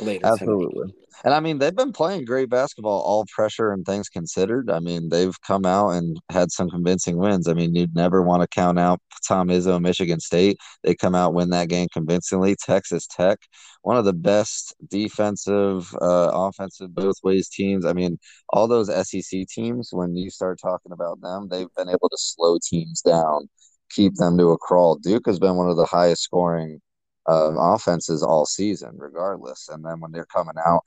later. 0.00 0.26
Absolutely. 0.26 0.92
And 1.24 1.32
I 1.32 1.40
mean, 1.40 1.58
they've 1.58 1.74
been 1.74 1.92
playing 1.92 2.24
great 2.24 2.50
basketball, 2.50 3.00
all 3.00 3.24
pressure 3.32 3.72
and 3.72 3.86
things 3.86 4.08
considered. 4.08 4.70
I 4.70 4.80
mean, 4.80 5.08
they've 5.08 5.34
come 5.42 5.64
out 5.64 5.90
and 5.90 6.18
had 6.30 6.50
some 6.50 6.68
convincing 6.68 7.16
wins. 7.16 7.46
I 7.46 7.54
mean, 7.54 7.74
you'd 7.74 7.94
never 7.94 8.22
want 8.22 8.42
to 8.42 8.48
count 8.48 8.78
out 8.78 9.00
Tom 9.26 9.48
Izzo, 9.48 9.80
Michigan 9.80 10.20
State. 10.20 10.58
They 10.82 10.94
come 10.94 11.14
out, 11.14 11.34
win 11.34 11.50
that 11.50 11.68
game 11.68 11.88
convincingly. 11.92 12.56
Texas 12.56 13.06
Tech, 13.06 13.38
one 13.82 13.96
of 13.96 14.04
the 14.04 14.12
best 14.12 14.74
defensive, 14.88 15.94
uh, 16.02 16.30
offensive, 16.32 16.94
both 16.94 17.16
ways 17.22 17.48
teams. 17.48 17.86
I 17.86 17.92
mean, 17.92 18.18
all 18.50 18.66
those 18.66 18.88
SEC 19.08 19.46
teams, 19.48 19.90
when 19.92 20.16
you 20.16 20.30
start 20.30 20.58
talking 20.60 20.92
about 20.92 21.20
them, 21.20 21.48
they've 21.48 21.72
been 21.76 21.88
able 21.88 22.08
to 22.08 22.18
slow 22.18 22.58
teams 22.62 23.00
down, 23.00 23.48
keep 23.90 24.14
them 24.16 24.36
to 24.38 24.50
a 24.50 24.58
crawl. 24.58 24.96
Duke 24.96 25.26
has 25.26 25.38
been 25.38 25.54
one 25.54 25.70
of 25.70 25.76
the 25.76 25.86
highest 25.86 26.22
scoring 26.22 26.80
offenses 27.26 28.22
all 28.22 28.46
season, 28.46 28.92
regardless. 28.96 29.68
And 29.68 29.84
then 29.84 30.00
when 30.00 30.12
they're 30.12 30.26
coming 30.26 30.54
out, 30.64 30.82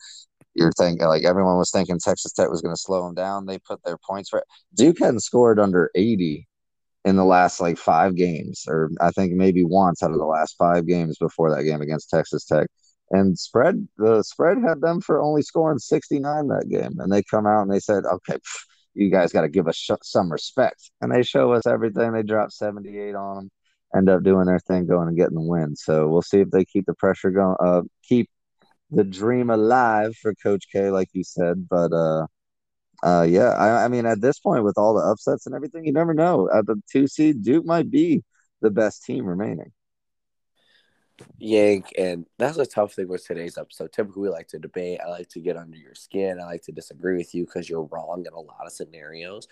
you're 0.54 0.71
thinking 0.71 1.08
like 1.08 1.23
everyone 1.23 1.58
was 1.58 1.71
thinking 1.71 2.00
Texas 2.00 2.34
Tech 2.34 2.50
was 2.50 2.62
going 2.62 2.76
to 2.76 2.82
slow 2.82 3.06
them 3.06 3.13
down. 3.13 3.45
They 3.45 3.60
put 3.60 3.84
their 3.84 3.97
points 3.97 4.30
for 4.30 4.43
Duke 4.73 5.00
hadn't 5.00 5.21
scored 5.21 5.60
under 5.60 5.91
80 5.95 6.47
in 7.06 7.15
the 7.15 7.26
last 7.26 7.62
like 7.62 7.78
five 7.78 8.15
games, 8.15 8.65
or 8.67 8.89
I 9.00 9.12
think 9.12 9.34
maybe 9.34 9.63
once 9.63 10.04
out 10.04 10.12
of 10.12 10.17
the 10.17 10.26
last 10.26 10.56
five 10.58 10.88
games 10.88 11.17
before 11.17 11.56
that 11.56 11.63
game 11.63 11.82
against 11.82 12.10
Texas 12.10 12.43
Tech. 12.45 12.67
And 13.12 13.39
spread 13.39 13.88
the 13.97 14.23
spread 14.23 14.58
had 14.58 14.82
them 14.82 15.00
for 15.00 15.21
only 15.21 15.41
scoring 15.41 15.80
69 15.80 16.47
that 16.47 16.67
game. 16.69 17.00
And 17.00 17.12
they 17.12 17.23
come 17.23 17.47
out 17.47 17.62
and 17.62 17.71
they 17.71 17.80
said, 17.80 18.04
okay, 18.06 18.34
pff, 18.34 18.65
you 18.95 19.10
guys 19.10 19.32
got 19.32 19.41
to 19.41 19.50
give 19.50 19.67
us 19.67 19.78
sh- 19.78 19.91
some 20.02 20.30
respect. 20.30 20.91
And 21.00 21.13
they 21.13 21.23
show 21.23 21.54
us 21.54 21.65
everything. 21.65 22.12
They 22.12 22.23
drop 22.23 22.52
78 22.52 23.15
on 23.15 23.36
them 23.38 23.50
end 23.95 24.10
up 24.10 24.23
doing 24.23 24.45
their 24.45 24.60
thing, 24.60 24.88
going 24.88 25.08
and 25.08 25.17
getting 25.17 25.36
the 25.36 25.41
win. 25.41 25.76
So 25.76 26.08
we'll 26.08 26.21
see 26.21 26.39
if 26.39 26.50
they 26.50 26.65
keep 26.65 26.86
the 26.86 26.93
pressure 26.93 27.32
going, 27.32 27.56
uh, 27.60 27.82
keep 28.04 28.30
the 28.91 29.04
dream 29.04 29.50
alive 29.50 30.15
for 30.15 30.34
Coach 30.36 30.65
K, 30.71 30.89
like 30.89 31.10
you 31.13 31.23
said. 31.23 31.67
But 31.69 31.93
uh, 31.93 32.28
uh, 33.04 33.26
yeah, 33.30 33.50
I, 33.50 33.86
I 33.86 33.88
mean, 33.88 34.06
at 34.06 34.21
this 34.21 34.39
point, 34.39 34.63
with 34.63 34.78
all 34.78 34.93
the 34.93 35.06
upsets 35.06 35.45
and 35.45 35.56
everything, 35.56 35.86
you 35.86 35.93
never 35.93 36.13
know. 36.13 36.50
At 36.54 36.65
the 36.65 36.82
two 36.91 37.08
seed, 37.08 37.43
Duke 37.43 37.65
might 37.65 37.89
be 37.89 38.23
the 38.62 38.71
best 38.71 39.04
team 39.04 39.26
remaining. 39.26 39.71
Yank, 41.39 41.93
and 41.97 42.26
that's 42.38 42.58
a 42.58 42.65
tough 42.65 42.93
thing 42.93 43.08
with 43.08 43.26
today's 43.26 43.58
episode. 43.58 43.91
Typically, 43.91 44.23
we 44.23 44.30
like 44.30 44.47
to 44.50 44.60
debate. 44.60 45.00
I 45.04 45.10
like 45.10 45.30
to 45.30 45.39
get 45.39 45.58
under 45.58 45.78
your 45.78 45.95
skin. 45.95 46.39
I 46.39 46.45
like 46.45 46.62
to 46.63 46.71
disagree 46.71 47.17
with 47.17 47.34
you 47.34 47.45
because 47.45 47.69
you're 47.69 47.89
wrong 47.91 48.23
in 48.28 48.34
a 48.34 48.39
lot 48.39 48.65
of 48.65 48.71
scenarios. 48.71 49.47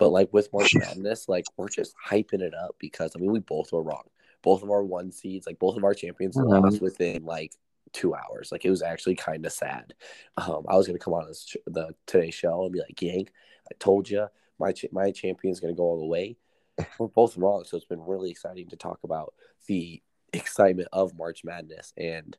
But 0.00 0.12
like 0.12 0.32
with 0.32 0.50
March 0.50 0.74
Madness, 0.74 1.28
like 1.28 1.44
we're 1.58 1.68
just 1.68 1.94
hyping 2.04 2.40
it 2.40 2.54
up 2.54 2.74
because 2.78 3.12
I 3.14 3.20
mean 3.20 3.30
we 3.30 3.38
both 3.38 3.70
were 3.70 3.82
wrong. 3.82 4.04
Both 4.42 4.62
of 4.62 4.70
our 4.70 4.82
one 4.82 5.12
seeds, 5.12 5.46
like 5.46 5.58
both 5.58 5.76
of 5.76 5.84
our 5.84 5.92
champions, 5.92 6.36
mm-hmm. 6.36 6.64
lost 6.64 6.80
within 6.80 7.26
like 7.26 7.52
two 7.92 8.14
hours. 8.14 8.50
Like 8.50 8.64
it 8.64 8.70
was 8.70 8.80
actually 8.80 9.16
kind 9.16 9.44
of 9.44 9.52
sad. 9.52 9.92
Um, 10.38 10.64
I 10.66 10.76
was 10.76 10.86
gonna 10.86 10.98
come 10.98 11.12
on 11.12 11.28
this, 11.28 11.54
the 11.66 11.94
Today 12.06 12.30
Show 12.30 12.64
and 12.64 12.72
be 12.72 12.80
like, 12.80 13.00
"Yank, 13.00 13.30
I 13.70 13.74
told 13.78 14.08
you 14.08 14.26
my 14.58 14.72
ch- 14.72 14.86
my 14.90 15.10
champion's 15.10 15.60
gonna 15.60 15.74
go 15.74 15.84
all 15.84 16.00
the 16.00 16.06
way." 16.06 16.38
We're 16.98 17.08
both 17.08 17.36
wrong, 17.36 17.64
so 17.64 17.76
it's 17.76 17.84
been 17.84 18.00
really 18.00 18.30
exciting 18.30 18.70
to 18.70 18.76
talk 18.76 19.00
about 19.04 19.34
the 19.66 20.02
excitement 20.32 20.88
of 20.94 21.14
March 21.14 21.44
Madness 21.44 21.92
and 21.98 22.38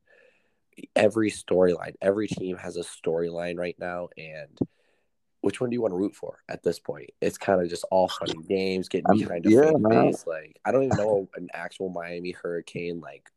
every 0.96 1.30
storyline. 1.30 1.94
Every 2.02 2.28
team 2.28 2.58
has 2.58 2.76
a 2.76 2.84
storyline 2.84 3.60
right 3.60 3.76
now, 3.78 4.10
and 4.18 4.58
which 5.42 5.60
one 5.60 5.70
do 5.70 5.74
you 5.74 5.82
want 5.82 5.92
to 5.92 5.98
root 5.98 6.16
for 6.16 6.40
at 6.50 6.64
this 6.64 6.80
point? 6.80 7.10
It's 7.20 7.38
kind 7.38 7.62
of 7.62 7.70
just 7.70 7.86
all 7.92 8.08
fun 8.08 8.30
and 8.30 8.48
games, 8.48 8.88
getting 8.88 9.18
behind 9.18 9.46
a 9.46 9.50
yeah, 9.50 9.72
fan 9.72 9.84
base. 9.84 10.26
Like 10.26 10.60
I 10.64 10.72
don't 10.72 10.84
even 10.84 10.98
know 10.98 11.28
an 11.36 11.50
actual 11.54 11.90
Miami 11.90 12.32
Hurricane 12.32 13.02
like 13.02 13.30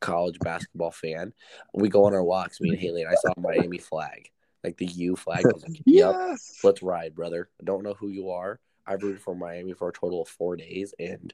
college 0.00 0.38
basketball 0.40 0.90
fan. 0.90 1.32
We 1.74 1.88
go 1.88 2.04
on 2.04 2.14
our 2.14 2.24
walks, 2.24 2.60
me 2.60 2.70
and 2.70 2.78
Haley, 2.80 3.02
and 3.02 3.10
I 3.10 3.14
saw 3.14 3.32
a 3.36 3.40
Miami 3.40 3.78
flag, 3.78 4.30
like 4.64 4.78
the 4.78 4.86
U 4.86 5.16
flag. 5.16 5.44
I 5.44 5.52
was 5.52 5.62
like, 5.62 5.80
"Yep, 5.84 6.14
yes. 6.14 6.60
let's 6.64 6.82
ride, 6.82 7.14
brother." 7.14 7.48
I 7.60 7.64
don't 7.64 7.84
know 7.84 7.94
who 7.94 8.08
you 8.08 8.30
are. 8.30 8.58
I've 8.86 9.02
rooted 9.02 9.20
for 9.20 9.34
Miami 9.34 9.74
for 9.74 9.90
a 9.90 9.92
total 9.92 10.22
of 10.22 10.28
four 10.28 10.56
days 10.56 10.94
and 10.98 11.32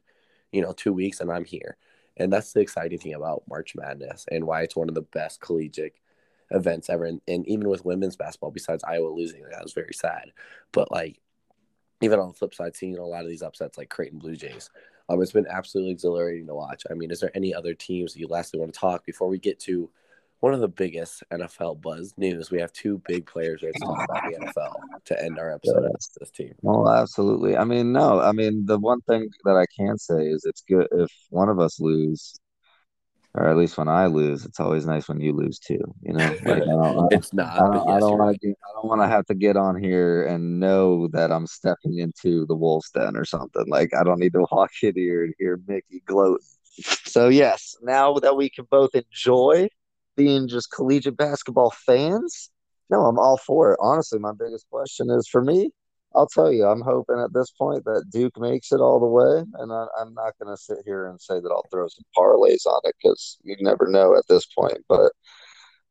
you 0.53 0.61
know 0.61 0.73
two 0.73 0.93
weeks, 0.93 1.21
and 1.21 1.31
I'm 1.31 1.45
here. 1.45 1.77
And 2.19 2.33
that's 2.33 2.53
the 2.53 2.61
exciting 2.61 2.99
thing 2.99 3.15
about 3.15 3.45
March 3.47 3.75
Madness 3.77 4.25
and 4.31 4.47
why 4.47 4.63
it's 4.63 4.75
one 4.75 4.89
of 4.89 4.95
the 4.95 5.03
best 5.03 5.41
collegiate 5.41 5.95
events 6.51 6.91
ever. 6.91 7.05
And, 7.05 7.21
and 7.29 7.47
even 7.49 7.69
with 7.69 7.85
women's 7.85 8.17
basketball, 8.17 8.51
besides 8.51 8.85
Iowa 8.85 9.09
losing, 9.09 9.43
like, 9.43 9.53
that 9.53 9.63
was 9.63 9.73
very 9.73 9.95
sad. 9.95 10.33
But 10.73 10.91
like, 10.91 11.21
even 12.03 12.21
on 12.21 12.29
the 12.29 12.35
flip 12.35 12.55
side, 12.55 12.77
seeing 12.77 12.99
a 12.99 13.05
lot 13.05 13.23
of 13.23 13.29
these 13.29 13.43
upsets 13.43 13.79
like 13.79 13.89
Creighton 13.89 14.19
Blue 14.19 14.37
Jays, 14.37 14.71
um, 15.09 15.23
it's 15.23 15.33
been 15.33 15.47
absolutely 15.49 15.93
exhilarating 15.93 16.47
to 16.47 16.55
watch. 16.55 16.85
I 16.91 16.95
mean, 16.95 17.11
is 17.11 17.21
there 17.21 17.31
any 17.35 17.55
other 17.55 17.75
teams 17.75 18.13
that 18.13 18.21
you 18.21 18.29
lastly 18.29 18.61
want 18.61 18.73
to 18.73 18.79
talk 18.79 19.05
before 19.05 19.29
we 19.29 19.39
get 19.39 19.59
to 19.61 19.89
one 20.41 20.53
of 20.53 20.61
the 20.61 20.69
biggest 20.69 21.23
NFL 21.33 21.81
buzz 21.81 22.13
news? 22.17 22.51
We 22.51 22.61
have 22.61 22.73
two 22.73 23.01
big 23.07 23.25
players 23.25 23.63
right 23.63 23.73
to 23.73 23.85
talk 23.85 24.05
about 24.05 24.25
the 24.25 24.39
NFL 24.39 24.75
to 25.05 25.23
end 25.23 25.39
our 25.39 25.53
episode 25.53 25.83
yeah. 25.83 25.89
this 26.19 26.31
team. 26.31 26.55
Well, 26.63 26.89
absolutely. 26.89 27.57
I 27.57 27.65
mean, 27.65 27.93
no, 27.93 28.21
I 28.21 28.33
mean 28.33 28.67
the 28.67 28.79
one 28.79 29.01
thing 29.03 29.29
that 29.45 29.57
I 29.57 29.65
can 29.75 29.97
say 29.97 30.27
is 30.27 30.45
it's 30.45 30.63
good 30.63 30.89
if 30.93 31.11
one 31.31 31.49
of 31.49 31.61
us 31.61 31.81
lose 31.81 32.39
or 33.37 33.47
at 33.47 33.57
least 33.59 33.77
when 33.77 33.87
I 33.87 34.07
lose, 34.07 34.47
it's 34.47 34.59
always 34.61 34.87
nice 34.87 35.09
when 35.09 35.21
you 35.21 35.35
lose 35.35 35.59
too. 35.59 35.81
You 36.03 36.15
know, 36.15 36.35
like, 36.47 36.63
it's 37.11 37.35
not. 37.35 37.53
I 37.53 37.59
don't, 37.59 37.87
yes, 37.87 38.01
don't 38.01 38.19
want 38.19 38.41
to. 38.41 38.49
I 38.49 38.73
don't 38.75 38.89
want 38.89 39.03
to 39.03 39.09
have 39.09 39.27
to 39.27 39.35
get 39.35 39.57
on 39.57 39.77
here 39.77 40.25
and 40.25 40.59
know 40.59 41.09
that 41.09 41.31
I'm 41.31 41.47
stepping 41.47 41.99
into 41.99 42.47
the 42.47 42.57
wolf's 42.57 42.91
den 42.91 43.15
or 43.15 43.27
something. 43.27 43.65
Like 43.69 43.95
I 43.95 44.03
don't 44.05 44.19
need 44.19 44.33
to 44.33 44.47
walk 44.51 44.71
in 44.83 44.95
here 44.95 45.25
and 45.25 45.35
hear 45.39 45.61
Mickey 45.69 46.03
gloat. 46.07 46.41
So 47.05 47.29
yes, 47.29 47.77
now 47.83 48.15
that 48.15 48.37
we 48.37 48.49
can 48.49 48.67
both 48.71 48.95
enjoy 48.95 49.69
being 50.17 50.49
just 50.49 50.73
collegiate 50.73 51.19
basketball 51.19 51.71
fans, 51.71 52.51
no, 52.89 53.05
I'm 53.05 53.19
all 53.19 53.37
for 53.37 53.73
it. 53.73 53.79
Honestly, 53.83 54.19
my 54.19 54.33
biggest 54.33 54.67
question 54.71 55.11
is 55.11 55.29
for 55.29 55.43
me 55.43 55.71
I'll 56.17 56.27
tell 56.27 56.51
you, 56.51 56.67
I'm 56.67 56.81
hoping 56.81 57.19
at 57.19 57.35
this 57.35 57.51
point 57.51 57.85
that 57.85 58.07
Duke 58.11 58.41
makes 58.41 58.73
it 58.73 58.81
all 58.81 58.99
the 58.99 59.07
way, 59.07 59.45
and 59.59 59.73
I, 59.73 59.87
am 60.01 60.15
not 60.15 60.33
going 60.43 60.55
to 60.55 60.61
sit 60.61 60.79
here 60.87 61.09
and 61.09 61.21
say 61.21 61.41
that 61.41 61.51
I'll 61.51 61.67
throw 61.71 61.87
some 61.89 62.05
parlays 62.17 62.67
on 62.67 62.81
it 62.85 62.95
because 63.03 63.39
you 63.45 63.55
never 63.61 63.87
know 63.87 64.17
at 64.17 64.25
this 64.29 64.47
point. 64.47 64.79
But 64.89 65.13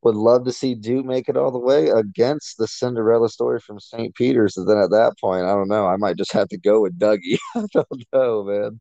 would 0.01 0.15
love 0.15 0.45
to 0.45 0.51
see 0.51 0.75
Duke 0.75 1.05
make 1.05 1.29
it 1.29 1.37
all 1.37 1.51
the 1.51 1.59
way 1.59 1.89
against 1.89 2.57
the 2.57 2.67
Cinderella 2.67 3.29
story 3.29 3.59
from 3.59 3.79
St. 3.79 4.13
Peter's. 4.15 4.57
And 4.57 4.67
then 4.67 4.77
at 4.77 4.91
that 4.91 5.13
point, 5.19 5.45
I 5.45 5.53
don't 5.53 5.67
know. 5.67 5.87
I 5.87 5.97
might 5.97 6.17
just 6.17 6.31
have 6.33 6.47
to 6.49 6.57
go 6.57 6.81
with 6.81 6.99
Dougie. 6.99 7.39
I 7.55 7.65
don't 7.73 8.05
know, 8.13 8.43
man. 8.43 8.79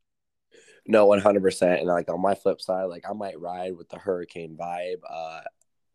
No, 0.87 1.07
one 1.07 1.19
hundred 1.19 1.41
percent. 1.41 1.79
And 1.79 1.89
like 1.89 2.09
on 2.09 2.21
my 2.21 2.35
flip 2.35 2.61
side, 2.61 2.85
like 2.85 3.05
I 3.09 3.13
might 3.13 3.39
ride 3.39 3.75
with 3.75 3.89
the 3.89 3.97
hurricane 3.97 4.55
vibe. 4.59 4.99
Uh, 5.09 5.41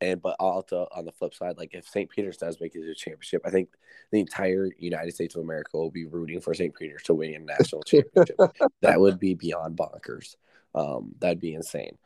and 0.01 0.23
but 0.23 0.37
also 0.41 0.89
on 0.93 1.05
the 1.05 1.13
flip 1.13 1.35
side, 1.35 1.59
like 1.59 1.75
if 1.75 1.87
St. 1.89 2.09
Peter's 2.09 2.37
does 2.37 2.61
make 2.61 2.75
it 2.75 2.81
to 2.81 2.91
a 2.91 2.95
championship, 2.95 3.43
I 3.45 3.51
think 3.51 3.69
the 4.11 4.21
entire 4.21 4.71
United 4.79 5.13
States 5.13 5.35
of 5.35 5.43
America 5.43 5.77
will 5.77 5.91
be 5.91 6.07
rooting 6.07 6.41
for 6.41 6.55
St. 6.55 6.75
Peter's 6.75 7.03
to 7.05 7.15
win 7.15 7.35
a 7.35 7.39
national 7.39 7.83
championship. 7.83 8.37
that 8.83 9.01
would 9.01 9.21
be 9.21 9.35
beyond 9.35 9.77
bonkers. 9.77 10.37
Um, 10.75 11.15
that'd 11.19 11.41
be 11.41 11.55
insane. 11.55 11.99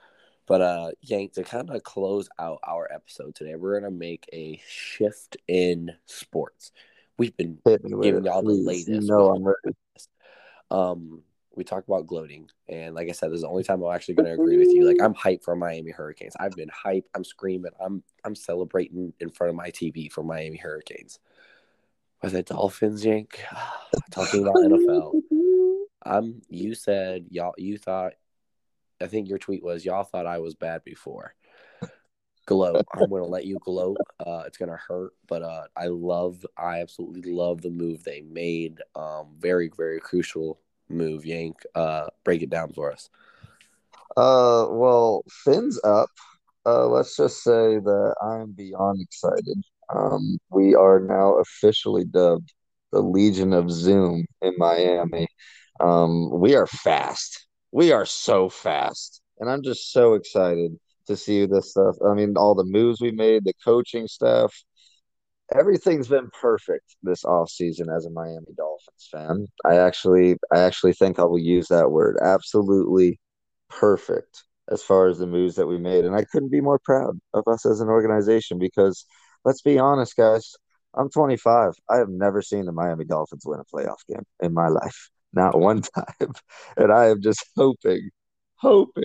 But 0.46 0.60
uh, 0.60 0.90
Yank, 1.00 1.34
to 1.34 1.44
kind 1.44 1.70
of 1.70 1.82
close 1.82 2.28
out 2.38 2.58
our 2.66 2.90
episode 2.92 3.34
today, 3.34 3.54
we're 3.54 3.80
gonna 3.80 3.90
make 3.90 4.28
a 4.32 4.60
shift 4.68 5.36
in 5.48 5.92
sports. 6.06 6.72
We've 7.16 7.36
been 7.36 7.58
giving 7.64 8.24
y'all 8.24 8.42
the 8.42 8.52
latest. 8.52 9.08
Know 9.08 9.30
I'm 9.30 9.44
ready. 9.44 9.76
Um, 10.70 11.22
we 11.56 11.64
talk 11.64 11.86
about 11.86 12.06
gloating, 12.06 12.48
and 12.68 12.94
like 12.94 13.08
I 13.08 13.12
said, 13.12 13.30
this 13.30 13.36
is 13.36 13.42
the 13.42 13.48
only 13.48 13.62
time 13.62 13.82
I'm 13.82 13.94
actually 13.94 14.14
going 14.14 14.26
to 14.26 14.32
agree 14.32 14.56
with 14.56 14.68
you. 14.68 14.86
Like 14.86 15.00
I'm 15.02 15.14
hyped 15.14 15.44
for 15.44 15.54
Miami 15.54 15.90
Hurricanes. 15.90 16.34
I've 16.38 16.52
been 16.52 16.70
hyped. 16.70 17.04
I'm 17.14 17.24
screaming. 17.24 17.72
I'm 17.80 18.02
I'm 18.24 18.34
celebrating 18.34 19.12
in 19.20 19.30
front 19.30 19.50
of 19.50 19.56
my 19.56 19.70
TV 19.70 20.10
for 20.10 20.22
Miami 20.22 20.56
Hurricanes. 20.56 21.18
But 22.20 22.32
the 22.32 22.42
Dolphins, 22.42 23.04
Yank, 23.04 23.40
talking 24.10 24.42
about 24.42 24.56
NFL. 24.56 25.20
Um, 26.06 26.42
you 26.48 26.74
said 26.74 27.26
y'all. 27.30 27.54
You 27.56 27.78
thought. 27.78 28.14
I 29.00 29.06
think 29.06 29.28
your 29.28 29.38
tweet 29.38 29.62
was 29.62 29.84
y'all 29.84 30.04
thought 30.04 30.26
I 30.26 30.38
was 30.38 30.54
bad 30.54 30.84
before. 30.84 31.34
Gloat. 32.46 32.84
I'm 32.94 33.08
going 33.08 33.22
to 33.22 33.28
let 33.28 33.46
you 33.46 33.58
gloat. 33.60 33.96
Uh, 34.20 34.42
it's 34.46 34.58
going 34.58 34.70
to 34.70 34.76
hurt, 34.76 35.12
but 35.26 35.42
uh, 35.42 35.64
I 35.76 35.86
love. 35.86 36.44
I 36.58 36.80
absolutely 36.80 37.32
love 37.32 37.62
the 37.62 37.70
move 37.70 38.04
they 38.04 38.20
made. 38.20 38.80
Um, 38.94 39.28
very 39.38 39.70
very 39.76 40.00
crucial 40.00 40.58
move, 40.88 41.24
Yank? 41.24 41.56
Uh, 41.74 42.06
break 42.24 42.42
it 42.42 42.50
down 42.50 42.72
for 42.72 42.92
us. 42.92 43.08
Uh, 44.16 44.66
well, 44.70 45.24
fins 45.44 45.80
up. 45.84 46.10
Uh, 46.66 46.86
let's 46.86 47.16
just 47.16 47.42
say 47.42 47.78
that 47.78 48.14
I'm 48.22 48.52
beyond 48.52 49.00
excited. 49.00 49.62
Um, 49.94 50.38
we 50.50 50.74
are 50.74 51.00
now 51.00 51.34
officially 51.34 52.04
dubbed 52.04 52.52
the 52.92 53.00
Legion 53.00 53.52
of 53.52 53.70
Zoom 53.70 54.24
in 54.40 54.54
Miami. 54.56 55.26
Um, 55.80 56.30
we 56.30 56.54
are 56.54 56.66
fast. 56.66 57.46
We 57.72 57.92
are 57.92 58.06
so 58.06 58.48
fast, 58.48 59.20
and 59.40 59.50
I'm 59.50 59.62
just 59.62 59.92
so 59.92 60.14
excited 60.14 60.78
to 61.06 61.16
see 61.16 61.44
this 61.44 61.72
stuff. 61.72 61.96
I 62.06 62.14
mean, 62.14 62.36
all 62.36 62.54
the 62.54 62.64
moves 62.64 63.00
we 63.00 63.10
made, 63.10 63.44
the 63.44 63.52
coaching 63.64 64.06
stuff, 64.06 64.54
everything's 65.52 66.08
been 66.08 66.30
perfect 66.40 66.96
this 67.02 67.24
off 67.24 67.50
season 67.50 67.88
as 67.90 68.06
a 68.06 68.10
Miami 68.10 68.52
Dolphins 68.56 69.08
fan. 69.10 69.46
I 69.64 69.76
actually 69.76 70.36
I 70.52 70.60
actually 70.60 70.92
think 70.94 71.18
I 71.18 71.24
will 71.24 71.38
use 71.38 71.68
that 71.68 71.90
word. 71.90 72.16
Absolutely 72.22 73.20
perfect 73.70 74.44
as 74.70 74.82
far 74.82 75.08
as 75.08 75.18
the 75.18 75.26
moves 75.26 75.56
that 75.56 75.66
we 75.66 75.78
made. 75.78 76.04
And 76.04 76.14
I 76.16 76.24
couldn't 76.24 76.50
be 76.50 76.60
more 76.60 76.78
proud 76.84 77.18
of 77.34 77.44
us 77.46 77.66
as 77.66 77.80
an 77.80 77.88
organization 77.88 78.58
because 78.58 79.04
let's 79.44 79.62
be 79.62 79.78
honest, 79.78 80.16
guys, 80.16 80.54
I'm 80.94 81.10
25. 81.10 81.72
I 81.90 81.96
have 81.96 82.08
never 82.08 82.40
seen 82.42 82.64
the 82.66 82.72
Miami 82.72 83.04
Dolphins 83.04 83.44
win 83.46 83.60
a 83.60 83.64
playoff 83.76 84.06
game 84.08 84.24
in 84.42 84.54
my 84.54 84.68
life, 84.68 85.10
not 85.32 85.58
one 85.58 85.82
time. 85.94 86.32
And 86.76 86.92
I 86.92 87.06
am 87.08 87.20
just 87.22 87.44
hoping, 87.56 88.10
hoping 88.56 89.04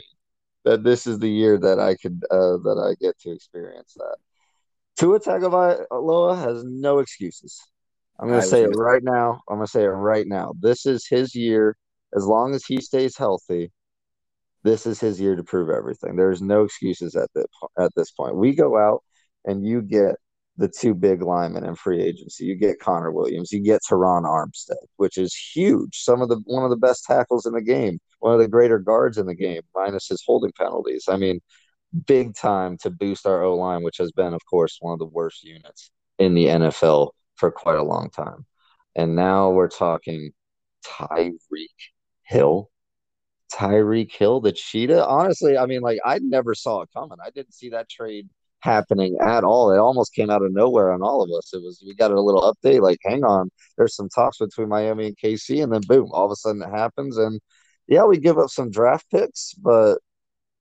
that 0.66 0.84
this 0.84 1.08
is 1.08 1.20
the 1.20 1.30
year 1.30 1.58
that 1.58 1.80
I 1.80 1.96
could 1.96 2.24
uh, 2.32 2.58
that 2.64 2.80
I 2.84 2.96
get 3.04 3.18
to 3.22 3.32
experience 3.32 3.94
that. 3.98 4.18
Tua 5.00 5.20
Tagovailoa 5.20 6.38
has 6.38 6.64
no 6.66 7.00
excuses. 7.00 7.58
I'm 8.20 8.28
going 8.28 8.42
to 8.42 8.46
say 8.46 8.64
it 8.64 8.76
right 8.76 9.02
now. 9.02 9.40
I'm 9.50 9.56
going 9.56 9.66
to 9.66 9.72
say 9.72 9.84
it 9.84 9.88
right 9.88 10.28
now. 10.28 10.54
This 10.60 10.86
is 10.86 11.08
his 11.08 11.34
year. 11.34 11.78
As 12.14 12.26
long 12.26 12.54
as 12.54 12.66
he 12.66 12.82
stays 12.82 13.16
healthy, 13.16 13.72
this 14.64 14.86
is 14.86 15.00
his 15.00 15.22
year 15.22 15.38
to 15.38 15.44
prove 15.44 15.70
everything. 15.70 16.18
There's 16.18 16.42
no 16.42 16.64
excuses 16.64 17.16
at 17.16 17.30
the 17.34 17.46
at 17.80 17.92
this 17.96 18.12
point. 18.12 18.36
We 18.36 18.54
go 18.54 18.78
out 18.78 19.04
and 19.46 19.66
you 19.66 19.82
get 19.82 20.16
the 20.58 20.68
two 20.68 20.94
big 20.94 21.22
linemen 21.22 21.64
in 21.64 21.76
free 21.76 22.02
agency. 22.02 22.44
You 22.44 22.56
get 22.56 22.82
Connor 22.82 23.12
Williams, 23.12 23.54
you 23.54 23.62
get 23.62 23.82
Terron 23.90 24.24
Armstead, 24.24 24.84
which 24.98 25.18
is 25.18 25.34
huge. 25.34 26.00
Some 26.02 26.22
of 26.22 26.28
the 26.28 26.42
one 26.46 26.66
of 26.66 26.72
the 26.72 26.76
best 26.76 27.06
tackles 27.06 27.46
in 27.46 27.54
the 27.54 27.62
game, 27.62 28.00
one 28.20 28.34
of 28.34 28.40
the 28.40 28.50
greater 28.50 28.80
guards 28.80 29.18
in 29.18 29.28
the 29.28 29.36
game, 29.36 29.62
minus 29.74 30.10
his 30.10 30.22
holding 30.26 30.52
penalties. 30.58 31.06
I 31.08 31.16
mean, 31.16 31.40
big 32.06 32.36
time 32.36 32.78
to 32.82 32.90
boost 32.90 33.26
our 33.26 33.44
O 33.44 33.56
line, 33.56 33.84
which 33.84 33.98
has 33.98 34.12
been, 34.12 34.34
of 34.34 34.42
course, 34.50 34.78
one 34.82 34.94
of 34.94 35.00
the 35.00 35.06
worst 35.06 35.44
units 35.44 35.92
in 36.18 36.34
the 36.34 36.46
NFL 36.46 37.12
for 37.36 37.52
quite 37.52 37.78
a 37.78 37.84
long 37.84 38.10
time. 38.10 38.46
And 38.96 39.16
now 39.16 39.52
we're 39.52 39.70
talking 39.70 40.32
Tyreek 40.86 41.34
Hill. 42.24 42.70
Tyreek 43.54 44.12
Hill, 44.12 44.42
the 44.42 44.52
cheetah. 44.52 45.08
Honestly, 45.08 45.58
I 45.58 45.66
mean, 45.66 45.82
like 45.82 46.00
I 46.06 46.20
never 46.20 46.54
saw 46.54 46.82
it 46.82 46.90
coming. 46.94 47.18
I 47.24 47.32
didn't 47.32 47.54
see 47.54 47.70
that 47.70 47.90
trade 47.90 48.30
happening 48.62 49.18
at 49.22 49.44
all. 49.44 49.72
It 49.72 49.78
almost 49.78 50.14
came 50.14 50.30
out 50.30 50.44
of 50.44 50.52
nowhere 50.54 50.92
on 50.92 51.02
all 51.02 51.24
of 51.24 51.30
us. 51.38 51.54
It 51.54 51.64
was 51.64 51.82
we 51.86 51.96
got 51.96 52.12
a 52.12 52.22
little 52.22 52.54
update, 52.54 52.82
like, 52.82 53.00
hang 53.04 53.24
on, 53.24 53.50
there's 53.78 53.96
some 53.96 54.10
talks 54.10 54.38
between 54.38 54.70
Miami 54.70 55.08
and 55.08 55.18
KC, 55.18 55.64
and 55.64 55.72
then 55.72 55.82
boom, 55.88 56.10
all 56.12 56.26
of 56.26 56.32
a 56.32 56.36
sudden 56.36 56.62
it 56.62 56.70
happens. 56.70 57.18
And 57.18 57.40
yeah, 57.88 58.06
we 58.06 58.20
give 58.20 58.38
up 58.38 58.50
some 58.50 58.70
draft 58.70 59.06
picks, 59.12 59.54
but 59.56 60.00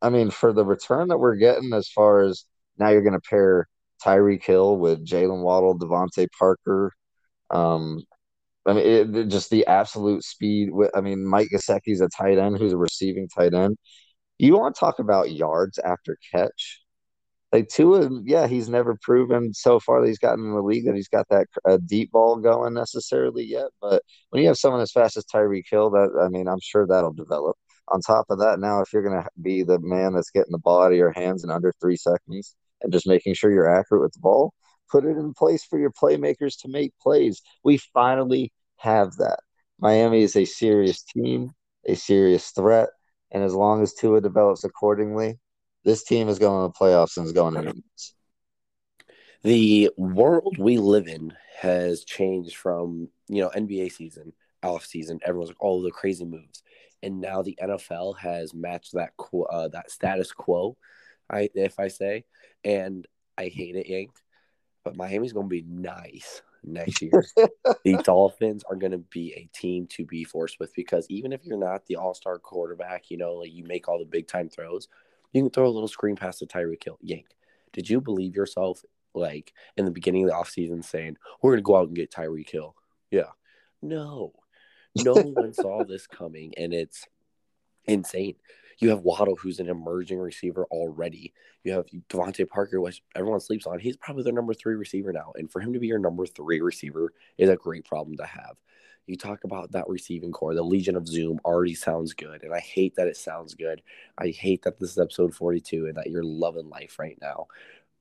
I 0.03 0.11
mean, 0.11 0.30
for 0.30 0.53
the 0.53 0.64
return 0.64 1.09
that 1.09 1.18
we're 1.18 1.36
getting, 1.36 1.72
as 1.72 1.88
far 1.88 2.22
as 2.22 2.44
now 2.78 2.90
you're 2.90 3.03
going 3.03 3.14
to 3.14 3.28
pair 3.28 3.68
Tyreek 4.05 4.44
Hill 4.44 4.78
with 4.78 5.07
Jalen 5.07 5.42
Waddle, 5.42 5.78
DeVante 5.78 6.28
Parker. 6.38 6.92
Um, 7.51 8.05
I 8.66 8.74
mean, 8.74 8.86
it, 8.86 9.16
it, 9.16 9.28
just 9.28 9.51
the 9.51 9.66
absolute 9.66 10.24
speed. 10.24 10.70
With, 10.72 10.90
I 10.94 11.01
mean, 11.01 11.26
Mike 11.26 11.49
Gesicki's 11.53 12.01
a 12.01 12.09
tight 12.09 12.38
end 12.38 12.59
who's 12.59 12.72
a 12.74 12.78
receiving 12.78 13.28
tight 13.28 13.55
end. 13.55 13.76
You 14.38 14.57
want 14.57 14.74
to 14.74 14.80
talk 14.80 14.99
about 15.01 15.32
yards 15.32 15.78
after 15.80 16.16
catch? 16.32 16.82
like 17.53 17.68
two 17.68 17.99
Tua, 17.99 18.22
yeah, 18.24 18.46
he's 18.46 18.68
never 18.68 18.96
proven 19.03 19.55
so 19.55 19.80
far 19.80 20.01
that 20.01 20.09
he's 20.09 20.18
gotten 20.18 20.44
in 20.44 20.55
the 20.55 20.62
league 20.62 20.84
that 20.86 20.94
he's 20.94 21.09
got 21.09 21.28
that 21.30 21.46
uh, 21.68 21.78
deep 21.86 22.11
ball 22.12 22.36
going 22.36 22.74
necessarily 22.74 23.44
yet. 23.44 23.68
But 23.80 24.03
when 24.30 24.42
you 24.42 24.49
have 24.49 24.59
someone 24.59 24.82
as 24.82 24.92
fast 24.92 25.16
as 25.16 25.24
Tyreek 25.24 25.64
Hill, 25.70 25.90
that 25.90 26.11
I 26.20 26.28
mean, 26.28 26.46
I'm 26.49 26.61
sure 26.61 26.86
that'll 26.86 27.12
develop. 27.12 27.57
On 27.91 28.01
top 28.01 28.26
of 28.30 28.39
that, 28.39 28.59
now 28.59 28.80
if 28.80 28.93
you're 28.93 29.03
going 29.03 29.22
to 29.22 29.28
be 29.41 29.62
the 29.62 29.78
man 29.80 30.14
that's 30.14 30.30
getting 30.30 30.53
the 30.53 30.59
ball 30.59 30.82
out 30.82 30.93
of 30.93 30.99
your 30.99 31.12
hands 31.12 31.45
in 31.45 31.51
under 31.51 31.72
three 31.80 31.97
seconds 31.97 32.55
and 32.82 32.93
just 32.93 33.07
making 33.07 33.34
sure 33.34 33.51
you're 33.51 33.72
accurate 33.72 34.03
with 34.03 34.12
the 34.12 34.20
ball, 34.20 34.53
put 34.91 35.05
it 35.05 35.16
in 35.16 35.34
place 35.34 35.64
for 35.64 35.78
your 35.78 35.91
playmakers 35.91 36.61
to 36.61 36.68
make 36.68 36.93
plays. 37.01 37.43
We 37.64 37.78
finally 37.78 38.53
have 38.76 39.16
that. 39.16 39.41
Miami 39.80 40.22
is 40.22 40.36
a 40.36 40.45
serious 40.45 41.03
team, 41.03 41.53
a 41.86 41.95
serious 41.95 42.51
threat, 42.51 42.89
and 43.30 43.43
as 43.43 43.55
long 43.55 43.82
as 43.82 43.95
Tua 43.95 44.20
develops 44.20 44.64
accordingly, 44.64 45.39
this 45.84 46.05
team 46.05 46.28
is 46.28 46.39
going 46.39 46.66
to 46.66 46.72
the 46.72 46.84
playoffs 46.84 47.16
and 47.16 47.26
is 47.26 47.32
going 47.32 47.55
to 47.55 47.74
the 49.43 49.91
world 49.97 50.57
we 50.59 50.78
live 50.78 51.07
in 51.07 51.32
has 51.61 52.05
changed 52.05 52.57
from 52.57 53.09
you 53.28 53.43
know 53.43 53.51
NBA 53.51 53.93
season, 53.93 54.32
off 54.62 54.84
season. 54.84 55.20
Everyone's 55.24 55.51
like, 55.51 55.59
"Oh, 55.61 55.82
the 55.82 55.91
crazy 55.91 56.24
moves," 56.24 56.62
and 57.03 57.20
now 57.20 57.42
the 57.42 57.59
NFL 57.62 58.18
has 58.18 58.55
matched 58.55 58.94
that 58.94 59.11
uh, 59.51 59.68
that 59.68 59.90
status 59.90 60.32
quo. 60.32 60.76
I 61.30 61.51
if 61.55 61.78
I 61.78 61.88
say, 61.88 62.24
and 62.64 63.07
I 63.36 63.49
hate 63.49 63.76
it, 63.76 63.88
Yank, 63.88 64.11
but 64.84 64.96
Miami's 64.96 65.32
going 65.32 65.46
to 65.46 65.51
be 65.51 65.64
nice 65.66 66.42
next 66.64 67.03
year. 67.03 67.24
the 67.36 68.03
Dolphins 68.05 68.64
are 68.68 68.76
going 68.76 68.92
to 68.92 68.99
be 68.99 69.32
a 69.34 69.49
team 69.57 69.86
to 69.88 70.05
be 70.05 70.24
forced 70.24 70.59
with 70.59 70.74
because 70.74 71.07
even 71.09 71.32
if 71.32 71.44
you're 71.44 71.59
not 71.59 71.86
the 71.86 71.96
all 71.96 72.14
star 72.14 72.38
quarterback, 72.38 73.11
you 73.11 73.16
know, 73.16 73.34
like 73.34 73.53
you 73.53 73.64
make 73.64 73.88
all 73.88 73.99
the 73.99 74.05
big 74.05 74.26
time 74.26 74.49
throws, 74.49 74.88
you 75.32 75.42
can 75.42 75.51
throw 75.51 75.66
a 75.66 75.70
little 75.70 75.88
screen 75.88 76.16
pass 76.16 76.38
to 76.38 76.46
Tyreek 76.46 76.82
Hill. 76.84 76.99
Yank. 77.03 77.26
Did 77.72 77.88
you 77.88 78.01
believe 78.01 78.34
yourself 78.34 78.82
like 79.14 79.53
in 79.76 79.84
the 79.84 79.90
beginning 79.90 80.24
of 80.24 80.30
the 80.30 80.36
offseason 80.36 80.84
saying, 80.84 81.16
we're 81.42 81.53
going 81.53 81.59
to 81.59 81.66
go 81.66 81.76
out 81.76 81.88
and 81.88 81.96
get 81.96 82.11
Tyreek 82.11 82.51
Hill? 82.51 82.74
Yeah. 83.11 83.30
No. 83.82 84.32
No 85.05 85.14
one 85.14 85.53
saw 85.53 85.84
this 85.84 86.07
coming, 86.07 86.55
and 86.57 86.72
it's 86.72 87.05
insane. 87.84 88.36
You 88.78 88.90
have 88.90 89.01
Waddle, 89.01 89.36
who's 89.36 89.59
an 89.59 89.68
emerging 89.68 90.18
receiver 90.18 90.64
already. 90.70 91.32
You 91.64 91.72
have 91.72 91.86
DeVante 92.09 92.49
Parker, 92.49 92.80
which 92.80 93.03
everyone 93.16 93.40
sleeps 93.40 93.66
on. 93.66 93.80
He's 93.80 93.96
probably 93.96 94.22
their 94.22 94.32
number 94.32 94.55
three 94.55 94.76
receiver 94.76 95.12
now. 95.12 95.32
And 95.34 95.51
for 95.51 95.61
him 95.61 95.72
to 95.72 95.80
be 95.80 95.88
your 95.88 95.99
number 95.99 96.26
three 96.26 96.61
receiver 96.61 97.12
is 97.38 97.49
a 97.49 97.57
great 97.57 97.84
problem 97.84 98.16
to 98.18 98.24
have 98.24 98.57
you 99.09 99.16
talk 99.16 99.44
about 99.44 99.72
that 99.72 99.88
receiving 99.88 100.30
corps, 100.30 100.55
the 100.55 100.62
Legion 100.62 100.94
of 100.94 101.09
Zoom 101.09 101.40
already 101.44 101.74
sounds 101.74 102.12
good. 102.12 102.42
And 102.42 102.55
I 102.55 102.61
hate 102.61 102.94
that 102.96 103.09
it 103.09 103.16
sounds 103.16 103.55
good. 103.55 103.82
I 104.18 104.28
hate 104.28 104.62
that 104.62 104.78
this 104.78 104.90
is 104.90 104.99
episode 104.99 105.34
42 105.34 105.86
and 105.86 105.96
that 105.96 106.09
you're 106.09 106.22
loving 106.22 106.68
life 106.68 106.99
right 106.99 107.18
now. 107.20 107.46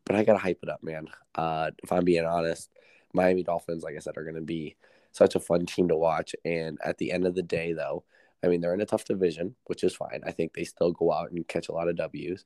But 0.06 0.18
I 0.18 0.24
got 0.24 0.34
to 0.34 0.40
hype 0.40 0.60
it 0.64 0.70
up, 0.70 0.84
man. 0.84 1.08
Uh, 1.34 1.72
if 1.82 1.92
I'm 1.92 2.04
being 2.04 2.26
honest, 2.26 2.70
Miami 3.14 3.44
Dolphins, 3.44 3.84
like 3.84 3.96
I 3.96 4.00
said, 4.00 4.18
are 4.18 4.24
going 4.24 4.36
to 4.36 4.42
be 4.42 4.76
such 5.18 5.36
a 5.36 5.40
fun 5.40 5.66
team 5.66 5.88
to 5.90 5.98
watch. 5.98 6.36
And 6.46 6.78
at 6.84 6.98
the 6.98 7.12
end 7.12 7.26
of 7.26 7.36
the 7.36 7.44
day, 7.44 7.74
though, 7.74 8.04
I 8.44 8.48
mean, 8.48 8.62
they're 8.62 8.74
in 8.74 8.82
a 8.82 8.86
tough 8.86 9.06
division, 9.06 9.56
which 9.66 9.84
is 9.84 9.96
fine. 9.96 10.22
I 10.26 10.32
think 10.32 10.54
they 10.54 10.64
still 10.64 10.92
go 10.92 11.12
out 11.12 11.32
and 11.32 11.48
catch 11.48 11.70
a 11.70 11.74
lot 11.74 11.88
of 11.90 11.98
W's. 11.98 12.46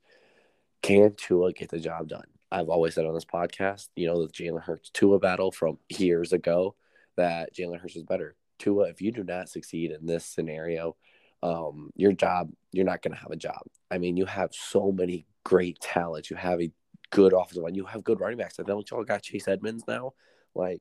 Can 0.80 1.14
Tua 1.14 1.52
get 1.52 1.68
the 1.68 1.78
job 1.78 2.08
done? 2.08 2.26
I've 2.50 2.68
always 2.68 2.94
said 2.94 3.06
on 3.06 3.14
this 3.14 3.24
podcast, 3.24 3.88
you 3.94 4.06
know, 4.06 4.26
the 4.26 4.32
Jalen 4.32 4.62
Hurts 4.62 4.90
Tua 4.90 5.18
battle 5.18 5.52
from 5.52 5.78
years 5.88 6.32
ago, 6.32 6.74
that 7.16 7.54
Jalen 7.54 7.80
Hurts 7.80 7.96
is 7.96 8.02
better. 8.02 8.34
Tua, 8.58 8.88
if 8.88 9.00
you 9.00 9.12
do 9.12 9.22
not 9.22 9.48
succeed 9.48 9.90
in 9.90 10.06
this 10.06 10.24
scenario, 10.24 10.96
um, 11.42 11.90
your 11.94 12.12
job, 12.12 12.50
you're 12.72 12.84
not 12.84 13.02
going 13.02 13.14
to 13.14 13.20
have 13.20 13.30
a 13.30 13.36
job. 13.36 13.60
I 13.90 13.98
mean, 13.98 14.16
you 14.16 14.26
have 14.26 14.50
so 14.52 14.92
many 14.92 15.26
great 15.44 15.80
talents. 15.80 16.30
You 16.30 16.36
have 16.36 16.60
a 16.60 16.70
good 17.10 17.32
offensive 17.32 17.62
line. 17.62 17.74
You 17.74 17.84
have 17.86 18.04
good 18.04 18.20
running 18.20 18.38
backs. 18.38 18.58
I 18.58 18.64
know 18.66 18.82
y'all 18.90 19.04
got 19.04 19.22
Chase 19.22 19.48
Edmonds 19.48 19.84
now. 19.86 20.12
Like, 20.54 20.80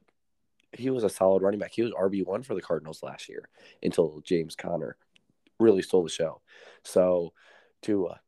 he 0.74 0.90
was 0.90 1.04
a 1.04 1.10
solid 1.10 1.44
running 1.44 1.60
back. 1.60 1.72
He 1.74 1.82
was 1.82 1.92
RB1 1.92 2.46
for 2.46 2.56
the 2.56 2.62
Cardinals 2.62 3.04
last 3.04 3.30
year 3.30 3.48
until 3.84 4.22
James 4.24 4.56
Conner 4.56 4.96
really 5.60 5.82
stole 5.82 6.04
the 6.04 6.10
show. 6.10 6.42
So, 6.84 7.34
Tua, 7.82 8.20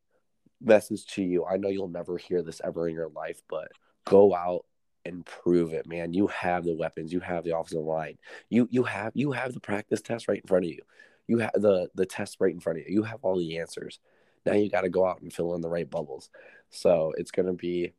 message 0.62 1.06
to 1.08 1.24
you. 1.24 1.46
I 1.46 1.58
know 1.58 1.70
you'll 1.70 1.88
never 1.88 2.18
hear 2.18 2.41
this 2.41 2.62
ever 2.64 2.88
in 2.88 2.96
your 2.96 3.10
life, 3.10 3.41
but 3.50 3.70
go 4.06 4.36
out 4.36 4.66
and 5.06 5.26
prove 5.26 5.74
it, 5.74 5.88
man. 5.88 6.14
You 6.14 6.28
have 6.28 6.64
the 6.64 6.76
weapons, 6.76 7.12
you 7.12 7.20
have 7.20 7.44
the 7.44 7.58
offensive 7.58 7.84
line, 7.84 8.18
you 8.50 8.68
you 8.72 8.84
have 8.84 9.12
you 9.16 9.32
have 9.34 9.54
the 9.54 9.60
practice 9.60 10.02
test 10.02 10.28
right 10.28 10.41
in 10.41 10.48
front 10.48 10.66
of 10.66 10.72
you, 10.72 10.82
you 11.28 11.39
have 11.39 11.54
the 11.54 11.89
the 11.96 12.06
test 12.06 12.38
right 12.39 12.54
in 12.54 12.60
front 12.60 12.80
of 12.80 12.86
you. 12.88 12.94
You 12.94 13.04
have 13.04 13.20
all 13.22 13.38
the 13.38 13.58
answers. 13.58 14.00
Now 14.46 14.54
you 14.54 14.70
got 14.70 14.82
to 14.82 14.89
go 14.89 15.08
out 15.08 15.22
and 15.22 15.32
fill 15.32 15.56
in 15.56 15.62
the 15.62 15.70
right 15.70 15.89
bubbles. 15.89 16.30
So 16.70 17.14
it's 17.18 17.32
gonna 17.32 17.54
be 17.54 17.94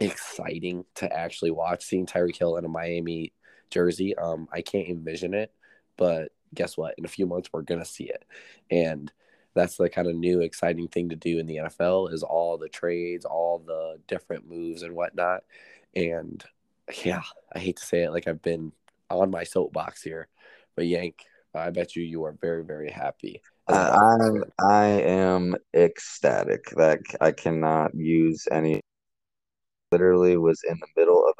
exciting 0.00 0.84
to 0.96 1.12
actually 1.12 1.50
watch 1.50 1.84
seeing 1.84 2.06
Tyreek 2.06 2.36
Hill 2.36 2.56
in 2.56 2.64
a 2.64 2.68
Miami 2.68 3.32
jersey. 3.70 4.16
Um, 4.16 4.48
I 4.52 4.62
can't 4.62 4.88
envision 4.88 5.34
it, 5.34 5.52
but 5.96 6.32
guess 6.54 6.76
what? 6.76 6.94
In 6.98 7.04
a 7.04 7.08
few 7.08 7.26
months, 7.26 7.50
we're 7.52 7.62
gonna 7.62 7.84
see 7.84 8.04
it, 8.04 8.24
and 8.70 9.12
that's 9.54 9.76
the 9.76 9.88
kind 9.88 10.08
of 10.08 10.14
new 10.14 10.40
exciting 10.40 10.88
thing 10.88 11.08
to 11.08 11.16
do 11.16 11.38
in 11.38 11.46
the 11.46 11.56
NFL 11.56 12.12
is 12.12 12.22
all 12.22 12.58
the 12.58 12.68
trades, 12.68 13.24
all 13.24 13.58
the 13.58 13.98
different 14.06 14.48
moves 14.48 14.82
and 14.82 14.94
whatnot. 14.94 15.42
And 15.96 16.44
yeah, 17.04 17.22
I 17.52 17.58
hate 17.58 17.76
to 17.78 17.84
say 17.84 18.04
it, 18.04 18.10
like 18.10 18.28
I've 18.28 18.42
been 18.42 18.72
on 19.10 19.30
my 19.30 19.44
soapbox 19.44 20.02
here, 20.02 20.28
but 20.76 20.86
Yank, 20.86 21.24
I 21.54 21.70
bet 21.70 21.96
you 21.96 22.02
you 22.02 22.24
are 22.24 22.36
very, 22.40 22.64
very 22.64 22.90
happy. 22.90 23.42
I, 23.68 24.40
I 24.60 24.86
am 24.86 25.56
ecstatic 25.74 26.70
that 26.76 27.00
I 27.20 27.32
cannot 27.32 27.94
use 27.94 28.46
any. 28.50 28.80
Literally 29.90 30.36
was 30.36 30.62
in 30.68 30.78
the 30.80 31.00
middle 31.00 31.26
of 31.26 31.34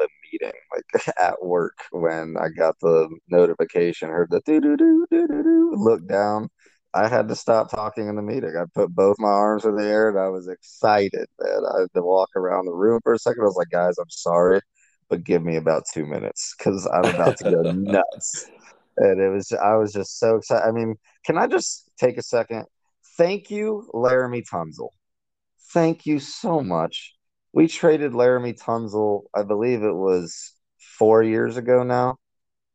a 0.49 0.77
like 0.77 1.09
at 1.21 1.43
work, 1.43 1.79
when 1.93 2.37
I 2.39 2.49
got 2.49 2.77
the 2.81 3.09
notification, 3.29 4.09
heard 4.11 4.31
the 4.31 4.41
doo 4.45 4.61
doo 4.61 4.77
doo 4.77 5.07
doo 5.11 5.27
doo 5.27 5.43
doo, 5.43 5.73
look 5.77 6.07
down. 6.09 6.49
I 6.95 7.07
had 7.07 7.29
to 7.29 7.37
stop 7.37 7.71
talking 7.71 8.09
in 8.09 8.17
the 8.17 8.23
meeting. 8.23 8.57
I 8.57 8.65
put 8.75 8.95
both 8.95 9.17
my 9.19 9.29
arms 9.29 9.65
in 9.65 9.77
the 9.77 9.85
air 9.85 10.09
and 10.09 10.19
I 10.19 10.29
was 10.29 10.49
excited, 10.49 11.27
man. 11.39 11.63
I 11.75 11.81
had 11.83 11.93
to 11.95 12.03
walk 12.03 12.31
around 12.35 12.65
the 12.65 12.73
room 12.73 13.01
for 13.03 13.13
a 13.13 13.19
second. 13.19 13.43
I 13.43 13.47
was 13.47 13.57
like, 13.57 13.71
guys, 13.71 13.99
I'm 13.99 14.09
sorry, 14.09 14.61
but 15.11 15.23
give 15.23 15.43
me 15.43 15.57
about 15.57 15.85
two 15.93 16.07
minutes 16.07 16.55
because 16.57 16.87
I'm 16.87 17.05
about 17.05 17.37
to 17.39 17.45
go 17.45 17.63
nuts. 17.75 18.47
And 18.97 19.21
it 19.21 19.29
was, 19.29 19.53
I 19.53 19.77
was 19.77 19.93
just 19.93 20.19
so 20.19 20.37
excited. 20.37 20.67
I 20.67 20.73
mean, 20.73 20.97
can 21.25 21.37
I 21.37 21.47
just 21.47 21.91
take 21.99 22.17
a 22.17 22.23
second? 22.23 22.65
Thank 23.19 23.51
you, 23.51 23.89
Laremy 23.95 24.45
Tunsil. 24.51 24.89
thank 25.73 26.07
you 26.07 26.19
so 26.19 26.63
much. 26.63 27.18
We 27.53 27.69
traded 27.69 28.13
Laremy 28.13 28.61
Tunsil, 28.61 29.25
I 29.35 29.43
believe 29.43 29.83
it 29.83 29.95
was 29.95 30.53
four 30.99 31.23
years 31.23 31.57
ago 31.57 31.83
now. 31.83 32.17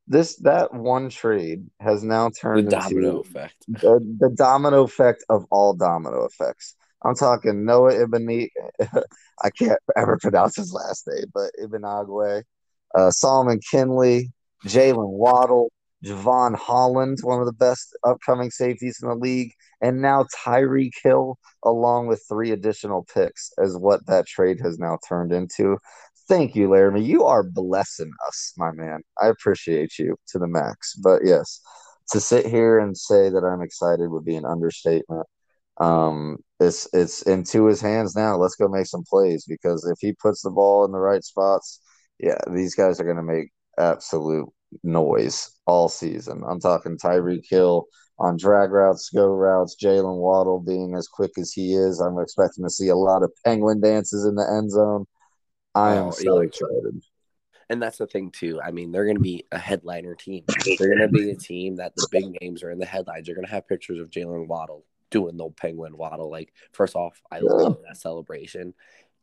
This 0.08 0.36
that 0.38 0.74
one 0.74 1.10
trade 1.10 1.66
has 1.80 2.04
now 2.04 2.30
turned 2.30 2.68
the 2.68 2.72
domino 2.72 3.20
effect. 3.20 3.56
the, 3.68 4.00
the 4.20 4.30
domino 4.36 4.84
effect 4.84 5.24
of 5.30 5.46
all 5.50 5.74
domino 5.74 6.26
effects. 6.26 6.76
I'm 7.06 7.16
talking 7.16 7.66
Noah 7.66 8.02
Ibn. 8.04 8.48
I 9.44 9.50
can't 9.50 9.80
ever 9.96 10.18
pronounce 10.22 10.56
his 10.56 10.74
last 10.74 11.08
name, 11.08 11.26
but 11.34 11.52
Igbenegbu, 11.62 12.44
uh, 12.96 13.12
Solomon 13.12 13.60
Kindley, 13.72 14.32
Jalen 14.66 15.10
Waddle, 15.10 15.72
Jevon 16.04 16.56
Holland, 16.56 17.20
one 17.22 17.40
of 17.40 17.46
the 17.46 17.54
best 17.54 17.96
upcoming 18.04 18.52
safeties 18.52 19.00
in 19.02 19.10
the 19.10 19.16
league, 19.16 19.52
and 19.82 20.02
now 20.02 20.26
Tyreek 20.36 20.94
Hill, 21.02 21.38
along 21.64 22.08
with 22.08 22.24
three 22.28 22.52
additional 22.52 23.06
picks, 23.14 23.52
is 23.60 23.78
what 23.78 24.06
that 24.08 24.28
trade 24.28 24.60
has 24.62 24.78
now 24.78 24.98
turned 25.08 25.32
into. 25.32 25.78
Thank 26.28 26.56
you, 26.56 26.70
Laremy. 26.70 27.06
You 27.06 27.26
are 27.26 27.44
blessing 27.44 28.12
us, 28.28 28.54
my 28.58 28.72
man. 28.72 29.02
I 29.22 29.28
appreciate 29.28 29.98
you 30.00 30.16
to 30.30 30.40
the 30.40 30.48
max. 30.48 30.96
But 30.96 31.22
yes, 31.26 31.62
to 32.12 32.20
sit 32.20 32.46
here 32.46 32.80
and 32.80 32.98
say 32.98 33.30
that 33.30 33.44
I'm 33.44 33.62
excited 33.62 34.10
would 34.10 34.26
be 34.26 34.36
an 34.36 34.46
understatement. 34.46 35.28
Um, 35.80 36.38
it's 36.60 36.88
it's 36.94 37.24
into 37.24 37.66
his 37.66 37.82
hands 37.82 38.16
now. 38.16 38.38
Let's 38.38 38.56
go 38.56 38.68
make 38.68 38.86
some 38.86 39.04
plays 39.10 39.46
because 39.48 39.86
if 39.86 39.98
he 40.00 40.14
puts 40.14 40.42
the 40.42 40.52
ball 40.52 40.86
in 40.86 40.92
the 40.92 41.00
right 41.00 41.24
spots, 41.24 41.80
yeah, 42.20 42.38
these 42.54 42.76
guys 42.76 43.00
are 43.00 43.06
going 43.06 43.18
to 43.18 43.24
make 43.24 43.50
absolute 43.78 44.48
noise 44.84 45.52
all 45.66 45.90
season. 45.90 46.44
I'm 46.48 46.60
talking 46.60 46.98
Tyreek 46.98 47.46
Hill 47.50 47.88
on 48.20 48.38
drag 48.38 48.72
routes, 48.72 49.10
go 49.10 49.28
routes, 49.28 49.76
Jalen 49.82 50.18
Waddle 50.18 50.60
being 50.60 50.96
as 50.96 51.08
quick 51.08 51.32
as 51.38 51.52
he 51.52 51.74
is. 51.74 52.00
I'm 52.00 52.20
expecting 52.20 52.64
to 52.64 52.70
see 52.70 52.90
a 52.90 52.96
lot 52.96 53.24
of 53.24 53.32
penguin 53.44 53.82
dances 53.82 54.26
in 54.26 54.36
the 54.36 54.48
end 54.50 54.72
zone. 54.72 55.06
I 55.76 55.96
am 55.96 56.08
oh, 56.08 56.12
so 56.12 56.40
excited. 56.40 57.02
And 57.70 57.82
that's 57.82 57.98
the 57.98 58.08
thing 58.08 58.30
too. 58.30 58.62
I 58.62 58.72
mean, 58.72 58.92
they're 58.92 59.06
going 59.06 59.18
to 59.18 59.22
be 59.22 59.46
a 59.52 59.58
headliner 59.58 60.16
team. 60.16 60.44
They're 60.78 60.96
going 60.96 61.00
to 61.00 61.08
be 61.08 61.32
a 61.32 61.36
team 61.36 61.78
that 61.78 61.96
the 61.96 62.08
big 62.12 62.26
names 62.42 62.62
are 62.62 62.70
in 62.70 62.78
the 62.78 62.86
headlines. 62.86 63.26
They're 63.26 63.36
going 63.36 63.48
to 63.48 63.52
have 63.52 63.68
pictures 63.68 64.00
of 64.00 64.10
Jalen 64.10 64.48
Waddle 64.48 64.86
doing 65.10 65.38
the 65.38 65.50
penguin 65.50 65.98
waddle. 65.98 66.30
Like, 66.30 66.54
first 66.72 66.96
off, 66.96 67.22
I 67.32 67.40
love 67.40 67.78
that 67.88 67.98
celebration. 67.98 68.74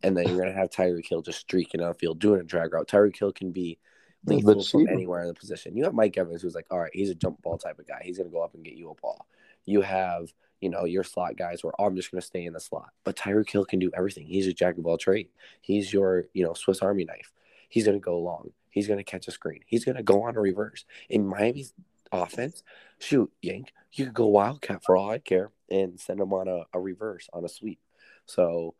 And 0.02 0.16
then 0.16 0.26
you're 0.26 0.38
going 0.38 0.52
to 0.52 0.58
have 0.58 0.70
Tyreek 0.70 1.06
Hill 1.06 1.22
just 1.22 1.40
streaking 1.40 1.82
on 1.82 1.94
field, 1.94 2.18
doing 2.18 2.40
a 2.40 2.44
drag 2.44 2.72
route. 2.72 2.88
Tyreek 2.88 3.18
Hill 3.18 3.32
can 3.32 3.52
be 3.52 3.78
lethal 4.24 4.62
from 4.62 4.88
anywhere 4.88 5.22
in 5.22 5.28
the 5.28 5.34
position. 5.34 5.76
You 5.76 5.84
have 5.84 5.94
Mike 5.94 6.16
Evans, 6.16 6.42
who's 6.42 6.54
like, 6.54 6.66
all 6.70 6.78
right, 6.78 6.90
he's 6.92 7.10
a 7.10 7.14
jump 7.14 7.42
ball 7.42 7.58
type 7.58 7.78
of 7.78 7.86
guy. 7.86 8.02
He's 8.04 8.18
going 8.18 8.28
to 8.28 8.34
go 8.34 8.42
up 8.42 8.54
and 8.54 8.64
get 8.64 8.74
you 8.74 8.90
a 8.90 8.94
ball. 8.94 9.26
You 9.64 9.80
have, 9.82 10.32
you 10.60 10.68
know, 10.68 10.84
your 10.84 11.04
slot 11.04 11.36
guys 11.36 11.62
where 11.62 11.72
oh, 11.78 11.86
I'm 11.86 11.96
just 11.96 12.10
going 12.10 12.20
to 12.20 12.26
stay 12.26 12.44
in 12.44 12.52
the 12.52 12.60
slot. 12.60 12.90
But 13.04 13.16
Tyreek 13.16 13.50
Hill 13.50 13.64
can 13.64 13.78
do 13.78 13.90
everything. 13.94 14.26
He's 14.26 14.46
a 14.46 14.52
jack 14.52 14.78
of 14.78 14.86
all 14.86 14.98
trades. 14.98 15.30
He's 15.60 15.92
your, 15.92 16.26
you 16.34 16.44
know, 16.44 16.54
Swiss 16.54 16.80
Army 16.80 17.04
knife. 17.04 17.32
He's 17.68 17.84
going 17.84 17.96
to 17.96 18.04
go 18.04 18.18
long. 18.18 18.50
He's 18.70 18.86
going 18.86 18.98
to 18.98 19.04
catch 19.04 19.28
a 19.28 19.32
screen. 19.32 19.60
He's 19.66 19.84
going 19.84 19.96
to 19.96 20.02
go 20.02 20.22
on 20.22 20.36
a 20.36 20.40
reverse. 20.40 20.84
In 21.08 21.26
Miami's 21.26 21.72
offense, 22.12 22.62
shoot, 22.98 23.30
Yank, 23.42 23.72
you 23.92 24.04
could 24.06 24.14
go 24.14 24.26
wildcat 24.26 24.84
for 24.84 24.96
all 24.96 25.10
I 25.10 25.18
care 25.18 25.50
and 25.70 25.98
send 25.98 26.20
him 26.20 26.32
on 26.32 26.48
a, 26.48 26.64
a 26.72 26.80
reverse 26.80 27.28
on 27.32 27.44
a 27.44 27.48
sweep. 27.48 27.80
So 28.26 28.74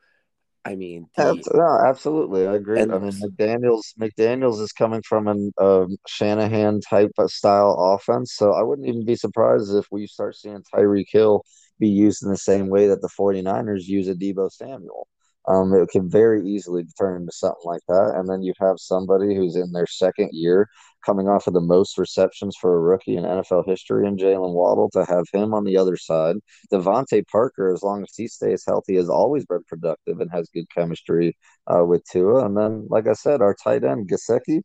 I 0.65 0.75
mean, 0.75 1.07
the, 1.17 1.43
no, 1.55 1.89
absolutely, 1.89 2.47
I 2.47 2.55
agree. 2.57 2.81
I 2.83 2.85
mean, 2.85 3.13
McDaniel's 3.13 3.95
McDaniel's 3.99 4.61
is 4.61 4.73
coming 4.73 5.03
from 5.03 5.27
an 5.27 5.53
um, 5.59 5.97
Shanahan 6.07 6.81
type 6.83 7.13
of 7.19 7.31
style 7.31 7.77
offense, 7.79 8.35
so 8.35 8.53
I 8.53 8.63
wouldn't 8.63 8.87
even 8.87 9.07
be 9.07 9.17
surprised 9.17 9.75
if 9.75 9.87
we 9.91 10.07
start 10.07 10.37
seeing 10.37 10.63
Tyreek 10.75 11.07
Hill 11.11 11.45
be 11.79 11.89
used 11.89 12.23
in 12.23 12.31
the 12.31 12.37
same 12.37 12.69
way 12.69 12.89
that 12.89 13.01
the 13.01 13.09
49ers 13.09 13.85
use 13.87 14.09
a 14.09 14.15
Deebo 14.15 14.51
Samuel. 14.51 15.09
Um, 15.49 15.73
it 15.73 15.89
can 15.89 16.11
very 16.11 16.47
easily 16.47 16.85
turn 16.99 17.23
into 17.23 17.33
something 17.33 17.65
like 17.65 17.83
that, 17.89 18.13
and 18.17 18.29
then 18.29 18.43
you 18.43 18.53
have 18.61 18.77
somebody 18.79 19.35
who's 19.35 19.57
in 19.57 19.73
their 19.73 19.87
second 19.87 20.29
year 20.33 20.69
coming 21.05 21.29
off 21.29 21.47
of 21.47 21.55
the 21.55 21.61
most 21.61 21.99
receptions 21.99 22.57
for 22.61 22.77
a 22.77 22.81
rookie 22.81 23.17
in 23.17 23.25
NFL 23.25 23.67
history 23.67 24.07
in 24.07 24.17
Jalen 24.17 24.53
Waddle 24.53 24.91
to 24.91 25.05
have 25.05 25.25
him 25.33 25.55
on 25.55 25.65
the 25.65 25.77
other 25.77 25.97
side. 25.97 26.37
DeVante 26.73 27.27
Parker, 27.29 27.73
as 27.73 27.83
long 27.83 28.03
as 28.03 28.13
he 28.17 28.29
stays 28.29 28.65
healthy, 28.67 28.97
has 28.97 29.09
always 29.09 29.45
been 29.47 29.65
productive 29.67 30.21
and 30.21 30.31
has 30.31 30.49
good 30.53 30.67
chemistry 30.75 31.37
uh, 31.67 31.85
with 31.85 32.05
Tua. 32.11 32.45
And 32.45 32.57
then, 32.57 32.87
like 32.89 33.07
I 33.07 33.15
said, 33.15 33.41
our 33.41 33.55
tight 33.55 33.85
end 33.85 34.11
Gesicki, 34.11 34.63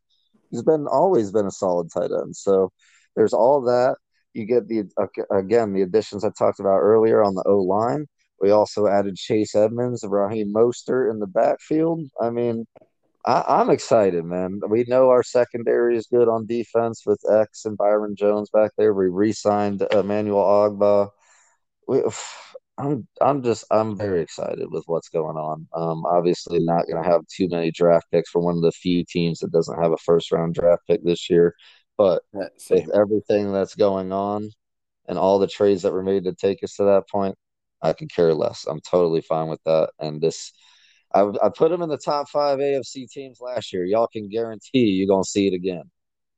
he's 0.51 0.63
been 0.63 0.87
always 0.87 1.31
been 1.31 1.47
a 1.47 1.51
solid 1.51 1.89
tight 1.93 2.11
end. 2.11 2.35
So 2.35 2.71
there's 3.15 3.33
all 3.33 3.61
that. 3.61 3.95
You 4.33 4.45
get 4.45 4.67
the 4.67 4.83
again 5.31 5.73
the 5.73 5.81
additions 5.81 6.25
I 6.25 6.29
talked 6.37 6.59
about 6.59 6.79
earlier 6.79 7.23
on 7.23 7.35
the 7.35 7.43
O 7.45 7.59
line. 7.59 8.05
We 8.41 8.51
also 8.51 8.87
added 8.87 9.15
Chase 9.15 9.55
Edmonds, 9.55 10.03
Raheem 10.05 10.53
Mostert 10.53 11.09
in 11.09 11.19
the 11.19 11.27
backfield. 11.27 12.01
I 12.21 12.29
mean, 12.31 12.65
I, 13.25 13.61
am 13.61 13.69
excited, 13.71 14.23
man. 14.23 14.61
We 14.69 14.85
know 14.87 15.09
our 15.09 15.23
secondary 15.23 15.97
is 15.97 16.07
good 16.07 16.27
on 16.27 16.45
defense 16.45 17.03
with 17.05 17.19
X 17.29 17.65
and 17.65 17.77
Byron 17.77 18.15
Jones 18.15 18.49
back 18.51 18.71
there. 18.77 18.93
We 18.93 19.07
re-signed 19.07 19.81
Emmanuel 19.91 20.43
Ogbah. 20.43 21.09
We, 21.87 22.03
I'm 22.77 23.07
I'm 23.21 23.41
just 23.41 23.65
I'm 23.71 23.97
very 23.97 24.21
excited 24.21 24.67
with 24.69 24.83
what's 24.87 25.09
going 25.09 25.37
on. 25.37 25.67
Um, 25.73 26.05
obviously 26.05 26.59
not 26.59 26.87
going 26.87 27.01
to 27.01 27.09
have 27.09 27.21
too 27.27 27.47
many 27.49 27.71
draft 27.71 28.05
picks 28.11 28.29
for 28.29 28.41
one 28.41 28.57
of 28.57 28.61
the 28.61 28.71
few 28.71 29.03
teams 29.05 29.39
that 29.39 29.51
doesn't 29.51 29.81
have 29.81 29.91
a 29.91 29.97
first 29.97 30.31
round 30.31 30.55
draft 30.55 30.83
pick 30.87 31.03
this 31.03 31.29
year, 31.29 31.55
but 31.97 32.21
with 32.33 32.89
everything 32.93 33.53
that's 33.53 33.75
going 33.75 34.11
on 34.11 34.49
and 35.07 35.17
all 35.17 35.39
the 35.39 35.47
trades 35.47 35.83
that 35.83 35.93
were 35.93 36.03
made 36.03 36.25
to 36.25 36.33
take 36.33 36.63
us 36.63 36.75
to 36.75 36.83
that 36.83 37.07
point, 37.09 37.35
I 37.81 37.93
could 37.93 38.11
care 38.13 38.33
less. 38.33 38.65
I'm 38.67 38.81
totally 38.81 39.21
fine 39.21 39.47
with 39.47 39.63
that. 39.65 39.91
And 39.99 40.21
this 40.21 40.51
I, 41.15 41.45
I 41.45 41.49
put 41.49 41.71
them 41.71 41.81
in 41.81 41.89
the 41.89 41.97
top 41.97 42.29
five 42.29 42.59
AFC 42.59 43.09
teams 43.09 43.39
last 43.39 43.71
year. 43.71 43.85
Y'all 43.85 44.07
can 44.07 44.27
guarantee 44.27 44.87
you're 44.89 45.07
gonna 45.07 45.23
see 45.23 45.47
it 45.47 45.53
again. 45.53 45.83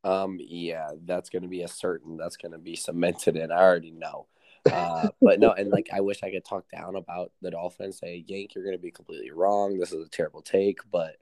Um, 0.04 0.38
yeah, 0.40 0.90
that's 1.06 1.30
gonna 1.30 1.48
be 1.48 1.64
a 1.64 1.68
certain. 1.68 2.16
That's 2.16 2.38
gonna 2.38 2.60
be 2.60 2.76
cemented 2.76 3.36
in. 3.36 3.52
I 3.52 3.62
already 3.62 3.92
know. 3.92 4.28
Uh, 4.72 5.10
but 5.22 5.40
no, 5.40 5.52
and 5.52 5.70
like 5.70 5.90
I 5.92 6.02
wish 6.02 6.24
I 6.24 6.32
could 6.32 6.46
talk 6.46 6.66
down 6.72 6.96
about 6.96 7.32
the 7.42 7.52
Dolphins. 7.52 8.00
Say, 8.00 8.24
Yank, 8.28 8.54
you're 8.54 8.66
gonna 8.66 8.78
be 8.78 8.92
completely 8.92 9.32
wrong. 9.32 9.80
This 9.80 9.92
is 9.92 10.06
a 10.06 10.10
terrible 10.10 10.42
take, 10.42 10.80
but 10.92 11.16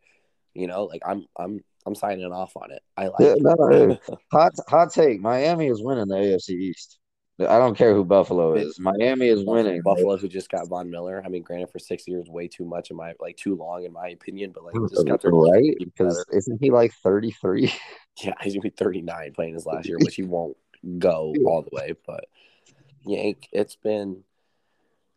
you 0.53 0.67
know, 0.67 0.85
like 0.85 1.01
I'm, 1.05 1.25
I'm, 1.37 1.63
I'm 1.85 1.95
signing 1.95 2.25
off 2.31 2.57
on 2.57 2.71
it. 2.71 2.81
I 2.97 3.07
like. 3.07 3.19
Yeah, 3.19 3.35
no, 3.37 3.97
hot, 4.31 4.53
hot 4.67 4.91
take. 4.91 5.21
Miami 5.21 5.67
is 5.67 5.81
winning 5.81 6.07
the 6.07 6.15
AFC 6.15 6.49
East. 6.49 6.99
I 7.39 7.59
don't 7.59 7.77
care 7.77 7.93
who 7.93 8.05
Buffalo 8.05 8.53
is. 8.53 8.79
Miami 8.79 9.27
is 9.27 9.43
winning. 9.43 9.81
Buffalo, 9.81 10.15
who 10.15 10.29
just 10.29 10.49
got 10.49 10.69
Von 10.69 10.89
Miller. 10.89 11.21
I 11.25 11.27
mean, 11.27 11.43
granted, 11.43 11.69
for 11.69 11.79
six 11.79 12.07
years, 12.07 12.29
way 12.29 12.47
too 12.47 12.63
much 12.63 12.91
in 12.91 12.97
my 12.97 13.13
like 13.19 13.35
too 13.35 13.55
long 13.55 13.83
in 13.83 13.91
my 13.91 14.09
opinion. 14.09 14.51
But 14.53 14.63
like, 14.63 14.89
just 14.89 15.05
got 15.05 15.21
their 15.21 15.31
right 15.31 15.75
because 15.77 16.25
isn't 16.31 16.59
he 16.61 16.71
like 16.71 16.93
thirty 17.03 17.31
three? 17.31 17.73
Yeah, 18.23 18.31
he's 18.39 18.53
gonna 18.53 18.61
be 18.61 18.69
thirty 18.69 19.01
nine 19.01 19.33
playing 19.33 19.55
his 19.55 19.65
last 19.65 19.89
year, 19.89 19.97
which 19.99 20.15
he 20.15 20.23
won't 20.23 20.55
go 20.99 21.33
all 21.45 21.63
the 21.63 21.75
way. 21.75 21.95
But 22.07 22.27
Yank, 23.05 23.49
it's 23.51 23.75
been 23.75 24.23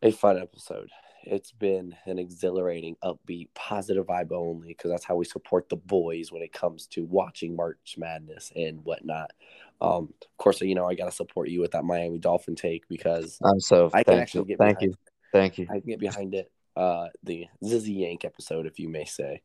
a 0.02 0.10
fun 0.10 0.36
episode. 0.36 0.90
It's 1.22 1.52
been 1.52 1.94
an 2.06 2.18
exhilarating, 2.18 2.96
upbeat, 3.04 3.50
positive 3.54 4.06
vibe 4.06 4.32
only 4.32 4.68
because 4.68 4.90
that's 4.90 5.04
how 5.04 5.14
we 5.14 5.26
support 5.26 5.68
the 5.68 5.76
boys 5.76 6.32
when 6.32 6.42
it 6.42 6.52
comes 6.52 6.88
to 6.88 7.04
watching 7.04 7.54
March 7.54 7.94
Madness 7.96 8.50
and 8.56 8.84
whatnot. 8.84 9.32
Um, 9.80 10.12
of 10.22 10.36
course, 10.38 10.60
you 10.60 10.74
know 10.74 10.86
I 10.86 10.94
got 10.94 11.06
to 11.06 11.12
support 11.12 11.48
you 11.48 11.60
with 11.60 11.72
that 11.72 11.84
Miami 11.84 12.18
Dolphin 12.18 12.56
take 12.56 12.88
because 12.88 13.38
I'm 13.42 13.60
so. 13.60 13.90
I 13.92 14.02
can 14.02 14.18
actually 14.18 14.40
you. 14.40 14.56
get. 14.56 14.58
Thank 14.58 14.82
you. 14.82 14.90
It. 14.90 14.98
Thank 15.32 15.58
you. 15.58 15.66
I 15.70 15.80
can 15.80 15.88
get 15.88 16.00
behind 16.00 16.34
it. 16.34 16.50
Uh, 16.76 17.08
the 17.24 17.46
Zizzy 17.62 18.00
Yank 18.00 18.24
episode, 18.24 18.66
if 18.66 18.78
you 18.78 18.88
may 18.88 19.04
say. 19.04 19.42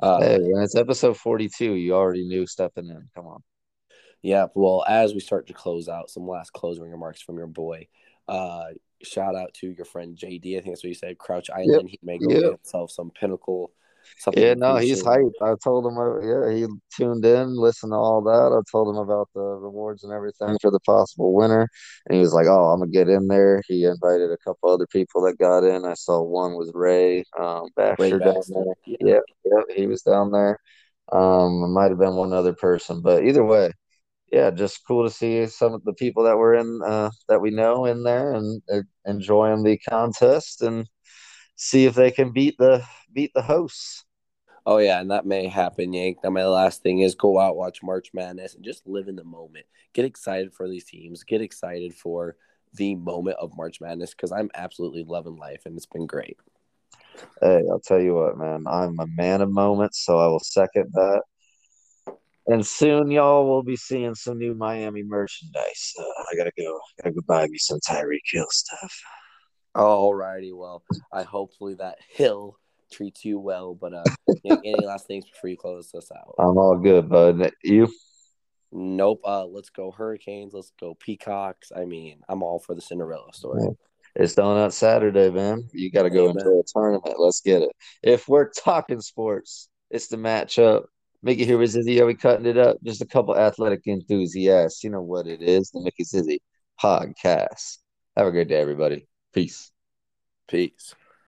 Uh, 0.00 0.20
hey, 0.20 0.38
it's 0.40 0.74
episode 0.74 1.16
42. 1.16 1.74
You 1.74 1.94
already 1.94 2.26
knew 2.26 2.46
stepping 2.46 2.88
in. 2.88 3.08
Come 3.14 3.26
on. 3.26 3.42
Yeah. 4.22 4.46
Well, 4.54 4.84
as 4.88 5.14
we 5.14 5.20
start 5.20 5.46
to 5.48 5.52
close 5.52 5.88
out, 5.88 6.10
some 6.10 6.26
last 6.26 6.52
closing 6.52 6.90
remarks 6.90 7.20
from 7.20 7.36
your 7.36 7.46
boy. 7.46 7.88
Uh, 8.26 8.68
shout 9.02 9.36
out 9.36 9.54
to 9.54 9.70
your 9.70 9.84
friend 9.84 10.16
JD. 10.16 10.56
I 10.56 10.60
think 10.60 10.74
that's 10.74 10.82
what 10.82 10.88
you 10.88 10.94
said. 10.94 11.18
Crouch 11.18 11.50
Island. 11.50 11.90
Yep. 11.90 11.90
He 11.90 11.98
may 12.02 12.18
go 12.18 12.30
yep. 12.30 12.40
get 12.40 12.50
himself 12.52 12.90
some 12.90 13.10
pinnacle 13.10 13.72
yeah, 14.34 14.54
no, 14.54 14.76
he's 14.76 15.02
hyped. 15.02 15.32
I 15.40 15.54
told 15.62 15.86
him, 15.86 15.98
uh, 15.98 16.20
yeah, 16.20 16.54
he 16.54 16.66
tuned 16.96 17.24
in, 17.24 17.56
listened 17.56 17.92
to 17.92 17.96
all 17.96 18.22
that. 18.22 18.56
I 18.56 18.60
told 18.70 18.94
him 18.94 19.00
about 19.00 19.28
the 19.34 19.40
rewards 19.40 20.04
and 20.04 20.12
everything 20.12 20.56
for 20.60 20.70
the 20.70 20.80
possible 20.80 21.34
winner, 21.34 21.68
and 22.06 22.16
he 22.16 22.20
was 22.20 22.32
like, 22.32 22.46
"Oh, 22.46 22.70
I'm 22.70 22.80
gonna 22.80 22.90
get 22.90 23.08
in 23.08 23.28
there." 23.28 23.62
He 23.66 23.84
invited 23.84 24.30
a 24.30 24.38
couple 24.38 24.70
other 24.70 24.86
people 24.86 25.22
that 25.22 25.38
got 25.38 25.64
in. 25.64 25.84
I 25.84 25.94
saw 25.94 26.22
one 26.22 26.54
was 26.54 26.70
Ray 26.74 27.24
um, 27.38 27.68
Baxter, 27.76 28.18
Ray 28.18 28.24
down 28.24 28.42
there. 28.48 28.74
Yeah. 28.86 28.96
yeah, 29.00 29.20
yeah, 29.44 29.74
he 29.76 29.86
was 29.86 30.02
down 30.02 30.30
there. 30.30 30.58
Um, 31.10 31.64
it 31.64 31.68
might 31.68 31.90
have 31.90 31.98
been 31.98 32.16
one 32.16 32.32
other 32.32 32.54
person, 32.54 33.02
but 33.02 33.24
either 33.24 33.44
way, 33.44 33.72
yeah, 34.32 34.50
just 34.50 34.86
cool 34.88 35.04
to 35.04 35.10
see 35.10 35.46
some 35.46 35.74
of 35.74 35.84
the 35.84 35.92
people 35.92 36.24
that 36.24 36.38
were 36.38 36.54
in 36.54 36.80
uh, 36.84 37.10
that 37.28 37.40
we 37.40 37.50
know 37.50 37.84
in 37.84 38.02
there 38.02 38.32
and 38.32 38.62
uh, 38.72 38.80
enjoying 39.04 39.62
the 39.62 39.78
contest 39.88 40.62
and 40.62 40.88
see 41.62 41.86
if 41.86 41.94
they 41.94 42.10
can 42.10 42.32
beat 42.32 42.58
the 42.58 42.84
beat 43.12 43.32
the 43.34 43.42
hosts. 43.42 44.04
Oh 44.66 44.78
yeah, 44.78 45.00
and 45.00 45.10
that 45.10 45.26
may 45.26 45.48
happen, 45.48 45.92
Yank. 45.92 46.18
Now 46.22 46.30
my 46.30 46.44
last 46.44 46.82
thing 46.82 47.00
is 47.00 47.14
go 47.14 47.38
out, 47.38 47.56
watch 47.56 47.82
March 47.82 48.10
Madness, 48.12 48.54
and 48.54 48.64
just 48.64 48.86
live 48.86 49.08
in 49.08 49.16
the 49.16 49.24
moment. 49.24 49.66
Get 49.92 50.04
excited 50.04 50.52
for 50.52 50.68
these 50.68 50.84
teams. 50.84 51.24
Get 51.24 51.40
excited 51.40 51.94
for 51.94 52.36
the 52.74 52.94
moment 52.94 53.36
of 53.40 53.56
March 53.56 53.80
Madness 53.80 54.10
because 54.10 54.32
I'm 54.32 54.50
absolutely 54.54 55.04
loving 55.04 55.36
life, 55.36 55.62
and 55.66 55.76
it's 55.76 55.86
been 55.86 56.06
great. 56.06 56.36
Hey, 57.40 57.62
I'll 57.70 57.80
tell 57.80 58.00
you 58.00 58.14
what, 58.14 58.38
man. 58.38 58.64
I'm 58.66 58.98
a 58.98 59.06
man 59.06 59.40
of 59.40 59.50
moments, 59.50 60.04
so 60.04 60.18
I 60.18 60.26
will 60.26 60.40
second 60.40 60.90
that. 60.94 61.22
And 62.46 62.66
soon, 62.66 63.10
y'all 63.10 63.46
will 63.46 63.62
be 63.62 63.76
seeing 63.76 64.16
some 64.16 64.38
new 64.38 64.54
Miami 64.54 65.04
merchandise. 65.04 65.92
Uh, 65.98 66.24
I 66.32 66.36
gotta 66.36 66.52
go. 66.58 66.76
I 66.98 67.02
Gotta 67.02 67.14
go 67.14 67.20
buy 67.26 67.46
me 67.46 67.58
some 67.58 67.78
Tyreek 67.88 68.20
Hill 68.32 68.46
stuff. 68.50 68.92
Alrighty, 69.74 70.56
well, 70.56 70.82
I 71.12 71.22
hopefully 71.22 71.74
that 71.74 71.98
Hill 72.08 72.58
treats 72.90 73.24
you 73.24 73.38
well. 73.38 73.74
But 73.74 73.94
uh, 73.94 74.04
any 74.44 74.84
last 74.84 75.06
things 75.06 75.24
before 75.24 75.50
you 75.50 75.56
close 75.56 75.92
us 75.94 76.10
out? 76.12 76.34
I'm 76.38 76.58
all 76.58 76.76
good, 76.76 77.08
bud. 77.08 77.50
You? 77.62 77.88
Nope. 78.70 79.20
Uh, 79.24 79.46
let's 79.46 79.70
go 79.70 79.90
Hurricanes. 79.90 80.52
Let's 80.52 80.72
go 80.78 80.94
Peacocks. 80.94 81.72
I 81.74 81.84
mean, 81.84 82.20
I'm 82.28 82.42
all 82.42 82.58
for 82.58 82.74
the 82.74 82.80
Cinderella 82.80 83.32
story. 83.32 83.62
It's 84.14 84.34
Donut 84.34 84.72
Saturday, 84.72 85.30
man. 85.30 85.68
You 85.72 85.90
got 85.90 86.02
to 86.02 86.10
go 86.10 86.28
enjoy 86.28 86.60
a 86.60 86.62
tournament. 86.66 87.18
Let's 87.18 87.40
get 87.40 87.62
it. 87.62 87.72
If 88.02 88.28
we're 88.28 88.50
talking 88.50 89.00
sports, 89.00 89.68
it's 89.90 90.08
the 90.08 90.16
matchup. 90.16 90.84
Mickey 91.22 91.46
here 91.46 91.56
with 91.56 91.74
Zizzy. 91.74 92.00
Are 92.00 92.06
we 92.06 92.14
cutting 92.14 92.46
it 92.46 92.58
up? 92.58 92.76
Just 92.82 93.00
a 93.00 93.06
couple 93.06 93.36
athletic 93.36 93.86
enthusiasts. 93.86 94.84
You 94.84 94.90
know 94.90 95.00
what 95.00 95.26
it 95.26 95.40
is. 95.40 95.70
The 95.70 95.80
Mickey 95.80 96.04
Zizzy 96.04 96.38
podcast. 96.82 97.78
Have 98.16 98.26
a 98.26 98.32
great 98.32 98.48
day, 98.48 98.60
everybody. 98.60 99.06
Peace. 99.32 99.72
Peace. 100.48 100.94